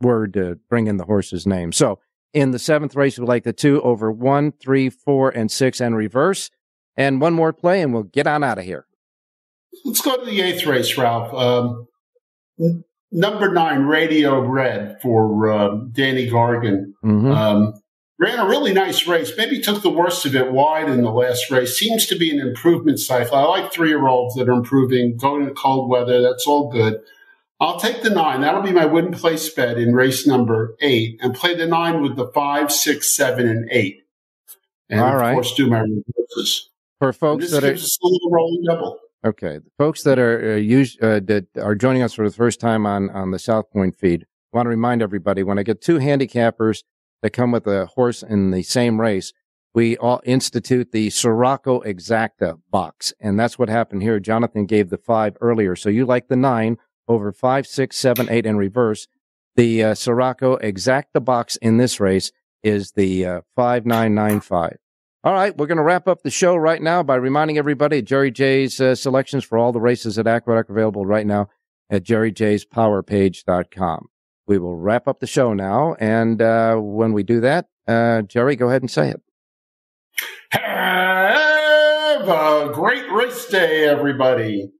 word 0.00 0.34
to 0.34 0.58
bring 0.68 0.86
in 0.86 0.96
the 0.96 1.04
horse's 1.04 1.46
name. 1.46 1.72
So 1.72 1.98
in 2.32 2.50
the 2.50 2.58
seventh 2.58 2.94
race, 2.96 3.18
we 3.18 3.26
like 3.26 3.44
the 3.44 3.52
two 3.52 3.80
over 3.82 4.10
one, 4.10 4.52
three, 4.52 4.90
four, 4.90 5.30
and 5.30 5.50
six, 5.50 5.80
and 5.80 5.96
reverse. 5.96 6.50
And 6.96 7.20
one 7.20 7.32
more 7.34 7.52
play, 7.52 7.80
and 7.80 7.92
we'll 7.92 8.04
get 8.04 8.26
on 8.26 8.44
out 8.44 8.58
of 8.58 8.64
here. 8.64 8.86
Let's 9.84 10.00
go 10.00 10.16
to 10.16 10.24
the 10.24 10.40
eighth 10.40 10.64
race, 10.66 10.96
Ralph. 10.96 11.34
Um, 11.34 11.88
n- 12.60 12.84
number 13.10 13.52
nine, 13.52 13.82
Radio 13.82 14.38
Red 14.40 14.98
for 15.02 15.50
uh, 15.50 15.74
Danny 15.92 16.30
Gargan. 16.30 16.92
Mhm. 17.04 17.34
Um, 17.34 17.74
ran 18.18 18.38
a 18.38 18.48
really 18.48 18.72
nice 18.72 19.06
race. 19.06 19.32
Maybe 19.36 19.60
took 19.60 19.82
the 19.82 19.90
worst 19.90 20.24
of 20.26 20.34
it 20.36 20.52
wide 20.52 20.88
in 20.88 21.02
the 21.02 21.10
last 21.10 21.50
race. 21.50 21.76
Seems 21.78 22.06
to 22.06 22.16
be 22.18 22.30
an 22.30 22.46
improvement 22.46 23.00
cycle. 23.00 23.36
I 23.36 23.44
like 23.44 23.72
three 23.72 23.88
year 23.88 24.06
olds 24.06 24.34
that 24.36 24.48
are 24.48 24.52
improving, 24.52 25.16
going 25.16 25.46
to 25.46 25.52
cold 25.52 25.88
weather. 25.90 26.22
That's 26.22 26.46
all 26.46 26.70
good. 26.70 27.00
I'll 27.60 27.78
take 27.78 28.02
the 28.02 28.10
nine. 28.10 28.40
That'll 28.40 28.62
be 28.62 28.72
my 28.72 28.84
wooden 28.84 29.12
place 29.12 29.48
bet 29.48 29.78
in 29.78 29.94
race 29.94 30.26
number 30.26 30.76
eight 30.80 31.18
and 31.22 31.34
play 31.34 31.54
the 31.54 31.66
nine 31.66 32.02
with 32.02 32.16
the 32.16 32.26
five, 32.28 32.70
six, 32.72 33.14
seven, 33.14 33.48
and 33.48 33.68
eight. 33.70 34.02
And 34.90 35.00
All 35.00 35.08
of 35.08 35.14
right. 35.20 35.32
course, 35.34 35.54
do 35.54 35.68
my 35.68 35.80
reverses. 35.80 36.70
For 36.98 37.12
folks 37.12 37.44
This 37.44 37.52
that 37.52 37.64
are 37.64 37.72
us 37.72 37.98
a 38.02 38.06
little 38.06 38.30
rolling 38.30 38.64
double. 38.66 38.98
Okay, 39.24 39.58
the 39.58 39.70
folks 39.78 40.02
that 40.02 40.18
are 40.18 40.54
uh, 40.54 40.58
us- 40.60 40.98
uh, 41.00 41.20
that 41.24 41.46
are 41.60 41.74
joining 41.74 42.02
us 42.02 42.12
for 42.12 42.28
the 42.28 42.34
first 42.34 42.60
time 42.60 42.84
on 42.86 43.08
on 43.10 43.30
the 43.30 43.38
South 43.38 43.70
Point 43.70 43.96
feed, 43.96 44.26
I 44.52 44.56
want 44.58 44.66
to 44.66 44.70
remind 44.70 45.00
everybody 45.00 45.42
when 45.42 45.58
I 45.58 45.62
get 45.62 45.80
two 45.80 45.98
handicappers 45.98 46.82
that 47.24 47.30
come 47.30 47.52
with 47.52 47.66
a 47.66 47.86
horse 47.86 48.22
in 48.22 48.50
the 48.50 48.62
same 48.62 49.00
race, 49.00 49.32
we 49.72 49.96
all 49.96 50.20
institute 50.24 50.92
the 50.92 51.08
Sirocco 51.08 51.80
Exacta 51.80 52.58
box, 52.70 53.14
and 53.18 53.40
that's 53.40 53.58
what 53.58 53.70
happened 53.70 54.02
here. 54.02 54.20
Jonathan 54.20 54.66
gave 54.66 54.90
the 54.90 54.98
five 54.98 55.34
earlier, 55.40 55.74
so 55.74 55.88
you 55.88 56.04
like 56.04 56.28
the 56.28 56.36
nine 56.36 56.76
over 57.08 57.32
five, 57.32 57.66
six, 57.66 57.96
seven, 57.96 58.28
eight 58.28 58.44
in 58.44 58.58
reverse. 58.58 59.08
The 59.56 59.82
uh, 59.82 59.94
Sirocco 59.94 60.58
Exacta 60.58 61.24
box 61.24 61.56
in 61.56 61.78
this 61.78 61.98
race 61.98 62.30
is 62.62 62.92
the 62.92 63.24
uh, 63.24 63.40
five 63.56 63.86
nine 63.86 64.14
nine 64.14 64.40
five. 64.40 64.76
All 65.24 65.32
right, 65.32 65.56
we're 65.56 65.66
going 65.66 65.78
to 65.78 65.82
wrap 65.82 66.06
up 66.06 66.24
the 66.24 66.30
show 66.30 66.54
right 66.54 66.82
now 66.82 67.02
by 67.02 67.14
reminding 67.14 67.56
everybody 67.56 68.02
Jerry 68.02 68.32
J's 68.32 68.82
uh, 68.82 68.94
selections 68.94 69.44
for 69.44 69.56
all 69.56 69.72
the 69.72 69.80
races 69.80 70.18
at 70.18 70.26
Aqueduct 70.26 70.68
available 70.68 71.06
right 71.06 71.26
now 71.26 71.48
at 71.88 72.04
jerryjspowerpage.com. 72.04 74.08
We 74.46 74.58
will 74.58 74.76
wrap 74.76 75.08
up 75.08 75.20
the 75.20 75.26
show 75.26 75.54
now, 75.54 75.94
and 75.98 76.42
uh, 76.42 76.76
when 76.76 77.12
we 77.12 77.22
do 77.22 77.40
that, 77.40 77.66
uh, 77.88 78.22
Jerry, 78.22 78.56
go 78.56 78.68
ahead 78.68 78.82
and 78.82 78.90
say 78.90 79.10
it. 79.10 79.22
Have 80.50 82.28
a 82.28 82.70
great 82.74 83.10
race 83.10 83.46
day, 83.46 83.88
everybody. 83.88 84.70